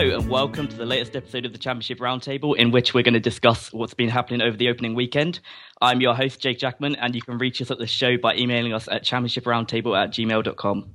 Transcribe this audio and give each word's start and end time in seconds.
Hello 0.00 0.18
and 0.18 0.30
welcome 0.30 0.66
to 0.66 0.76
the 0.78 0.86
latest 0.86 1.14
episode 1.14 1.44
of 1.44 1.52
the 1.52 1.58
Championship 1.58 1.98
Roundtable, 1.98 2.56
in 2.56 2.70
which 2.70 2.94
we're 2.94 3.02
going 3.02 3.12
to 3.12 3.20
discuss 3.20 3.70
what's 3.70 3.92
been 3.92 4.08
happening 4.08 4.40
over 4.40 4.56
the 4.56 4.70
opening 4.70 4.94
weekend. 4.94 5.40
I'm 5.82 6.00
your 6.00 6.14
host, 6.14 6.40
Jake 6.40 6.58
Jackman, 6.58 6.96
and 6.96 7.14
you 7.14 7.20
can 7.20 7.36
reach 7.36 7.60
us 7.60 7.70
at 7.70 7.76
the 7.76 7.86
show 7.86 8.16
by 8.16 8.34
emailing 8.34 8.72
us 8.72 8.88
at 8.90 9.04
championshiproundtable 9.04 9.94
at 10.02 10.10
gmail.com. 10.10 10.94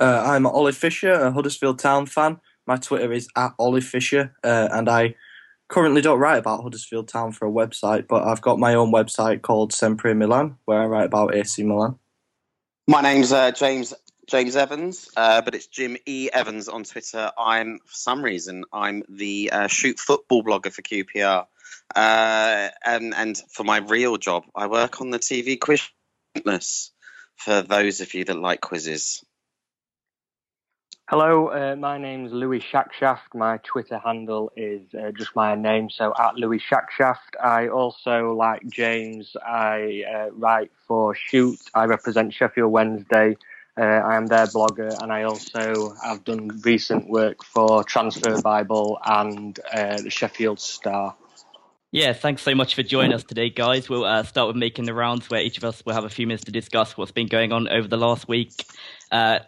Uh, 0.00 0.22
I'm 0.26 0.46
Ollie 0.46 0.72
Fisher, 0.72 1.12
a 1.12 1.30
Huddersfield 1.30 1.78
Town 1.78 2.06
fan. 2.06 2.40
My 2.66 2.74
Twitter 2.74 3.12
is 3.12 3.28
at 3.36 3.52
Ollie 3.56 3.80
Fisher, 3.80 4.34
uh, 4.42 4.70
and 4.72 4.88
I 4.88 5.14
currently 5.68 6.00
don't 6.00 6.18
write 6.18 6.38
about 6.38 6.64
Huddersfield 6.64 7.06
Town 7.06 7.30
for 7.30 7.46
a 7.46 7.52
website, 7.52 8.08
but 8.08 8.24
I've 8.24 8.42
got 8.42 8.58
my 8.58 8.74
own 8.74 8.90
website 8.90 9.42
called 9.42 9.72
Sempre 9.72 10.12
Milan, 10.12 10.56
where 10.64 10.82
I 10.82 10.86
write 10.86 11.06
about 11.06 11.36
AC 11.36 11.62
Milan. 11.62 12.00
My 12.88 13.00
name's 13.00 13.32
uh, 13.32 13.52
James 13.52 13.94
James 14.26 14.56
Evans, 14.56 15.10
uh, 15.16 15.42
but 15.42 15.54
it's 15.54 15.66
Jim 15.66 15.96
E 16.06 16.30
Evans 16.32 16.68
on 16.68 16.84
Twitter. 16.84 17.30
I'm 17.38 17.78
for 17.84 17.94
some 17.94 18.24
reason 18.24 18.64
I'm 18.72 19.02
the 19.08 19.50
uh, 19.52 19.66
shoot 19.66 19.98
football 19.98 20.42
blogger 20.42 20.72
for 20.72 20.82
QPR, 20.82 21.46
uh, 21.94 22.68
and 22.84 23.14
and 23.14 23.36
for 23.50 23.64
my 23.64 23.78
real 23.78 24.16
job, 24.16 24.44
I 24.54 24.66
work 24.66 25.00
on 25.00 25.10
the 25.10 25.18
TV 25.18 25.58
quiz. 25.60 25.90
For 27.36 27.62
those 27.62 28.00
of 28.00 28.14
you 28.14 28.24
that 28.24 28.36
like 28.36 28.60
quizzes. 28.60 29.24
Hello, 31.10 31.48
uh, 31.48 31.76
my 31.76 31.98
name's 31.98 32.32
Louis 32.32 32.60
Shackshaft. 32.60 33.34
My 33.34 33.58
Twitter 33.58 33.98
handle 33.98 34.50
is 34.56 34.80
uh, 34.94 35.10
just 35.10 35.36
my 35.36 35.54
name, 35.54 35.90
so 35.90 36.14
at 36.18 36.36
Louis 36.36 36.58
Shackshaft. 36.58 37.36
I 37.42 37.68
also, 37.68 38.32
like 38.32 38.66
James, 38.68 39.36
I 39.46 40.04
uh, 40.10 40.30
write 40.32 40.70
for 40.88 41.14
Shoot. 41.14 41.58
I 41.74 41.84
represent 41.84 42.32
Sheffield 42.32 42.72
Wednesday. 42.72 43.36
Uh, 43.76 43.82
I 43.82 44.16
am 44.16 44.26
their 44.26 44.46
blogger, 44.46 44.96
and 45.02 45.12
I 45.12 45.24
also 45.24 45.94
have 46.02 46.22
done 46.22 46.60
recent 46.64 47.08
work 47.08 47.44
for 47.44 47.82
Transfer 47.82 48.40
Bible 48.40 48.98
and 49.04 49.58
uh, 49.72 50.00
the 50.00 50.10
Sheffield 50.10 50.60
Star. 50.60 51.16
Yeah, 51.90 52.12
thanks 52.12 52.42
so 52.42 52.54
much 52.54 52.74
for 52.74 52.82
joining 52.82 53.12
us 53.12 53.24
today, 53.24 53.50
guys. 53.50 53.88
We'll 53.88 54.04
uh, 54.04 54.22
start 54.24 54.48
with 54.48 54.56
making 54.56 54.84
the 54.84 54.94
rounds, 54.94 55.28
where 55.28 55.40
each 55.40 55.58
of 55.58 55.64
us 55.64 55.84
will 55.84 55.94
have 55.94 56.04
a 56.04 56.08
few 56.08 56.26
minutes 56.26 56.44
to 56.44 56.52
discuss 56.52 56.96
what's 56.96 57.12
been 57.12 57.26
going 57.26 57.52
on 57.52 57.68
over 57.68 57.88
the 57.88 57.96
last 57.96 58.28
week. 58.28 58.52
Uh, 59.10 59.40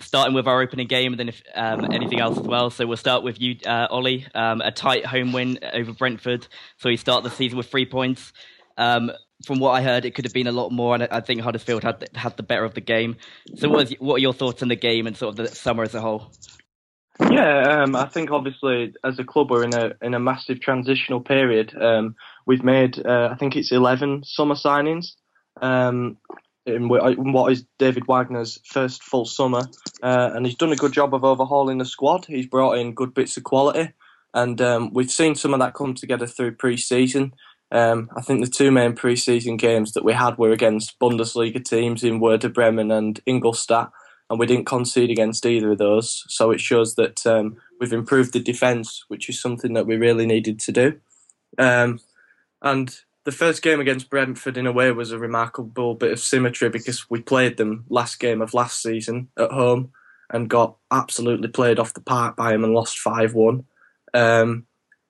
starting 0.00 0.34
with 0.34 0.46
our 0.48 0.60
opening 0.60 0.86
game, 0.86 1.12
and 1.12 1.20
then 1.20 1.28
if 1.28 1.42
um, 1.54 1.86
anything 1.92 2.20
else 2.20 2.38
as 2.38 2.46
well. 2.46 2.70
So 2.70 2.86
we'll 2.86 2.96
start 2.96 3.22
with 3.22 3.40
you, 3.40 3.56
uh, 3.64 3.86
Ollie. 3.90 4.26
Um, 4.34 4.60
a 4.60 4.70
tight 4.72 5.06
home 5.06 5.32
win 5.32 5.58
over 5.72 5.92
Brentford. 5.92 6.46
So 6.78 6.88
you 6.88 6.96
start 6.96 7.24
the 7.24 7.30
season 7.30 7.58
with 7.58 7.68
three 7.68 7.86
points. 7.86 8.32
Um, 8.76 9.10
from 9.44 9.60
what 9.60 9.70
I 9.70 9.82
heard, 9.82 10.04
it 10.04 10.14
could 10.14 10.24
have 10.24 10.34
been 10.34 10.46
a 10.46 10.52
lot 10.52 10.70
more, 10.70 10.94
and 10.94 11.04
I 11.04 11.20
think 11.20 11.40
Huddersfield 11.40 11.84
had 11.84 12.08
had 12.14 12.36
the 12.36 12.42
better 12.42 12.64
of 12.64 12.74
the 12.74 12.80
game. 12.80 13.16
So, 13.56 13.68
what, 13.68 13.90
is, 13.90 13.96
what 13.98 14.16
are 14.16 14.18
your 14.18 14.32
thoughts 14.32 14.62
on 14.62 14.68
the 14.68 14.76
game 14.76 15.06
and 15.06 15.16
sort 15.16 15.30
of 15.30 15.36
the 15.36 15.54
summer 15.54 15.84
as 15.84 15.94
a 15.94 16.00
whole? 16.00 16.32
Yeah, 17.20 17.82
um, 17.82 17.96
I 17.96 18.06
think 18.06 18.30
obviously 18.30 18.94
as 19.04 19.18
a 19.18 19.24
club 19.24 19.50
we're 19.50 19.64
in 19.64 19.74
a 19.74 19.92
in 20.02 20.14
a 20.14 20.20
massive 20.20 20.60
transitional 20.60 21.20
period. 21.20 21.74
Um, 21.76 22.14
we've 22.46 22.62
made 22.62 23.04
uh, 23.04 23.28
I 23.32 23.36
think 23.36 23.56
it's 23.56 23.72
eleven 23.72 24.22
summer 24.24 24.54
signings. 24.54 25.12
Um, 25.60 26.18
in 26.66 26.88
what 26.88 27.52
is 27.52 27.64
David 27.78 28.06
Wagner's 28.06 28.58
first 28.64 29.02
full 29.02 29.24
summer, 29.24 29.62
uh, 30.02 30.30
and 30.34 30.44
he's 30.44 30.54
done 30.54 30.72
a 30.72 30.76
good 30.76 30.92
job 30.92 31.14
of 31.14 31.24
overhauling 31.24 31.78
the 31.78 31.84
squad. 31.84 32.26
He's 32.26 32.46
brought 32.46 32.78
in 32.78 32.94
good 32.94 33.14
bits 33.14 33.36
of 33.36 33.44
quality, 33.44 33.92
and 34.34 34.60
um, 34.60 34.92
we've 34.92 35.10
seen 35.10 35.34
some 35.34 35.54
of 35.54 35.60
that 35.60 35.74
come 35.74 35.94
together 35.94 36.26
through 36.26 36.56
pre-season. 36.56 37.32
Um, 37.70 38.08
I 38.16 38.22
think 38.22 38.42
the 38.42 38.50
two 38.50 38.70
main 38.70 38.94
pre-season 38.94 39.56
games 39.56 39.92
that 39.92 40.04
we 40.04 40.14
had 40.14 40.38
were 40.38 40.52
against 40.52 40.98
Bundesliga 40.98 41.62
teams 41.62 42.02
in 42.02 42.20
Werder 42.20 42.48
Bremen 42.48 42.90
and 42.90 43.20
Ingolstadt, 43.26 43.90
and 44.30 44.38
we 44.38 44.46
didn't 44.46 44.66
concede 44.66 45.10
against 45.10 45.44
either 45.44 45.72
of 45.72 45.78
those. 45.78 46.24
So 46.28 46.50
it 46.50 46.60
shows 46.60 46.94
that 46.94 47.26
um, 47.26 47.56
we've 47.80 47.92
improved 47.92 48.32
the 48.32 48.40
defence, 48.40 49.04
which 49.08 49.28
is 49.28 49.40
something 49.40 49.74
that 49.74 49.86
we 49.86 49.96
really 49.96 50.26
needed 50.26 50.60
to 50.60 50.72
do. 50.72 51.00
Um, 51.58 52.00
and 52.62 52.94
the 53.24 53.32
first 53.32 53.62
game 53.62 53.80
against 53.80 54.08
Brentford, 54.08 54.56
in 54.56 54.66
a 54.66 54.72
way, 54.72 54.90
was 54.92 55.12
a 55.12 55.18
remarkable 55.18 55.94
bit 55.94 56.12
of 56.12 56.20
symmetry 56.20 56.70
because 56.70 57.10
we 57.10 57.20
played 57.20 57.58
them 57.58 57.84
last 57.90 58.18
game 58.20 58.40
of 58.40 58.54
last 58.54 58.82
season 58.82 59.28
at 59.36 59.50
home 59.50 59.92
and 60.30 60.48
got 60.48 60.76
absolutely 60.90 61.48
played 61.48 61.78
off 61.78 61.94
the 61.94 62.00
park 62.00 62.36
by 62.36 62.52
them 62.52 62.64
and 62.64 62.72
lost 62.72 62.98
5 62.98 63.34
1. 63.34 63.64
Um, 64.14 64.66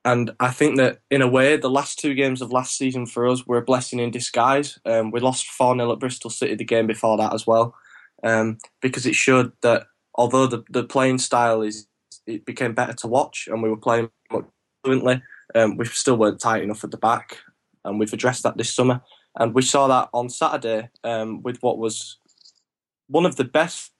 and 0.08 0.30
I 0.40 0.50
think 0.50 0.78
that 0.78 1.00
in 1.10 1.20
a 1.20 1.28
way, 1.28 1.58
the 1.58 1.68
last 1.68 1.98
two 1.98 2.14
games 2.14 2.40
of 2.40 2.50
last 2.50 2.78
season 2.78 3.04
for 3.04 3.28
us 3.28 3.46
were 3.46 3.58
a 3.58 3.62
blessing 3.62 3.98
in 3.98 4.10
disguise. 4.10 4.78
Um, 4.86 5.10
we 5.10 5.20
lost 5.20 5.46
4 5.48 5.76
0 5.76 5.92
at 5.92 5.98
Bristol 5.98 6.30
City 6.30 6.54
the 6.54 6.64
game 6.64 6.86
before 6.86 7.18
that 7.18 7.34
as 7.34 7.46
well, 7.46 7.74
um, 8.22 8.56
because 8.80 9.04
it 9.04 9.14
showed 9.14 9.52
that 9.60 9.86
although 10.14 10.46
the, 10.46 10.64
the 10.70 10.84
playing 10.84 11.18
style 11.18 11.60
is 11.60 11.86
it 12.26 12.46
became 12.46 12.72
better 12.72 12.94
to 12.94 13.06
watch 13.06 13.48
and 13.50 13.62
we 13.62 13.68
were 13.68 13.76
playing 13.76 14.08
more 14.32 14.46
fluently, 14.82 15.22
um, 15.54 15.76
we 15.76 15.84
still 15.84 16.16
weren't 16.16 16.40
tight 16.40 16.62
enough 16.62 16.84
at 16.84 16.90
the 16.90 16.96
back. 16.96 17.36
And 17.84 17.98
we've 17.98 18.12
addressed 18.12 18.44
that 18.44 18.56
this 18.56 18.72
summer. 18.72 19.02
And 19.38 19.54
we 19.54 19.62
saw 19.62 19.88
that 19.88 20.08
on 20.14 20.30
Saturday 20.30 20.88
um, 21.04 21.42
with 21.42 21.58
what 21.62 21.76
was 21.76 22.18
one 23.08 23.26
of 23.26 23.36
the 23.36 23.44
best 23.44 23.92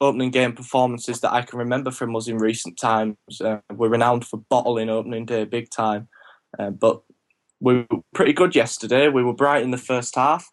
opening 0.00 0.30
game 0.30 0.52
performances 0.52 1.20
that 1.20 1.32
I 1.32 1.42
can 1.42 1.58
remember 1.58 1.90
from 1.90 2.14
us 2.16 2.28
in 2.28 2.38
recent 2.38 2.78
times. 2.78 3.16
Uh, 3.40 3.58
we're 3.72 3.88
renowned 3.88 4.26
for 4.26 4.38
bottling 4.48 4.88
opening 4.88 5.26
day 5.26 5.44
big 5.44 5.70
time, 5.70 6.08
uh, 6.58 6.70
but 6.70 7.02
we 7.60 7.86
were 7.90 8.00
pretty 8.14 8.32
good 8.32 8.54
yesterday. 8.54 9.08
We 9.08 9.24
were 9.24 9.34
bright 9.34 9.62
in 9.62 9.70
the 9.70 9.78
first 9.78 10.14
half. 10.14 10.50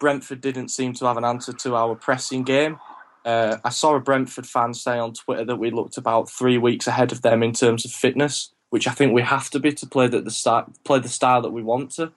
Brentford 0.00 0.40
didn't 0.40 0.68
seem 0.68 0.92
to 0.94 1.06
have 1.06 1.16
an 1.16 1.24
answer 1.24 1.52
to 1.52 1.76
our 1.76 1.94
pressing 1.94 2.42
game. 2.42 2.78
Uh, 3.24 3.58
I 3.64 3.70
saw 3.70 3.94
a 3.94 4.00
Brentford 4.00 4.46
fan 4.46 4.74
say 4.74 4.98
on 4.98 5.12
Twitter 5.12 5.44
that 5.44 5.56
we 5.56 5.70
looked 5.70 5.96
about 5.96 6.30
three 6.30 6.58
weeks 6.58 6.86
ahead 6.86 7.12
of 7.12 7.22
them 7.22 7.42
in 7.42 7.52
terms 7.52 7.84
of 7.84 7.90
fitness, 7.90 8.52
which 8.70 8.86
I 8.86 8.92
think 8.92 9.12
we 9.12 9.22
have 9.22 9.50
to 9.50 9.60
be 9.60 9.72
to 9.72 9.86
play 9.86 10.06
the, 10.06 10.20
the 10.20 10.30
start, 10.30 10.70
play 10.84 11.00
the 11.00 11.08
style 11.08 11.42
that 11.42 11.50
we 11.50 11.62
want 11.62 11.90
to. 11.92 12.12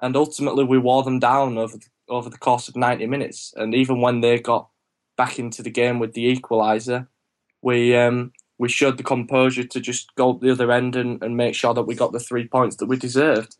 And 0.00 0.16
ultimately, 0.16 0.64
we 0.64 0.78
wore 0.78 1.02
them 1.02 1.18
down 1.18 1.58
over 1.58 1.76
the, 1.76 1.86
over 2.08 2.30
the 2.30 2.38
course 2.38 2.68
of 2.68 2.76
90 2.76 3.06
minutes. 3.06 3.52
And 3.56 3.74
even 3.74 4.00
when 4.00 4.20
they 4.20 4.38
got 4.38 4.68
back 5.16 5.38
into 5.38 5.62
the 5.62 5.70
game 5.70 5.98
with 5.98 6.12
the 6.12 6.36
equaliser, 6.36 7.08
we 7.62 7.96
um, 7.96 8.32
we 8.58 8.68
showed 8.68 8.96
the 8.96 9.02
composure 9.02 9.64
to 9.64 9.80
just 9.80 10.14
go 10.14 10.30
up 10.30 10.40
the 10.40 10.50
other 10.50 10.70
end 10.72 10.96
and, 10.96 11.22
and 11.22 11.36
make 11.36 11.54
sure 11.54 11.74
that 11.74 11.82
we 11.82 11.94
got 11.94 12.12
the 12.12 12.20
three 12.20 12.46
points 12.46 12.76
that 12.76 12.86
we 12.86 12.96
deserved. 12.96 13.56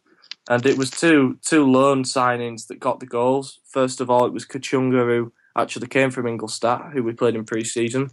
And 0.49 0.65
it 0.65 0.79
was 0.79 0.91
two 0.91 1.39
two 1.45 1.65
loan 1.65 2.05
signings 2.05 2.69
that 2.69 2.81
got 2.81 3.01
the 3.01 3.07
goals. 3.07 3.61
First 3.67 4.01
of 4.01 4.11
all, 4.11 4.27
it 4.27 4.33
was 4.33 4.47
Kachunga 4.47 5.05
who 5.05 5.33
actually 5.57 5.89
came 5.89 6.11
from 6.11 6.27
Ingolstadt, 6.27 6.93
who 6.93 7.03
we 7.03 7.13
played 7.13 7.35
in 7.35 7.45
pre-season, 7.45 8.11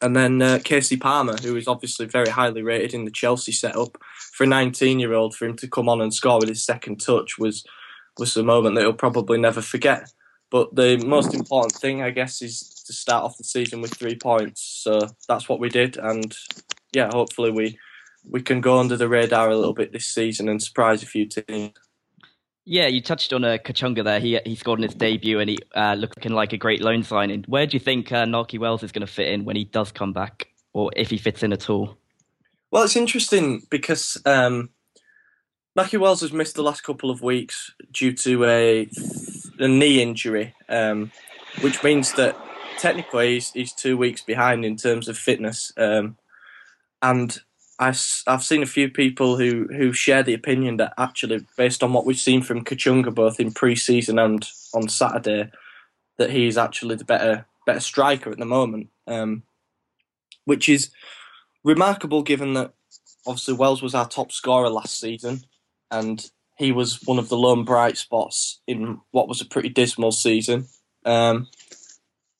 and 0.00 0.16
then 0.16 0.40
uh, 0.40 0.58
Kasey 0.62 1.00
Palmer, 1.00 1.36
who 1.36 1.56
is 1.56 1.68
obviously 1.68 2.06
very 2.06 2.30
highly 2.30 2.62
rated 2.62 2.94
in 2.94 3.04
the 3.04 3.10
Chelsea 3.10 3.52
setup. 3.52 3.98
For 4.32 4.44
a 4.44 4.46
19-year-old, 4.46 5.34
for 5.34 5.44
him 5.44 5.56
to 5.56 5.68
come 5.68 5.88
on 5.88 6.00
and 6.00 6.14
score 6.14 6.38
with 6.38 6.48
his 6.48 6.64
second 6.64 7.00
touch 7.00 7.38
was 7.38 7.64
was 8.18 8.36
a 8.36 8.42
moment 8.42 8.74
that 8.74 8.82
he'll 8.82 8.92
probably 8.92 9.38
never 9.38 9.62
forget. 9.62 10.10
But 10.52 10.76
the 10.76 10.98
most 10.98 11.32
important 11.32 11.72
thing, 11.72 12.02
I 12.02 12.10
guess, 12.10 12.42
is 12.42 12.60
to 12.86 12.92
start 12.92 13.24
off 13.24 13.38
the 13.38 13.44
season 13.44 13.80
with 13.80 13.94
three 13.94 14.16
points. 14.16 14.60
So 14.84 15.08
that's 15.26 15.48
what 15.48 15.58
we 15.58 15.70
did, 15.70 15.96
and 15.96 16.36
yeah, 16.92 17.08
hopefully 17.10 17.50
we 17.50 17.78
we 18.28 18.42
can 18.42 18.60
go 18.60 18.78
under 18.78 18.96
the 18.96 19.08
radar 19.08 19.48
a 19.48 19.56
little 19.56 19.72
bit 19.72 19.92
this 19.92 20.06
season 20.06 20.50
and 20.50 20.62
surprise 20.62 21.02
a 21.02 21.06
few 21.06 21.26
teams. 21.26 21.72
Yeah, 22.66 22.86
you 22.86 23.00
touched 23.00 23.32
on 23.32 23.44
uh, 23.44 23.56
Kachunga 23.64 24.04
there. 24.04 24.20
He 24.20 24.38
he 24.44 24.54
scored 24.54 24.78
in 24.78 24.84
his 24.84 24.94
debut 24.94 25.40
and 25.40 25.48
he 25.48 25.58
uh, 25.74 25.94
looking 25.94 26.32
like 26.32 26.52
a 26.52 26.58
great 26.58 26.82
loan 26.82 27.02
signing. 27.02 27.44
Where 27.48 27.66
do 27.66 27.74
you 27.74 27.80
think 27.80 28.12
uh, 28.12 28.24
Nakhi 28.24 28.58
Wells 28.58 28.82
is 28.82 28.92
going 28.92 29.06
to 29.06 29.12
fit 29.12 29.28
in 29.28 29.46
when 29.46 29.56
he 29.56 29.64
does 29.64 29.90
come 29.90 30.12
back, 30.12 30.48
or 30.74 30.90
if 30.94 31.08
he 31.08 31.16
fits 31.16 31.42
in 31.42 31.54
at 31.54 31.70
all? 31.70 31.96
Well, 32.70 32.84
it's 32.84 32.96
interesting 32.96 33.62
because 33.70 34.20
um, 34.26 34.68
Nakhi 35.76 35.98
Wells 35.98 36.20
has 36.20 36.32
missed 36.32 36.54
the 36.54 36.62
last 36.62 36.82
couple 36.82 37.10
of 37.10 37.22
weeks 37.22 37.72
due 37.92 38.12
to 38.12 38.44
a 38.44 38.88
a 39.58 39.68
knee 39.68 40.02
injury, 40.02 40.54
um, 40.68 41.12
which 41.60 41.82
means 41.82 42.12
that 42.14 42.36
technically 42.78 43.34
he's, 43.34 43.52
he's, 43.52 43.72
two 43.72 43.96
weeks 43.96 44.20
behind 44.20 44.64
in 44.64 44.76
terms 44.76 45.08
of 45.08 45.16
fitness. 45.16 45.72
Um, 45.76 46.16
and 47.00 47.38
I, 47.78 47.94
have 48.26 48.42
seen 48.42 48.62
a 48.62 48.66
few 48.66 48.90
people 48.90 49.36
who, 49.36 49.68
who 49.70 49.92
share 49.92 50.22
the 50.22 50.34
opinion 50.34 50.78
that 50.78 50.94
actually, 50.98 51.46
based 51.56 51.82
on 51.82 51.92
what 51.92 52.04
we've 52.04 52.18
seen 52.18 52.42
from 52.42 52.64
Kachunga 52.64 53.14
both 53.14 53.40
in 53.40 53.52
pre-season 53.52 54.18
and 54.18 54.46
on 54.74 54.88
Saturday, 54.88 55.50
that 56.18 56.30
he's 56.30 56.58
actually 56.58 56.96
the 56.96 57.04
better 57.04 57.46
better 57.64 57.80
striker 57.80 58.30
at 58.30 58.38
the 58.38 58.44
moment, 58.44 58.88
um, 59.06 59.44
which 60.44 60.68
is 60.68 60.90
remarkable 61.64 62.22
given 62.22 62.54
that 62.54 62.72
obviously 63.26 63.54
Wells 63.54 63.82
was 63.82 63.94
our 63.94 64.08
top 64.08 64.32
scorer 64.32 64.68
last 64.68 64.98
season, 64.98 65.44
and 65.92 66.28
he 66.56 66.72
was 66.72 67.00
one 67.04 67.18
of 67.18 67.28
the 67.28 67.36
lone 67.36 67.64
bright 67.64 67.96
spots 67.96 68.60
in 68.66 69.00
what 69.12 69.28
was 69.28 69.40
a 69.40 69.46
pretty 69.46 69.68
dismal 69.68 70.10
season. 70.10 70.66
Um, 71.04 71.48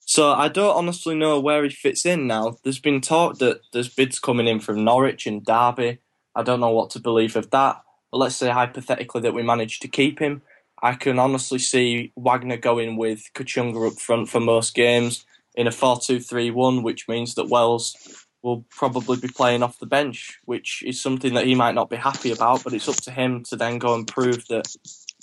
so 0.00 0.32
I 0.32 0.48
don't 0.48 0.76
honestly 0.76 1.14
know 1.14 1.38
where 1.38 1.62
he 1.62 1.70
fits 1.70 2.04
in 2.04 2.26
now. 2.26 2.56
There's 2.64 2.80
been 2.80 3.00
talk 3.00 3.38
that 3.38 3.60
there's 3.72 3.88
bids 3.88 4.18
coming 4.18 4.48
in 4.48 4.60
from 4.60 4.84
Norwich 4.84 5.26
and 5.26 5.44
Derby. 5.44 5.98
I 6.34 6.42
don't 6.42 6.60
know 6.60 6.70
what 6.70 6.90
to 6.90 7.00
believe 7.00 7.36
of 7.36 7.50
that. 7.50 7.82
But 8.10 8.18
let's 8.18 8.36
say 8.36 8.50
hypothetically 8.50 9.20
that 9.22 9.34
we 9.34 9.42
manage 9.42 9.80
to 9.80 9.88
keep 9.88 10.18
him. 10.18 10.42
I 10.82 10.94
can 10.94 11.18
honestly 11.18 11.58
see 11.58 12.12
Wagner 12.16 12.56
going 12.56 12.96
with 12.96 13.30
Kachunga 13.34 13.92
up 13.92 13.98
front 13.98 14.28
for 14.28 14.40
most 14.40 14.74
games 14.74 15.24
in 15.54 15.66
a 15.66 15.72
4 15.72 16.00
2 16.00 16.20
3 16.20 16.50
1, 16.50 16.82
which 16.82 17.08
means 17.08 17.34
that 17.34 17.48
Wells 17.48 18.21
will 18.42 18.64
probably 18.70 19.16
be 19.16 19.28
playing 19.28 19.62
off 19.62 19.78
the 19.78 19.86
bench, 19.86 20.38
which 20.44 20.82
is 20.84 21.00
something 21.00 21.34
that 21.34 21.46
he 21.46 21.54
might 21.54 21.74
not 21.74 21.88
be 21.88 21.96
happy 21.96 22.32
about, 22.32 22.64
but 22.64 22.72
it's 22.72 22.88
up 22.88 22.96
to 22.96 23.10
him 23.10 23.44
to 23.44 23.56
then 23.56 23.78
go 23.78 23.94
and 23.94 24.06
prove 24.06 24.46
that, 24.48 24.74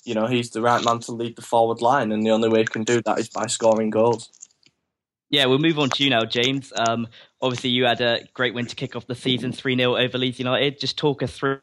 you 0.06 0.16
know, 0.16 0.26
he's 0.26 0.52
the 0.52 0.62
right 0.62 0.84
man 0.84 1.00
to 1.00 1.12
lead 1.12 1.36
the 1.36 1.42
forward 1.42 1.82
line, 1.82 2.12
and 2.12 2.26
the 2.26 2.32
only 2.32 2.50
way 2.50 2.60
he 2.60 2.66
can 2.66 2.84
do 2.84 3.02
that 3.02 3.20
is 3.20 3.30
by 3.30 3.46
scoring 3.48 3.90
goals. 3.90 4.30
Yeah, 5.30 5.46
we'll 5.46 5.60
move 5.60 5.78
on 5.78 5.90
to 5.92 6.04
you 6.04 6.10
now, 6.10 6.26
James. 6.26 6.74
Um, 6.76 7.08
obviously, 7.42 7.70
you 7.70 7.86
had 7.86 8.02
a 8.02 8.22
great 8.34 8.54
win 8.54 8.66
to 8.66 8.76
kick 8.76 8.96
off 8.96 9.06
the 9.06 9.16
season, 9.16 9.52
3 9.52 9.76
0 9.76 9.96
over 9.96 10.18
Leeds 10.18 10.40
United. 10.40 10.80
Just 10.80 10.98
talk 10.98 11.22
us 11.22 11.38
through 11.38 11.60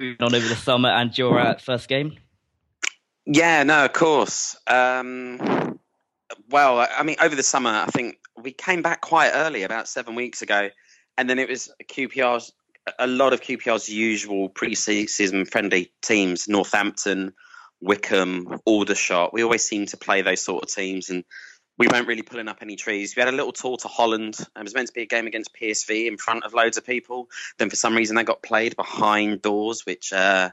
on 0.00 0.34
over 0.34 0.48
the 0.48 0.56
summer 0.56 0.88
and 0.88 1.16
your 1.16 1.38
uh, 1.38 1.56
first 1.58 1.88
game. 1.88 2.16
Yeah, 3.24 3.62
no, 3.62 3.84
of 3.84 3.92
course. 3.92 4.56
Um, 4.66 5.78
well, 6.50 6.86
I 6.96 7.02
mean, 7.02 7.16
over 7.20 7.34
the 7.34 7.42
summer, 7.42 7.70
I 7.70 7.86
think 7.86 8.18
we 8.40 8.52
came 8.52 8.82
back 8.82 9.00
quite 9.00 9.30
early, 9.32 9.62
about 9.62 9.88
seven 9.88 10.14
weeks 10.14 10.42
ago, 10.42 10.70
and 11.18 11.28
then 11.28 11.38
it 11.38 11.48
was 11.48 11.70
QPR's 11.84 12.52
a 12.98 13.06
lot 13.06 13.32
of 13.32 13.40
QPR's 13.40 13.88
usual 13.88 14.48
pre-season 14.48 15.44
friendly 15.44 15.92
teams: 16.02 16.48
Northampton, 16.48 17.32
Wycombe, 17.80 18.60
Aldershot. 18.64 19.32
We 19.32 19.42
always 19.42 19.64
seem 19.64 19.86
to 19.86 19.96
play 19.96 20.22
those 20.22 20.40
sort 20.40 20.62
of 20.62 20.70
teams, 20.70 21.10
and 21.10 21.24
we 21.78 21.88
weren't 21.88 22.06
really 22.06 22.22
pulling 22.22 22.48
up 22.48 22.58
any 22.62 22.76
trees. 22.76 23.16
We 23.16 23.20
had 23.20 23.32
a 23.32 23.36
little 23.36 23.52
tour 23.52 23.76
to 23.78 23.88
Holland. 23.88 24.36
It 24.38 24.62
was 24.62 24.74
meant 24.74 24.88
to 24.88 24.94
be 24.94 25.02
a 25.02 25.06
game 25.06 25.26
against 25.26 25.54
PSV 25.54 26.06
in 26.06 26.16
front 26.16 26.44
of 26.44 26.54
loads 26.54 26.76
of 26.76 26.86
people. 26.86 27.28
Then, 27.58 27.70
for 27.70 27.76
some 27.76 27.96
reason, 27.96 28.16
they 28.16 28.24
got 28.24 28.42
played 28.42 28.76
behind 28.76 29.42
doors, 29.42 29.84
which. 29.84 30.12
Uh, 30.12 30.50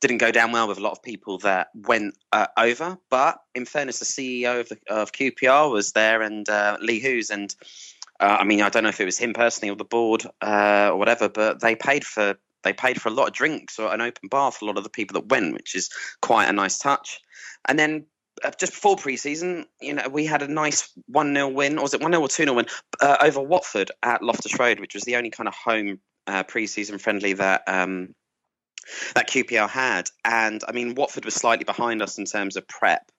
didn't 0.00 0.18
go 0.18 0.30
down 0.30 0.52
well 0.52 0.68
with 0.68 0.78
a 0.78 0.80
lot 0.80 0.92
of 0.92 1.02
people 1.02 1.38
that 1.38 1.68
went 1.74 2.16
uh, 2.32 2.46
over. 2.56 2.98
But 3.10 3.40
in 3.54 3.64
fairness, 3.64 3.98
the 3.98 4.04
CEO 4.04 4.60
of, 4.60 4.68
the, 4.68 4.78
of 4.88 5.12
QPR 5.12 5.72
was 5.72 5.92
there 5.92 6.22
and 6.22 6.48
uh, 6.48 6.76
Lee 6.80 7.00
Hoos. 7.00 7.30
And 7.30 7.54
uh, 8.20 8.38
I 8.40 8.44
mean, 8.44 8.62
I 8.62 8.68
don't 8.68 8.82
know 8.82 8.88
if 8.88 9.00
it 9.00 9.04
was 9.04 9.18
him 9.18 9.32
personally 9.32 9.70
or 9.70 9.76
the 9.76 9.84
board 9.84 10.24
uh, 10.42 10.90
or 10.92 10.96
whatever, 10.96 11.28
but 11.28 11.60
they 11.60 11.74
paid 11.74 12.04
for 12.04 12.36
they 12.64 12.72
paid 12.72 13.00
for 13.00 13.08
a 13.08 13.12
lot 13.12 13.28
of 13.28 13.34
drinks 13.34 13.78
or 13.78 13.92
an 13.92 14.00
open 14.00 14.28
bar 14.28 14.50
for 14.50 14.64
a 14.64 14.68
lot 14.68 14.76
of 14.76 14.84
the 14.84 14.90
people 14.90 15.14
that 15.14 15.28
went, 15.28 15.54
which 15.54 15.76
is 15.76 15.90
quite 16.20 16.48
a 16.48 16.52
nice 16.52 16.78
touch. 16.78 17.20
And 17.68 17.78
then 17.78 18.06
uh, 18.42 18.50
just 18.58 18.72
before 18.72 18.96
pre-season, 18.96 19.66
you 19.80 19.94
know, 19.94 20.08
we 20.08 20.26
had 20.26 20.42
a 20.42 20.48
nice 20.48 20.90
one 21.06 21.32
0 21.34 21.48
win, 21.48 21.78
or 21.78 21.82
was 21.82 21.94
it 21.94 22.00
one 22.00 22.12
0 22.12 22.22
or 22.22 22.28
two 22.28 22.44
0 22.44 22.54
win 22.54 22.66
uh, 23.00 23.16
over 23.20 23.40
Watford 23.40 23.90
at 24.02 24.22
Loftus 24.22 24.58
Road, 24.58 24.80
which 24.80 24.94
was 24.94 25.04
the 25.04 25.16
only 25.16 25.30
kind 25.30 25.48
of 25.48 25.54
home 25.54 26.00
uh, 26.26 26.42
pre-season 26.42 26.98
friendly 26.98 27.34
that 27.34 27.62
um, 27.66 28.14
that 29.14 29.28
QPR 29.28 29.68
had. 29.68 30.10
And 30.24 30.62
I 30.66 30.72
mean, 30.72 30.94
Watford 30.94 31.24
was 31.24 31.34
slightly 31.34 31.64
behind 31.64 32.02
us 32.02 32.18
in 32.18 32.24
terms 32.24 32.56
of 32.56 32.66
prep. 32.66 33.10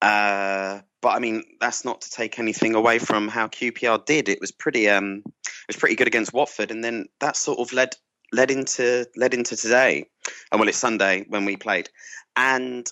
Uh, 0.00 0.80
but 1.00 1.08
I 1.10 1.18
mean, 1.18 1.42
that's 1.60 1.84
not 1.84 2.02
to 2.02 2.10
take 2.10 2.38
anything 2.38 2.74
away 2.74 2.98
from 2.98 3.28
how 3.28 3.48
QPR 3.48 4.04
did. 4.04 4.28
It 4.28 4.40
was 4.40 4.52
pretty, 4.52 4.88
um, 4.88 5.22
it 5.26 5.68
was 5.68 5.76
pretty 5.76 5.94
good 5.96 6.06
against 6.06 6.32
Watford, 6.32 6.70
and 6.70 6.82
then 6.82 7.06
that 7.20 7.36
sort 7.36 7.58
of 7.58 7.72
led 7.72 7.94
led 8.32 8.50
into 8.50 9.06
led 9.16 9.34
into 9.34 9.56
today. 9.56 10.06
And 10.50 10.60
well, 10.60 10.68
it's 10.68 10.78
Sunday 10.78 11.24
when 11.28 11.44
we 11.44 11.56
played, 11.56 11.88
and 12.36 12.86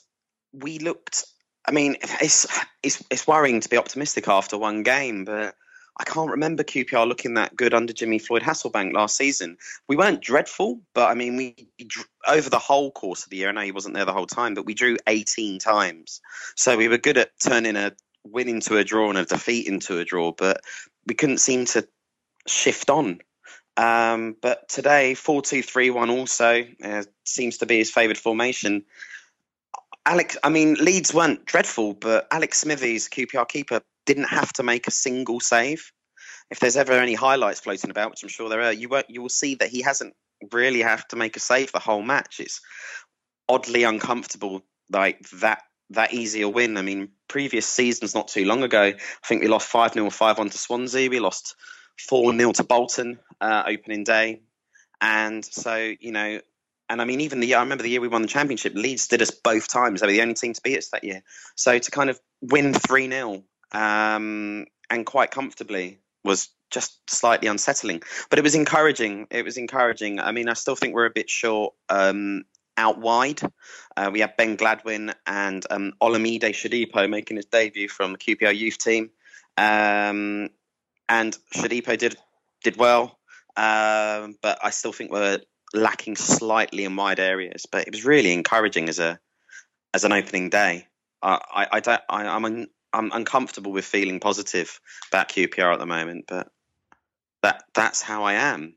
we 0.52 0.78
looked. 0.78 1.24
I 1.66 1.72
mean, 1.72 1.96
it's 2.20 2.46
it's 2.82 3.02
it's 3.10 3.26
worrying 3.26 3.60
to 3.60 3.68
be 3.68 3.76
optimistic 3.76 4.28
after 4.28 4.56
one 4.58 4.82
game, 4.82 5.24
but 5.24 5.54
I 5.96 6.04
can't 6.04 6.30
remember 6.30 6.64
QPR 6.64 7.06
looking 7.06 7.34
that 7.34 7.54
good 7.54 7.72
under 7.72 7.92
Jimmy 7.92 8.18
Floyd 8.18 8.42
Hasselbaink 8.42 8.92
last 8.94 9.16
season. 9.16 9.56
We 9.88 9.96
weren't 9.96 10.20
dreadful, 10.20 10.80
but 10.92 11.08
I 11.08 11.14
mean, 11.14 11.36
we 11.36 11.68
over 12.26 12.50
the 12.50 12.58
whole 12.58 12.90
course 12.90 13.24
of 13.24 13.30
the 13.30 13.36
year. 13.36 13.48
I 13.48 13.52
know 13.52 13.60
he 13.60 13.72
wasn't 13.72 13.94
there 13.94 14.04
the 14.04 14.12
whole 14.12 14.26
time, 14.26 14.54
but 14.54 14.66
we 14.66 14.74
drew 14.74 14.96
18 15.06 15.60
times, 15.60 16.20
so 16.56 16.76
we 16.76 16.88
were 16.88 16.98
good 16.98 17.18
at 17.18 17.38
turning 17.38 17.76
a 17.76 17.92
win 18.24 18.48
into 18.48 18.76
a 18.76 18.84
draw 18.84 19.10
and 19.10 19.18
a 19.18 19.24
defeat 19.24 19.68
into 19.68 19.98
a 19.98 20.04
draw, 20.04 20.32
but 20.32 20.62
we 21.06 21.14
couldn't 21.14 21.38
seem 21.38 21.66
to 21.66 21.86
shift 22.46 22.90
on. 22.90 23.20
Um, 23.76 24.36
but 24.40 24.68
today, 24.68 25.14
4 25.14 25.42
2 25.42 25.62
3 25.62 25.90
1 25.90 26.10
also 26.10 26.64
uh, 26.82 27.04
seems 27.24 27.58
to 27.58 27.66
be 27.66 27.78
his 27.78 27.90
favoured 27.90 28.18
formation. 28.18 28.84
Alex, 30.06 30.36
I 30.42 30.50
mean, 30.50 30.74
Leeds 30.74 31.14
weren't 31.14 31.46
dreadful, 31.46 31.94
but 31.94 32.26
Alex 32.30 32.58
Smithies, 32.58 33.08
QPR 33.08 33.48
keeper, 33.48 33.80
didn't 34.04 34.28
have 34.28 34.52
to 34.54 34.62
make 34.62 34.86
a 34.86 34.90
single 34.90 35.40
save. 35.40 35.90
If 36.50 36.60
there's 36.60 36.76
ever 36.76 36.92
any 36.92 37.14
highlights 37.14 37.60
floating 37.60 37.90
about, 37.90 38.10
which 38.10 38.22
I'm 38.22 38.28
sure 38.28 38.48
there 38.48 38.62
are, 38.62 38.72
you 38.72 38.88
won't, 38.88 39.08
you 39.08 39.22
will 39.22 39.30
see 39.30 39.54
that 39.56 39.70
he 39.70 39.82
hasn't 39.82 40.14
really 40.52 40.80
have 40.80 41.06
to 41.08 41.16
make 41.16 41.36
a 41.36 41.40
save 41.40 41.72
the 41.72 41.78
whole 41.78 42.02
match. 42.02 42.36
It's 42.38 42.60
oddly 43.48 43.84
uncomfortable, 43.84 44.62
like 44.90 45.28
that 45.30 45.62
that 45.90 46.12
easy 46.14 46.42
a 46.42 46.48
win. 46.48 46.76
I 46.76 46.82
mean, 46.82 47.10
previous 47.28 47.66
seasons 47.66 48.14
not 48.14 48.28
too 48.28 48.44
long 48.44 48.62
ago, 48.62 48.82
I 48.82 49.26
think 49.26 49.42
we 49.42 49.48
lost 49.48 49.68
five 49.68 49.92
0 49.92 50.10
five 50.10 50.38
one 50.38 50.50
to 50.50 50.58
Swansea. 50.58 51.10
We 51.10 51.20
lost 51.20 51.56
four 51.98 52.36
0 52.36 52.52
to 52.52 52.64
Bolton 52.64 53.18
uh, 53.40 53.64
opening 53.66 54.04
day, 54.04 54.42
and 55.00 55.44
so 55.44 55.92
you 55.98 56.12
know. 56.12 56.40
And 56.94 57.02
I 57.02 57.06
mean, 57.06 57.22
even 57.22 57.40
the 57.40 57.48
year 57.48 57.56
I 57.56 57.62
remember 57.62 57.82
the 57.82 57.90
year 57.90 58.00
we 58.00 58.06
won 58.06 58.22
the 58.22 58.28
championship, 58.28 58.72
Leeds 58.76 59.08
did 59.08 59.20
us 59.20 59.32
both 59.32 59.66
times. 59.66 60.00
They 60.00 60.06
were 60.06 60.12
the 60.12 60.22
only 60.22 60.34
team 60.34 60.52
to 60.52 60.60
beat 60.62 60.78
us 60.78 60.90
that 60.90 61.02
year. 61.02 61.24
So 61.56 61.76
to 61.76 61.90
kind 61.90 62.08
of 62.08 62.20
win 62.40 62.72
three 62.72 63.10
0 63.10 63.42
um, 63.72 64.66
and 64.88 65.04
quite 65.04 65.32
comfortably 65.32 65.98
was 66.22 66.50
just 66.70 67.10
slightly 67.10 67.48
unsettling. 67.48 68.04
But 68.30 68.38
it 68.38 68.42
was 68.42 68.54
encouraging. 68.54 69.26
It 69.32 69.44
was 69.44 69.56
encouraging. 69.56 70.20
I 70.20 70.30
mean, 70.30 70.48
I 70.48 70.52
still 70.52 70.76
think 70.76 70.94
we're 70.94 71.06
a 71.06 71.10
bit 71.10 71.28
short 71.28 71.74
um, 71.88 72.44
out 72.76 73.00
wide. 73.00 73.40
Uh, 73.96 74.10
we 74.12 74.20
have 74.20 74.36
Ben 74.36 74.54
Gladwin 74.54 75.14
and 75.26 75.66
um, 75.70 75.94
Olamide 76.00 76.44
Shodipo 76.44 77.10
making 77.10 77.38
his 77.38 77.46
debut 77.46 77.88
from 77.88 78.12
the 78.12 78.18
QPR 78.18 78.56
youth 78.56 78.78
team. 78.78 79.10
Um, 79.56 80.50
and 81.08 81.36
Shodipo 81.56 81.98
did 81.98 82.16
did 82.62 82.76
well, 82.76 83.18
um, 83.56 84.36
but 84.40 84.60
I 84.62 84.70
still 84.70 84.92
think 84.92 85.10
we're 85.10 85.40
lacking 85.74 86.16
slightly 86.16 86.84
in 86.84 86.96
wide 86.96 87.20
areas. 87.20 87.66
But 87.70 87.86
it 87.86 87.92
was 87.92 88.04
really 88.04 88.32
encouraging 88.32 88.88
as 88.88 88.98
a 88.98 89.18
as 89.92 90.04
an 90.04 90.12
opening 90.12 90.50
day. 90.50 90.86
I, 91.22 91.66
I, 91.72 91.80
don't. 91.80 92.02
I, 92.08 92.36
am 92.36 92.66
I'm 92.92 93.10
uncomfortable 93.12 93.72
with 93.72 93.84
feeling 93.84 94.20
positive 94.20 94.78
about 95.10 95.28
QPR 95.28 95.72
at 95.72 95.78
the 95.78 95.86
moment, 95.86 96.26
but 96.28 96.48
that 97.42 97.64
that's 97.74 98.02
how 98.02 98.24
I 98.24 98.34
am. 98.34 98.76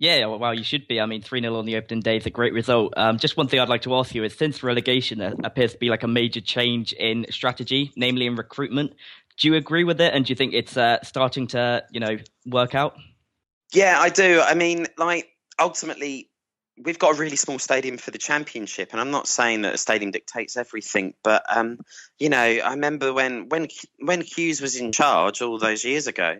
Yeah, 0.00 0.26
well, 0.26 0.54
you 0.54 0.62
should 0.62 0.86
be. 0.86 1.00
I 1.00 1.06
mean, 1.06 1.22
3 1.22 1.40
0 1.40 1.56
on 1.56 1.66
the 1.66 1.76
opening 1.76 2.02
day 2.02 2.16
is 2.16 2.26
a 2.26 2.30
great 2.30 2.52
result. 2.52 2.94
Um, 2.96 3.18
just 3.18 3.36
one 3.36 3.48
thing 3.48 3.58
I'd 3.58 3.68
like 3.68 3.82
to 3.82 3.94
ask 3.96 4.14
you 4.14 4.22
is 4.22 4.36
since 4.36 4.62
relegation, 4.62 5.20
appears 5.20 5.72
to 5.72 5.78
be 5.78 5.90
like 5.90 6.04
a 6.04 6.08
major 6.08 6.40
change 6.40 6.92
in 6.92 7.26
strategy, 7.30 7.92
namely 7.96 8.26
in 8.26 8.36
recruitment. 8.36 8.94
Do 9.38 9.48
you 9.48 9.56
agree 9.56 9.82
with 9.82 10.00
it? 10.00 10.14
And 10.14 10.24
do 10.24 10.30
you 10.30 10.36
think 10.36 10.54
it's 10.54 10.76
uh, 10.76 11.02
starting 11.02 11.48
to, 11.48 11.82
you 11.90 11.98
know, 11.98 12.16
work 12.46 12.76
out? 12.76 12.96
Yeah, 13.72 13.98
I 14.00 14.08
do. 14.08 14.40
I 14.40 14.54
mean, 14.54 14.86
like, 14.96 15.28
ultimately, 15.58 16.30
we've 16.82 16.98
got 16.98 17.14
a 17.14 17.18
really 17.18 17.36
small 17.36 17.58
stadium 17.58 17.98
for 17.98 18.10
the 18.10 18.18
championship, 18.18 18.90
and 18.92 19.00
I'm 19.00 19.10
not 19.10 19.28
saying 19.28 19.62
that 19.62 19.74
a 19.74 19.78
stadium 19.78 20.10
dictates 20.10 20.56
everything, 20.56 21.14
but 21.22 21.44
um, 21.54 21.78
you 22.18 22.28
know, 22.28 22.38
I 22.38 22.70
remember 22.70 23.12
when 23.12 23.48
when 23.48 23.68
when 23.98 24.20
Hughes 24.20 24.60
was 24.60 24.76
in 24.76 24.92
charge 24.92 25.42
all 25.42 25.58
those 25.58 25.84
years 25.84 26.06
ago. 26.06 26.38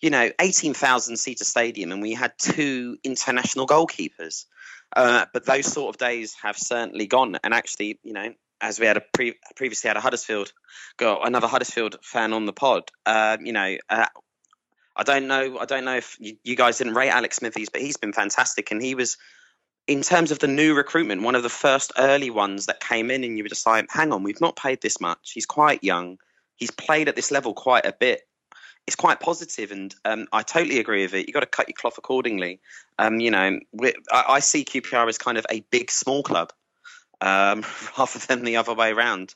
You 0.00 0.10
know, 0.10 0.30
eighteen 0.40 0.74
thousand 0.74 1.16
seater 1.18 1.44
stadium, 1.44 1.92
and 1.92 2.02
we 2.02 2.12
had 2.12 2.32
two 2.38 2.96
international 3.04 3.66
goalkeepers. 3.68 4.46
Uh, 4.94 5.26
but 5.32 5.46
those 5.46 5.66
sort 5.66 5.94
of 5.94 5.98
days 5.98 6.34
have 6.42 6.58
certainly 6.58 7.06
gone. 7.06 7.38
And 7.42 7.54
actually, 7.54 8.00
you 8.02 8.12
know, 8.12 8.34
as 8.60 8.80
we 8.80 8.86
had 8.86 8.96
a 8.96 9.00
pre- 9.00 9.38
previously 9.56 9.88
had 9.88 9.96
a 9.96 10.00
Huddersfield, 10.00 10.52
got 10.96 11.26
another 11.26 11.46
Huddersfield 11.46 11.98
fan 12.02 12.32
on 12.32 12.46
the 12.46 12.52
pod. 12.52 12.90
Uh, 13.06 13.38
you 13.42 13.52
know, 13.52 13.76
uh, 13.88 14.06
I 14.96 15.02
don't 15.02 15.26
know. 15.26 15.58
I 15.58 15.64
don't 15.64 15.84
know 15.84 15.96
if 15.96 16.16
you, 16.20 16.36
you, 16.44 16.56
guys 16.56 16.78
didn't 16.78 16.94
rate 16.94 17.10
Alex 17.10 17.36
Smithies, 17.36 17.68
but 17.68 17.80
he's 17.80 17.96
been 17.96 18.12
fantastic, 18.12 18.70
and 18.70 18.82
he 18.82 18.94
was 18.94 19.16
in 19.86 20.02
terms 20.02 20.30
of 20.30 20.38
the 20.38 20.46
new 20.46 20.74
recruitment, 20.74 21.22
one 21.22 21.34
of 21.34 21.42
the 21.42 21.48
first 21.48 21.92
early 21.98 22.30
ones 22.30 22.66
that 22.66 22.80
came 22.80 23.10
in, 23.10 23.24
and 23.24 23.36
you 23.36 23.44
were 23.44 23.48
just 23.48 23.66
like, 23.66 23.86
hang 23.90 24.12
on, 24.12 24.22
we've 24.22 24.40
not 24.40 24.56
paid 24.56 24.80
this 24.80 25.00
much. 25.00 25.32
He's 25.32 25.46
quite 25.46 25.82
young. 25.82 26.18
He's 26.56 26.70
played 26.70 27.08
at 27.08 27.16
this 27.16 27.30
level 27.30 27.54
quite 27.54 27.86
a 27.86 27.92
bit 27.92 28.22
it's 28.86 28.96
quite 28.96 29.20
positive, 29.20 29.70
and 29.70 29.94
um, 30.04 30.26
I 30.32 30.42
totally 30.42 30.80
agree 30.80 31.02
with 31.02 31.14
it. 31.14 31.26
You've 31.26 31.34
got 31.34 31.40
to 31.40 31.46
cut 31.46 31.68
your 31.68 31.74
cloth 31.74 31.98
accordingly. 31.98 32.60
Um, 32.98 33.20
you 33.20 33.30
know, 33.30 33.60
I, 34.10 34.24
I, 34.28 34.40
see 34.40 34.64
QPR 34.64 35.08
as 35.08 35.18
kind 35.18 35.38
of 35.38 35.46
a 35.50 35.60
big 35.70 35.90
small 35.90 36.22
club 36.22 36.52
um, 37.20 37.64
rather 37.98 38.18
than 38.18 38.42
the 38.42 38.56
other 38.56 38.74
way 38.74 38.90
around, 38.90 39.34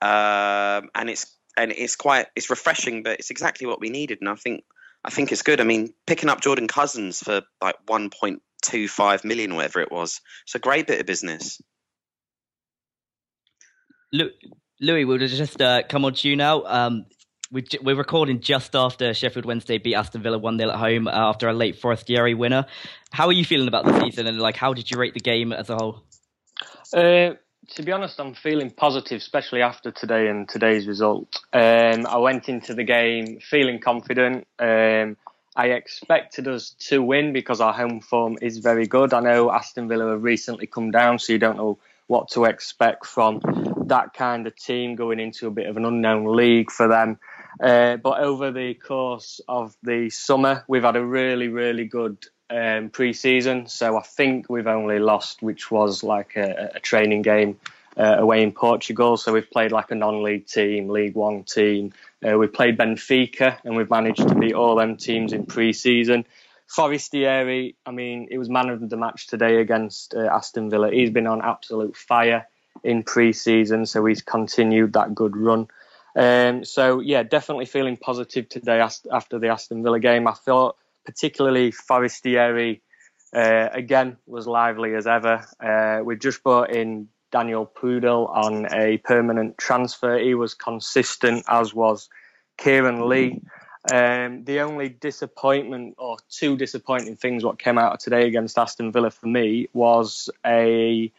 um, 0.00 0.88
and 0.94 1.10
it's 1.10 1.26
and 1.56 1.72
it's 1.72 1.96
quite 1.96 2.28
it's 2.34 2.48
refreshing, 2.48 3.02
but 3.02 3.18
it's 3.18 3.30
exactly 3.30 3.66
what 3.66 3.80
we 3.80 3.90
needed, 3.90 4.18
and 4.20 4.28
I 4.30 4.36
think 4.36 4.64
I 5.04 5.10
think 5.10 5.32
it's 5.32 5.42
good. 5.42 5.60
I 5.60 5.64
mean, 5.64 5.94
picking 6.06 6.28
up 6.28 6.40
Jordan 6.40 6.68
Cousins 6.68 7.20
for 7.20 7.42
like 7.62 7.76
one 7.86 8.10
point 8.10 8.42
two 8.62 8.88
five 8.88 9.24
million, 9.24 9.54
whatever 9.54 9.80
it 9.80 9.92
was, 9.92 10.20
it's 10.44 10.54
a 10.54 10.58
great 10.58 10.86
bit 10.86 11.00
of 11.00 11.06
business. 11.06 11.60
Louis, 14.80 15.04
we'll 15.04 15.18
just 15.18 15.60
uh, 15.60 15.82
come 15.88 16.04
on 16.04 16.14
to 16.14 16.28
you 16.28 16.36
now. 16.36 16.64
Um, 16.64 17.06
we, 17.50 17.64
are 17.86 17.94
recording 17.94 18.40
just 18.40 18.74
after 18.74 19.14
Sheffield 19.14 19.46
Wednesday 19.46 19.78
beat 19.78 19.94
Aston 19.94 20.22
Villa 20.22 20.38
1 20.38 20.58
0 20.58 20.70
at 20.70 20.76
home 20.76 21.08
uh, 21.08 21.12
after 21.12 21.48
a 21.48 21.52
late 21.52 21.76
Forestieri 21.76 22.34
winner. 22.34 22.66
How 23.10 23.26
are 23.26 23.32
you 23.32 23.44
feeling 23.44 23.68
about 23.68 23.84
the 23.84 24.00
season 24.00 24.26
and 24.26 24.38
like 24.38 24.56
how 24.56 24.74
did 24.74 24.90
you 24.90 24.98
rate 24.98 25.14
the 25.14 25.20
game 25.20 25.52
as 25.52 25.70
a 25.70 25.76
whole? 25.76 26.04
Uh, 26.94 27.34
to 27.74 27.82
be 27.82 27.92
honest, 27.92 28.18
I'm 28.18 28.34
feeling 28.34 28.70
positive, 28.70 29.18
especially 29.18 29.62
after 29.62 29.90
today 29.90 30.28
and 30.28 30.48
today's 30.48 30.86
result. 30.86 31.40
Um, 31.52 32.06
I 32.06 32.18
went 32.18 32.48
into 32.48 32.74
the 32.74 32.84
game 32.84 33.40
feeling 33.40 33.78
confident. 33.78 34.46
Um, 34.58 35.16
I 35.54 35.68
expected 35.68 36.48
us 36.48 36.70
to 36.88 37.02
win 37.02 37.32
because 37.32 37.60
our 37.60 37.72
home 37.72 38.00
form 38.00 38.38
is 38.40 38.58
very 38.58 38.86
good. 38.86 39.12
I 39.12 39.20
know 39.20 39.50
Aston 39.50 39.88
Villa 39.88 40.10
have 40.10 40.22
recently 40.22 40.66
come 40.66 40.90
down, 40.90 41.18
so 41.18 41.32
you 41.32 41.38
don't 41.38 41.56
know 41.56 41.78
what 42.06 42.30
to 42.30 42.44
expect 42.44 43.04
from 43.04 43.40
that 43.86 44.14
kind 44.14 44.46
of 44.46 44.56
team 44.56 44.94
going 44.94 45.20
into 45.20 45.46
a 45.46 45.50
bit 45.50 45.66
of 45.66 45.76
an 45.76 45.84
unknown 45.84 46.34
league 46.36 46.70
for 46.70 46.88
them. 46.88 47.18
Uh, 47.62 47.96
but 47.96 48.20
over 48.20 48.50
the 48.50 48.74
course 48.74 49.40
of 49.48 49.76
the 49.82 50.08
summer, 50.10 50.64
we've 50.68 50.84
had 50.84 50.96
a 50.96 51.04
really, 51.04 51.48
really 51.48 51.84
good 51.84 52.24
um, 52.50 52.90
pre-season. 52.90 53.66
So 53.66 53.96
I 53.96 54.02
think 54.02 54.48
we've 54.48 54.66
only 54.66 54.98
lost, 54.98 55.42
which 55.42 55.70
was 55.70 56.02
like 56.02 56.36
a, 56.36 56.72
a 56.74 56.80
training 56.80 57.22
game 57.22 57.58
uh, 57.96 58.16
away 58.18 58.42
in 58.42 58.52
Portugal. 58.52 59.16
So 59.16 59.32
we've 59.32 59.50
played 59.50 59.72
like 59.72 59.90
a 59.90 59.94
non-league 59.94 60.46
team, 60.46 60.88
League 60.88 61.14
One 61.14 61.44
team. 61.44 61.92
Uh, 62.26 62.38
we 62.38 62.46
played 62.46 62.78
Benfica, 62.78 63.58
and 63.64 63.76
we've 63.76 63.90
managed 63.90 64.26
to 64.28 64.34
beat 64.34 64.54
all 64.54 64.76
them 64.76 64.96
teams 64.96 65.32
in 65.32 65.46
pre-season. 65.46 66.24
Forestieri, 66.66 67.76
I 67.86 67.90
mean, 67.92 68.28
it 68.30 68.38
was 68.38 68.50
man 68.50 68.68
of 68.68 68.88
the 68.88 68.96
match 68.96 69.26
today 69.26 69.60
against 69.60 70.14
uh, 70.14 70.26
Aston 70.26 70.68
Villa. 70.68 70.90
He's 70.90 71.10
been 71.10 71.26
on 71.26 71.40
absolute 71.42 71.96
fire 71.96 72.46
in 72.84 73.02
pre-season, 73.02 73.86
so 73.86 74.04
he's 74.04 74.22
continued 74.22 74.92
that 74.92 75.14
good 75.14 75.36
run. 75.36 75.68
Um, 76.14 76.64
so 76.64 77.00
yeah, 77.00 77.22
definitely 77.22 77.66
feeling 77.66 77.96
positive 77.96 78.48
today 78.48 78.80
after 78.80 79.38
the 79.38 79.48
Aston 79.48 79.82
Villa 79.82 80.00
game. 80.00 80.26
I 80.26 80.32
thought 80.32 80.76
particularly 81.08 81.70
Forestieri 81.70 82.82
uh, 83.34 83.68
again 83.72 84.18
was 84.26 84.46
lively 84.46 84.94
as 84.94 85.06
ever. 85.06 85.42
Uh, 85.58 86.04
we 86.04 86.16
just 86.16 86.42
brought 86.42 86.70
in 86.70 87.08
Daniel 87.32 87.66
Pudil 87.66 88.28
on 88.28 88.66
a 88.70 88.98
permanent 88.98 89.56
transfer. 89.56 90.18
He 90.18 90.34
was 90.34 90.52
consistent, 90.52 91.44
as 91.48 91.72
was 91.72 92.10
Kieran 92.58 93.08
Lee. 93.08 93.40
Um, 93.90 94.44
the 94.44 94.60
only 94.60 94.90
disappointment, 94.90 95.94
or 95.96 96.18
two 96.28 96.58
disappointing 96.58 97.16
things, 97.16 97.42
what 97.42 97.58
came 97.58 97.78
out 97.78 97.94
of 97.94 98.00
today 98.00 98.26
against 98.26 98.58
Aston 98.58 98.92
Villa 98.92 99.10
for 99.10 99.28
me 99.28 99.68
was 99.72 100.28
a 100.44 101.10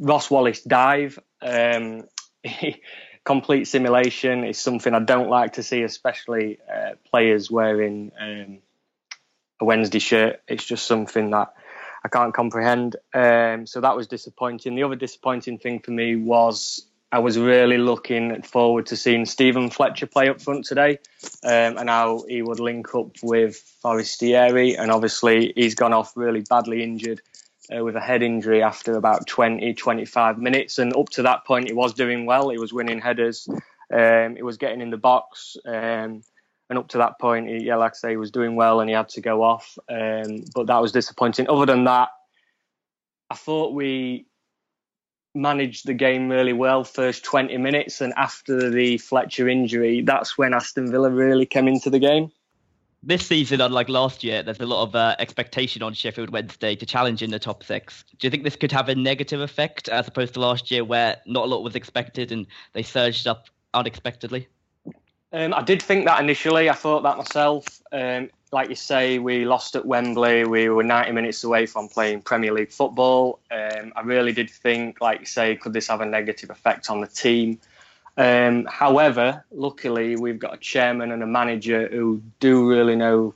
Ross 0.00 0.32
Wallace 0.32 0.62
dive. 0.62 1.16
Um, 1.40 2.08
complete 3.24 3.66
simulation 3.66 4.42
is 4.42 4.58
something 4.58 4.94
I 4.94 5.00
don't 5.00 5.30
like 5.30 5.52
to 5.54 5.62
see, 5.62 5.82
especially 5.82 6.58
uh, 6.68 6.94
players 7.08 7.52
wearing 7.52 8.10
um, 8.20 8.58
a 9.60 9.64
Wednesday 9.64 9.98
shirt. 9.98 10.40
It's 10.48 10.64
just 10.64 10.86
something 10.86 11.30
that 11.30 11.52
I 12.04 12.08
can't 12.08 12.34
comprehend. 12.34 12.96
Um, 13.12 13.66
so 13.66 13.80
that 13.80 13.96
was 13.96 14.06
disappointing. 14.06 14.74
The 14.74 14.84
other 14.84 14.96
disappointing 14.96 15.58
thing 15.58 15.80
for 15.80 15.90
me 15.90 16.16
was 16.16 16.86
I 17.10 17.20
was 17.20 17.38
really 17.38 17.78
looking 17.78 18.42
forward 18.42 18.86
to 18.86 18.96
seeing 18.96 19.26
Steven 19.26 19.70
Fletcher 19.70 20.06
play 20.06 20.28
up 20.28 20.40
front 20.40 20.64
today 20.66 20.98
um, 21.44 21.78
and 21.78 21.88
how 21.88 22.24
he 22.28 22.42
would 22.42 22.60
link 22.60 22.94
up 22.94 23.16
with 23.22 23.56
Forestieri. 23.80 24.76
And 24.76 24.90
obviously, 24.90 25.52
he's 25.56 25.74
gone 25.74 25.92
off 25.92 26.12
really 26.16 26.42
badly 26.42 26.82
injured 26.82 27.22
uh, 27.74 27.82
with 27.82 27.96
a 27.96 28.00
head 28.00 28.22
injury 28.22 28.62
after 28.62 28.96
about 28.96 29.26
20, 29.26 29.74
25 29.74 30.38
minutes. 30.38 30.78
And 30.78 30.94
up 30.96 31.08
to 31.10 31.22
that 31.22 31.44
point, 31.44 31.68
he 31.68 31.74
was 31.74 31.94
doing 31.94 32.26
well. 32.26 32.50
He 32.50 32.58
was 32.58 32.72
winning 32.72 33.00
headers. 33.00 33.48
Um, 33.92 34.36
he 34.36 34.42
was 34.42 34.56
getting 34.56 34.80
in 34.80 34.90
the 34.90 34.96
box. 34.96 35.56
Um, 35.64 36.22
and 36.68 36.78
up 36.78 36.88
to 36.88 36.98
that 36.98 37.18
point, 37.18 37.48
he, 37.48 37.64
yeah, 37.64 37.76
like 37.76 37.92
I 37.92 37.94
say, 37.94 38.10
he 38.10 38.16
was 38.16 38.30
doing 38.30 38.56
well 38.56 38.80
and 38.80 38.88
he 38.88 38.94
had 38.94 39.08
to 39.10 39.20
go 39.20 39.42
off. 39.42 39.78
Um, 39.88 40.44
but 40.54 40.66
that 40.66 40.82
was 40.82 40.92
disappointing. 40.92 41.48
Other 41.48 41.66
than 41.66 41.84
that, 41.84 42.08
I 43.30 43.34
thought 43.34 43.74
we 43.74 44.26
managed 45.34 45.86
the 45.86 45.94
game 45.94 46.28
really 46.28 46.52
well 46.52 46.82
first 46.82 47.24
20 47.24 47.56
minutes. 47.58 48.00
And 48.00 48.12
after 48.16 48.70
the 48.70 48.98
Fletcher 48.98 49.48
injury, 49.48 50.00
that's 50.00 50.36
when 50.36 50.54
Aston 50.54 50.90
Villa 50.90 51.10
really 51.10 51.46
came 51.46 51.68
into 51.68 51.90
the 51.90 51.98
game 51.98 52.30
this 53.06 53.24
season, 53.24 53.60
unlike 53.60 53.88
last 53.88 54.24
year, 54.24 54.42
there's 54.42 54.58
a 54.58 54.66
lot 54.66 54.82
of 54.82 54.96
uh, 54.96 55.14
expectation 55.20 55.82
on 55.82 55.94
Sheffield 55.94 56.30
Wednesday 56.30 56.74
to 56.74 56.84
challenge 56.84 57.22
in 57.22 57.30
the 57.30 57.38
top 57.38 57.62
six. 57.62 58.04
Do 58.18 58.26
you 58.26 58.30
think 58.32 58.42
this 58.42 58.56
could 58.56 58.72
have 58.72 58.88
a 58.88 58.96
negative 58.96 59.40
effect 59.40 59.88
as 59.88 60.08
opposed 60.08 60.34
to 60.34 60.40
last 60.40 60.72
year, 60.72 60.84
where 60.84 61.18
not 61.24 61.44
a 61.44 61.46
lot 61.46 61.62
was 61.62 61.76
expected 61.76 62.32
and 62.32 62.46
they 62.72 62.82
surged 62.82 63.28
up 63.28 63.46
unexpectedly? 63.72 64.48
Um, 65.32 65.52
I 65.52 65.62
did 65.62 65.82
think 65.82 66.04
that 66.06 66.20
initially. 66.20 66.70
I 66.70 66.74
thought 66.74 67.02
that 67.02 67.16
myself. 67.16 67.82
Um, 67.92 68.30
like 68.52 68.68
you 68.68 68.76
say, 68.76 69.18
we 69.18 69.44
lost 69.44 69.74
at 69.74 69.84
Wembley. 69.84 70.44
We 70.44 70.68
were 70.68 70.84
90 70.84 71.12
minutes 71.12 71.42
away 71.44 71.66
from 71.66 71.88
playing 71.88 72.22
Premier 72.22 72.52
League 72.52 72.70
football. 72.70 73.40
Um, 73.50 73.92
I 73.96 74.02
really 74.02 74.32
did 74.32 74.48
think, 74.48 75.00
like 75.00 75.20
you 75.20 75.26
say, 75.26 75.56
could 75.56 75.72
this 75.72 75.88
have 75.88 76.00
a 76.00 76.06
negative 76.06 76.50
effect 76.50 76.88
on 76.88 77.00
the 77.00 77.08
team? 77.08 77.58
Um, 78.16 78.64
however, 78.66 79.44
luckily, 79.50 80.16
we've 80.16 80.38
got 80.38 80.54
a 80.54 80.58
chairman 80.58 81.12
and 81.12 81.22
a 81.22 81.26
manager 81.26 81.88
who 81.88 82.22
do 82.40 82.68
really 82.68 82.96
know 82.96 83.34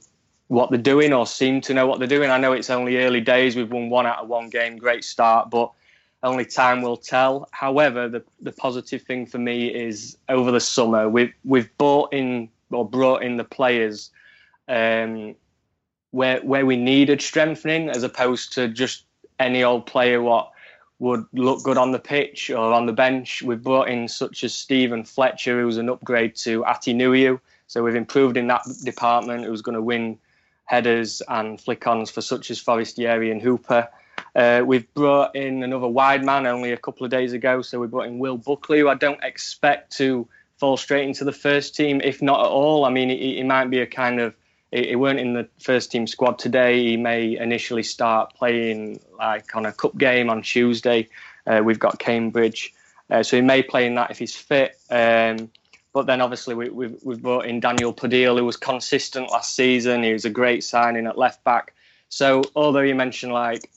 what 0.48 0.70
they're 0.70 0.80
doing 0.80 1.12
or 1.12 1.26
seem 1.26 1.60
to 1.62 1.74
know 1.74 1.86
what 1.86 1.98
they're 1.98 2.08
doing. 2.08 2.30
I 2.30 2.38
know 2.38 2.52
it's 2.52 2.70
only 2.70 2.96
early 2.98 3.20
days. 3.20 3.56
We've 3.56 3.70
won 3.70 3.90
one 3.90 4.06
out 4.06 4.18
of 4.18 4.28
one 4.28 4.48
game, 4.48 4.78
great 4.78 5.04
start, 5.04 5.50
but 5.50 5.70
only 6.22 6.44
time 6.44 6.82
will 6.82 6.96
tell. 6.96 7.48
However, 7.50 8.08
the, 8.08 8.22
the 8.40 8.52
positive 8.52 9.02
thing 9.02 9.26
for 9.26 9.38
me 9.38 9.68
is 9.68 10.16
over 10.28 10.50
the 10.50 10.60
summer, 10.60 11.08
we've, 11.08 11.32
we've 11.44 11.70
bought 11.78 12.12
in 12.12 12.48
or 12.70 12.88
brought 12.88 13.22
in 13.22 13.36
the 13.36 13.44
players 13.44 14.10
um, 14.68 15.34
where, 16.10 16.40
where 16.40 16.66
we 16.66 16.76
needed 16.76 17.20
strengthening 17.22 17.88
as 17.88 18.02
opposed 18.02 18.52
to 18.54 18.68
just 18.68 19.04
any 19.38 19.64
old 19.64 19.86
player 19.86 20.22
what 20.22 20.50
would 20.98 21.24
look 21.32 21.62
good 21.62 21.78
on 21.78 21.92
the 21.92 21.98
pitch 21.98 22.50
or 22.50 22.72
on 22.72 22.86
the 22.86 22.92
bench. 22.92 23.42
We've 23.42 23.62
brought 23.62 23.88
in 23.88 24.06
such 24.06 24.44
as 24.44 24.54
Steven 24.54 25.02
Fletcher, 25.02 25.60
who's 25.60 25.78
an 25.78 25.88
upgrade 25.88 26.36
to 26.36 26.62
Atdhe 26.64 26.94
Nuhiu. 26.94 27.40
So 27.66 27.82
we've 27.82 27.94
improved 27.94 28.36
in 28.36 28.46
that 28.48 28.62
department, 28.84 29.44
who's 29.44 29.62
going 29.62 29.76
to 29.76 29.82
win 29.82 30.18
headers 30.66 31.22
and 31.28 31.58
flick-ons 31.60 32.10
for 32.10 32.20
such 32.20 32.50
as 32.50 32.60
Forestieri 32.60 33.30
and 33.30 33.40
Hooper. 33.40 33.88
Uh, 34.34 34.62
we've 34.64 34.92
brought 34.94 35.34
in 35.34 35.62
another 35.62 35.88
wide 35.88 36.24
man 36.24 36.46
only 36.46 36.72
a 36.72 36.76
couple 36.76 37.04
of 37.04 37.10
days 37.10 37.32
ago. 37.32 37.62
So 37.62 37.80
we 37.80 37.86
brought 37.86 38.06
in 38.06 38.18
Will 38.18 38.36
Buckley, 38.36 38.80
who 38.80 38.88
I 38.88 38.94
don't 38.94 39.22
expect 39.22 39.96
to 39.98 40.26
fall 40.58 40.76
straight 40.76 41.08
into 41.08 41.24
the 41.24 41.32
first 41.32 41.74
team, 41.74 42.00
if 42.04 42.20
not 42.20 42.40
at 42.40 42.50
all. 42.50 42.84
I 42.84 42.90
mean, 42.90 43.08
he, 43.08 43.36
he 43.36 43.42
might 43.42 43.70
be 43.70 43.80
a 43.80 43.86
kind 43.86 44.20
of 44.20 44.34
he, 44.72 44.94
weren't 44.94 45.18
in 45.18 45.34
the 45.34 45.48
first 45.58 45.90
team 45.90 46.06
squad 46.06 46.38
today. 46.38 46.84
He 46.84 46.96
may 46.96 47.36
initially 47.36 47.82
start 47.82 48.34
playing 48.34 49.00
like 49.18 49.54
on 49.56 49.66
a 49.66 49.72
cup 49.72 49.96
game 49.96 50.30
on 50.30 50.42
Tuesday. 50.42 51.08
Uh, 51.46 51.62
we've 51.64 51.78
got 51.78 51.98
Cambridge, 51.98 52.72
uh, 53.10 53.22
so 53.22 53.36
he 53.36 53.42
may 53.42 53.62
play 53.62 53.86
in 53.86 53.94
that 53.96 54.10
if 54.10 54.18
he's 54.18 54.36
fit. 54.36 54.78
Um, 54.90 55.50
but 55.92 56.06
then 56.06 56.20
obviously 56.20 56.54
we, 56.54 56.68
we've, 56.68 56.96
we've 57.02 57.20
brought 57.20 57.46
in 57.46 57.58
Daniel 57.58 57.92
Pudil, 57.92 58.38
who 58.38 58.44
was 58.44 58.56
consistent 58.56 59.30
last 59.30 59.56
season. 59.56 60.04
He 60.04 60.12
was 60.12 60.24
a 60.24 60.30
great 60.30 60.62
signing 60.62 61.06
at 61.06 61.18
left 61.18 61.42
back. 61.42 61.74
So 62.08 62.42
although 62.54 62.80
you 62.80 62.94
mentioned 62.94 63.32
like 63.32 63.68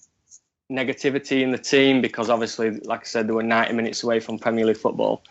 negativity 0.72 1.42
in 1.42 1.52
the 1.52 1.58
team, 1.58 2.02
because 2.02 2.30
obviously, 2.30 2.72
like 2.72 3.02
I 3.02 3.06
said, 3.06 3.28
they 3.28 3.34
were 3.34 3.44
90 3.44 3.74
minutes 3.74 4.04
away 4.04 4.20
from 4.20 4.40
Premier 4.40 4.66
League 4.66 4.78
football. 4.78 5.24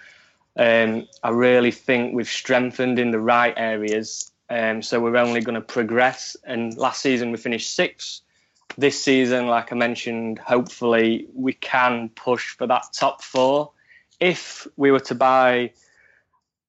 Um, 0.56 1.06
I 1.22 1.30
really 1.30 1.70
think 1.70 2.14
we've 2.14 2.28
strengthened 2.28 2.98
in 2.98 3.10
the 3.10 3.18
right 3.18 3.54
areas 3.56 4.32
um, 4.52 4.82
so 4.82 5.00
we're 5.00 5.16
only 5.16 5.40
going 5.40 5.54
to 5.54 5.62
progress. 5.62 6.36
And 6.44 6.76
last 6.76 7.00
season 7.00 7.30
we 7.30 7.38
finished 7.38 7.74
sixth. 7.74 8.20
This 8.76 9.02
season, 9.02 9.46
like 9.46 9.72
I 9.72 9.76
mentioned, 9.76 10.38
hopefully 10.38 11.26
we 11.34 11.54
can 11.54 12.10
push 12.10 12.50
for 12.50 12.66
that 12.66 12.84
top 12.92 13.22
four. 13.22 13.72
If 14.20 14.66
we 14.76 14.90
were 14.90 15.00
to 15.00 15.14
buy 15.14 15.72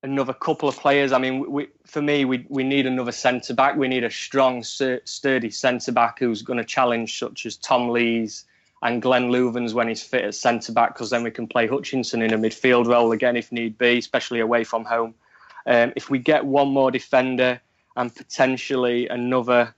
another 0.02 0.34
couple 0.34 0.70
of 0.70 0.78
players, 0.78 1.12
I 1.12 1.18
mean, 1.18 1.52
we, 1.52 1.68
for 1.86 2.02
me, 2.02 2.24
we, 2.24 2.46
we 2.48 2.64
need 2.64 2.88
another 2.88 3.12
centre 3.12 3.54
back. 3.54 3.76
We 3.76 3.90
need 3.90 4.06
a 4.06 4.10
strong, 4.10 4.64
sturdy 4.64 5.50
centre 5.50 5.92
back 5.92 6.20
who's 6.20 6.42
going 6.42 6.60
to 6.60 6.66
challenge 6.66 7.20
such 7.20 7.46
as 7.46 7.58
Tom 7.58 7.90
Lees 7.90 8.46
and 8.84 9.02
Glenn 9.02 9.30
Loovens 9.30 9.74
when 9.74 9.88
he's 9.88 10.04
fit 10.04 10.26
at 10.26 10.36
centre 10.36 10.74
back, 10.74 10.94
because 10.94 11.10
then 11.10 11.24
we 11.24 11.32
can 11.32 11.48
play 11.48 11.68
Hutchinson 11.68 12.22
in 12.22 12.34
a 12.34 12.38
midfield 12.38 12.86
role 12.86 13.14
again 13.14 13.38
if 13.38 13.50
need 13.52 13.78
be, 13.78 13.98
especially 13.98 14.42
away 14.42 14.66
from 14.66 14.84
home. 14.84 15.16
Um, 15.66 15.94
if 15.96 16.10
we 16.10 16.20
get 16.20 16.46
one 16.46 16.68
more 16.68 16.92
defender 16.92 17.62
and 17.96 18.14
potentially 18.14 19.08
another 19.08 19.74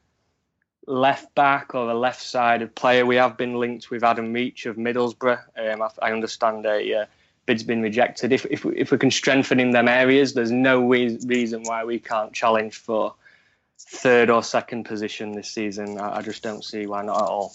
left 0.88 1.33
back 1.35 1.75
or 1.75 1.91
a 1.91 1.93
left 1.93 2.21
sided 2.21 2.74
player, 2.74 3.05
we 3.05 3.15
have 3.17 3.38
been 3.38 3.53
linked 3.59 3.91
with 3.91 4.03
Adam 4.03 4.33
Reach 4.33 4.65
of 4.65 4.75
Middlesbrough. 4.75 5.39
Um, 5.55 5.83
I, 5.83 5.89
I, 6.01 6.12
understand 6.12 6.65
a 6.65 7.01
uh, 7.01 7.05
bid's 7.45 7.62
been 7.62 7.83
rejected. 7.83 8.31
If, 8.31 8.47
if, 8.50 8.65
if 8.65 8.91
we 8.91 8.97
can 8.97 9.12
strengthen 9.12 9.59
in 9.59 9.69
them 9.69 9.88
areas, 9.88 10.33
there's 10.33 10.51
no 10.51 10.88
re- 10.88 11.19
reason 11.25 11.62
why 11.63 11.85
we 11.85 12.00
can't 12.00 12.33
challenge 12.33 12.77
for 12.77 13.13
third 13.77 14.31
or 14.31 14.41
second 14.41 14.85
position 14.85 15.33
this 15.33 15.51
season. 15.51 16.00
I, 16.00 16.17
I 16.17 16.21
just 16.24 16.41
don't 16.41 16.63
see 16.63 16.88
why 16.88 17.03
not 17.03 17.21
at 17.21 17.29
all. 17.29 17.53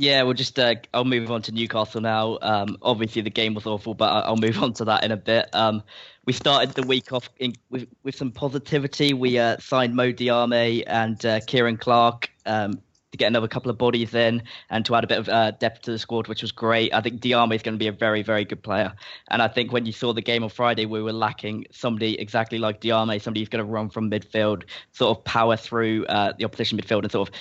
Yeah, 0.00 0.22
we'll 0.22 0.32
just 0.32 0.58
uh, 0.58 0.76
I'll 0.94 1.04
move 1.04 1.30
on 1.30 1.42
to 1.42 1.52
Newcastle 1.52 2.00
now. 2.00 2.38
Um, 2.40 2.78
obviously, 2.80 3.20
the 3.20 3.28
game 3.28 3.52
was 3.52 3.66
awful, 3.66 3.92
but 3.92 4.06
I'll 4.06 4.34
move 4.36 4.62
on 4.62 4.72
to 4.74 4.86
that 4.86 5.04
in 5.04 5.12
a 5.12 5.16
bit. 5.16 5.54
Um, 5.54 5.82
we 6.24 6.32
started 6.32 6.70
the 6.70 6.86
week 6.86 7.12
off 7.12 7.28
in, 7.38 7.52
with 7.68 7.86
with 8.02 8.14
some 8.14 8.32
positivity. 8.32 9.12
We 9.12 9.38
uh, 9.38 9.58
signed 9.58 9.94
Mo 9.94 10.10
Diame 10.10 10.84
and 10.86 11.22
uh, 11.26 11.40
Ciaran 11.40 11.76
Clark 11.76 12.30
um, 12.46 12.80
to 13.12 13.18
get 13.18 13.26
another 13.26 13.46
couple 13.46 13.70
of 13.70 13.76
bodies 13.76 14.14
in 14.14 14.42
and 14.70 14.86
to 14.86 14.94
add 14.94 15.04
a 15.04 15.06
bit 15.06 15.18
of 15.18 15.28
uh, 15.28 15.50
depth 15.50 15.82
to 15.82 15.90
the 15.90 15.98
squad, 15.98 16.28
which 16.28 16.40
was 16.40 16.52
great. 16.52 16.94
I 16.94 17.02
think 17.02 17.20
Diame 17.20 17.54
is 17.54 17.62
going 17.62 17.74
to 17.74 17.78
be 17.78 17.88
a 17.88 17.92
very, 17.92 18.22
very 18.22 18.46
good 18.46 18.62
player. 18.62 18.94
And 19.28 19.42
I 19.42 19.48
think 19.48 19.70
when 19.70 19.84
you 19.84 19.92
saw 19.92 20.14
the 20.14 20.22
game 20.22 20.42
on 20.42 20.48
Friday, 20.48 20.86
we 20.86 21.02
were 21.02 21.12
lacking 21.12 21.66
somebody 21.72 22.18
exactly 22.18 22.58
like 22.58 22.80
Diame, 22.80 23.20
somebody 23.20 23.40
who's 23.40 23.50
going 23.50 23.64
to 23.64 23.70
run 23.70 23.90
from 23.90 24.10
midfield, 24.10 24.62
sort 24.92 25.18
of 25.18 25.24
power 25.24 25.58
through 25.58 26.06
uh, 26.06 26.32
the 26.38 26.44
opposition 26.46 26.78
midfield 26.78 27.02
and 27.02 27.12
sort 27.12 27.28
of 27.28 27.34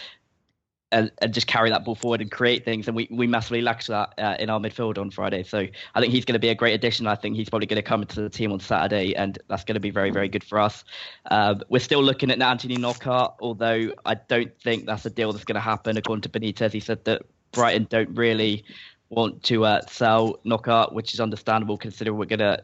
and, 0.92 1.12
and, 1.22 1.34
just 1.34 1.48
carry 1.48 1.70
that 1.70 1.86
ball 1.86 1.96
forward 1.96 2.22
and 2.22 2.32
create 2.32 2.66
things. 2.66 2.88
And 2.88 2.96
we, 2.96 3.08
we 3.12 3.28
massively 3.28 3.62
lacked 3.62 3.88
that 3.88 4.14
uh, 4.18 4.36
in 4.40 4.50
our 4.50 4.60
midfield 4.60 4.98
on 4.98 5.12
Friday. 5.12 5.44
So 5.44 5.68
I 5.94 6.00
think 6.00 6.14
he's 6.14 6.26
going 6.26 6.34
to 6.34 6.40
be 6.40 6.50
a 6.50 6.56
great 6.56 6.74
addition. 6.74 7.08
I 7.08 7.16
think 7.16 7.36
he's 7.36 7.50
probably 7.50 7.68
going 7.68 7.82
to 7.82 7.88
come 7.88 8.02
into 8.02 8.22
the 8.22 8.30
team 8.30 8.52
on 8.52 8.60
Saturday, 8.60 9.16
and 9.16 9.38
that's 9.48 9.64
going 9.64 9.76
to 9.76 9.80
be 9.80 9.92
very, 9.92 10.12
very 10.12 10.30
good 10.30 10.44
for 10.44 10.60
us. 10.60 10.84
Um, 11.30 11.62
we're 11.70 11.80
still 11.80 12.04
looking 12.04 12.32
at 12.32 12.42
Anthony 12.42 12.78
Knockaert, 12.78 13.34
although 13.40 13.94
I 14.06 14.16
don't 14.16 14.52
think 14.62 14.86
that's 14.86 15.06
a 15.06 15.10
deal 15.10 15.32
that's 15.32 15.46
going 15.46 15.56
to 15.56 15.62
happen. 15.62 15.98
According 15.98 16.22
to 16.24 16.30
Benitez, 16.30 16.72
he 16.72 16.80
said 16.80 17.06
that 17.06 17.22
Brighton 17.52 17.88
don't 17.90 18.16
really 18.16 18.64
want 19.10 19.44
to 19.44 19.66
uh, 19.66 19.82
sell 19.88 20.40
Knockaert, 20.44 20.94
which 20.94 21.14
is 21.14 21.20
understandable 21.20 21.78
considering 21.78 22.18
we're 22.18 22.26
going 22.26 22.40
to 22.40 22.64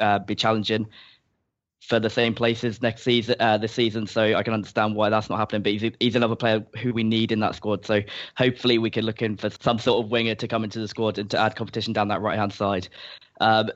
uh, 0.00 0.18
be 0.18 0.34
challenging 0.34 0.86
for 1.88 2.00
the 2.00 2.08
same 2.08 2.34
places 2.34 2.80
next 2.80 3.02
season, 3.02 3.36
uh, 3.40 3.58
this 3.58 3.72
season. 3.72 4.06
So 4.06 4.34
I 4.34 4.42
can 4.42 4.54
understand 4.54 4.94
why 4.94 5.10
that's 5.10 5.28
not 5.28 5.38
happening. 5.38 5.62
But 5.62 5.72
he's, 5.72 5.92
he's 6.00 6.16
another 6.16 6.36
player 6.36 6.64
who 6.80 6.92
we 6.94 7.04
need 7.04 7.30
in 7.30 7.40
that 7.40 7.54
squad. 7.54 7.84
So 7.84 8.00
hopefully 8.36 8.78
we 8.78 8.90
can 8.90 9.04
look 9.04 9.20
in 9.20 9.36
for 9.36 9.50
some 9.60 9.78
sort 9.78 10.04
of 10.04 10.10
winger 10.10 10.34
to 10.34 10.48
come 10.48 10.64
into 10.64 10.80
the 10.80 10.88
squad 10.88 11.18
and 11.18 11.30
to 11.30 11.38
add 11.38 11.56
competition 11.56 11.92
down 11.92 12.08
that 12.08 12.22
right 12.22 12.38
hand 12.38 12.52
side. 12.52 12.88
Um, 13.40 13.70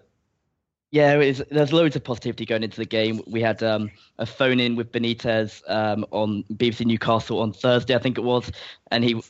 yeah, 0.91 1.17
there's 1.51 1.73
loads 1.73 1.97
of 1.97 2.05
positivity 2.05 2.47
going 2.47 2.63
into 2.63 2.79
the 2.79 2.87
game. 2.87 3.21
We 3.27 3.43
had 3.43 3.63
um, 3.63 3.91
a 4.19 4.25
phone 4.25 4.59
in 4.59 4.75
with 4.75 4.91
Benitez 4.91 5.61
um, 5.69 6.07
on 6.11 6.45
BBC 6.55 6.87
Newcastle 6.87 7.41
on 7.41 7.53
Thursday, 7.53 7.95
I 7.95 7.99
think 7.99 8.17
it 8.17 8.25
was, 8.25 8.51
and 8.91 9.05
he 9.05 9.21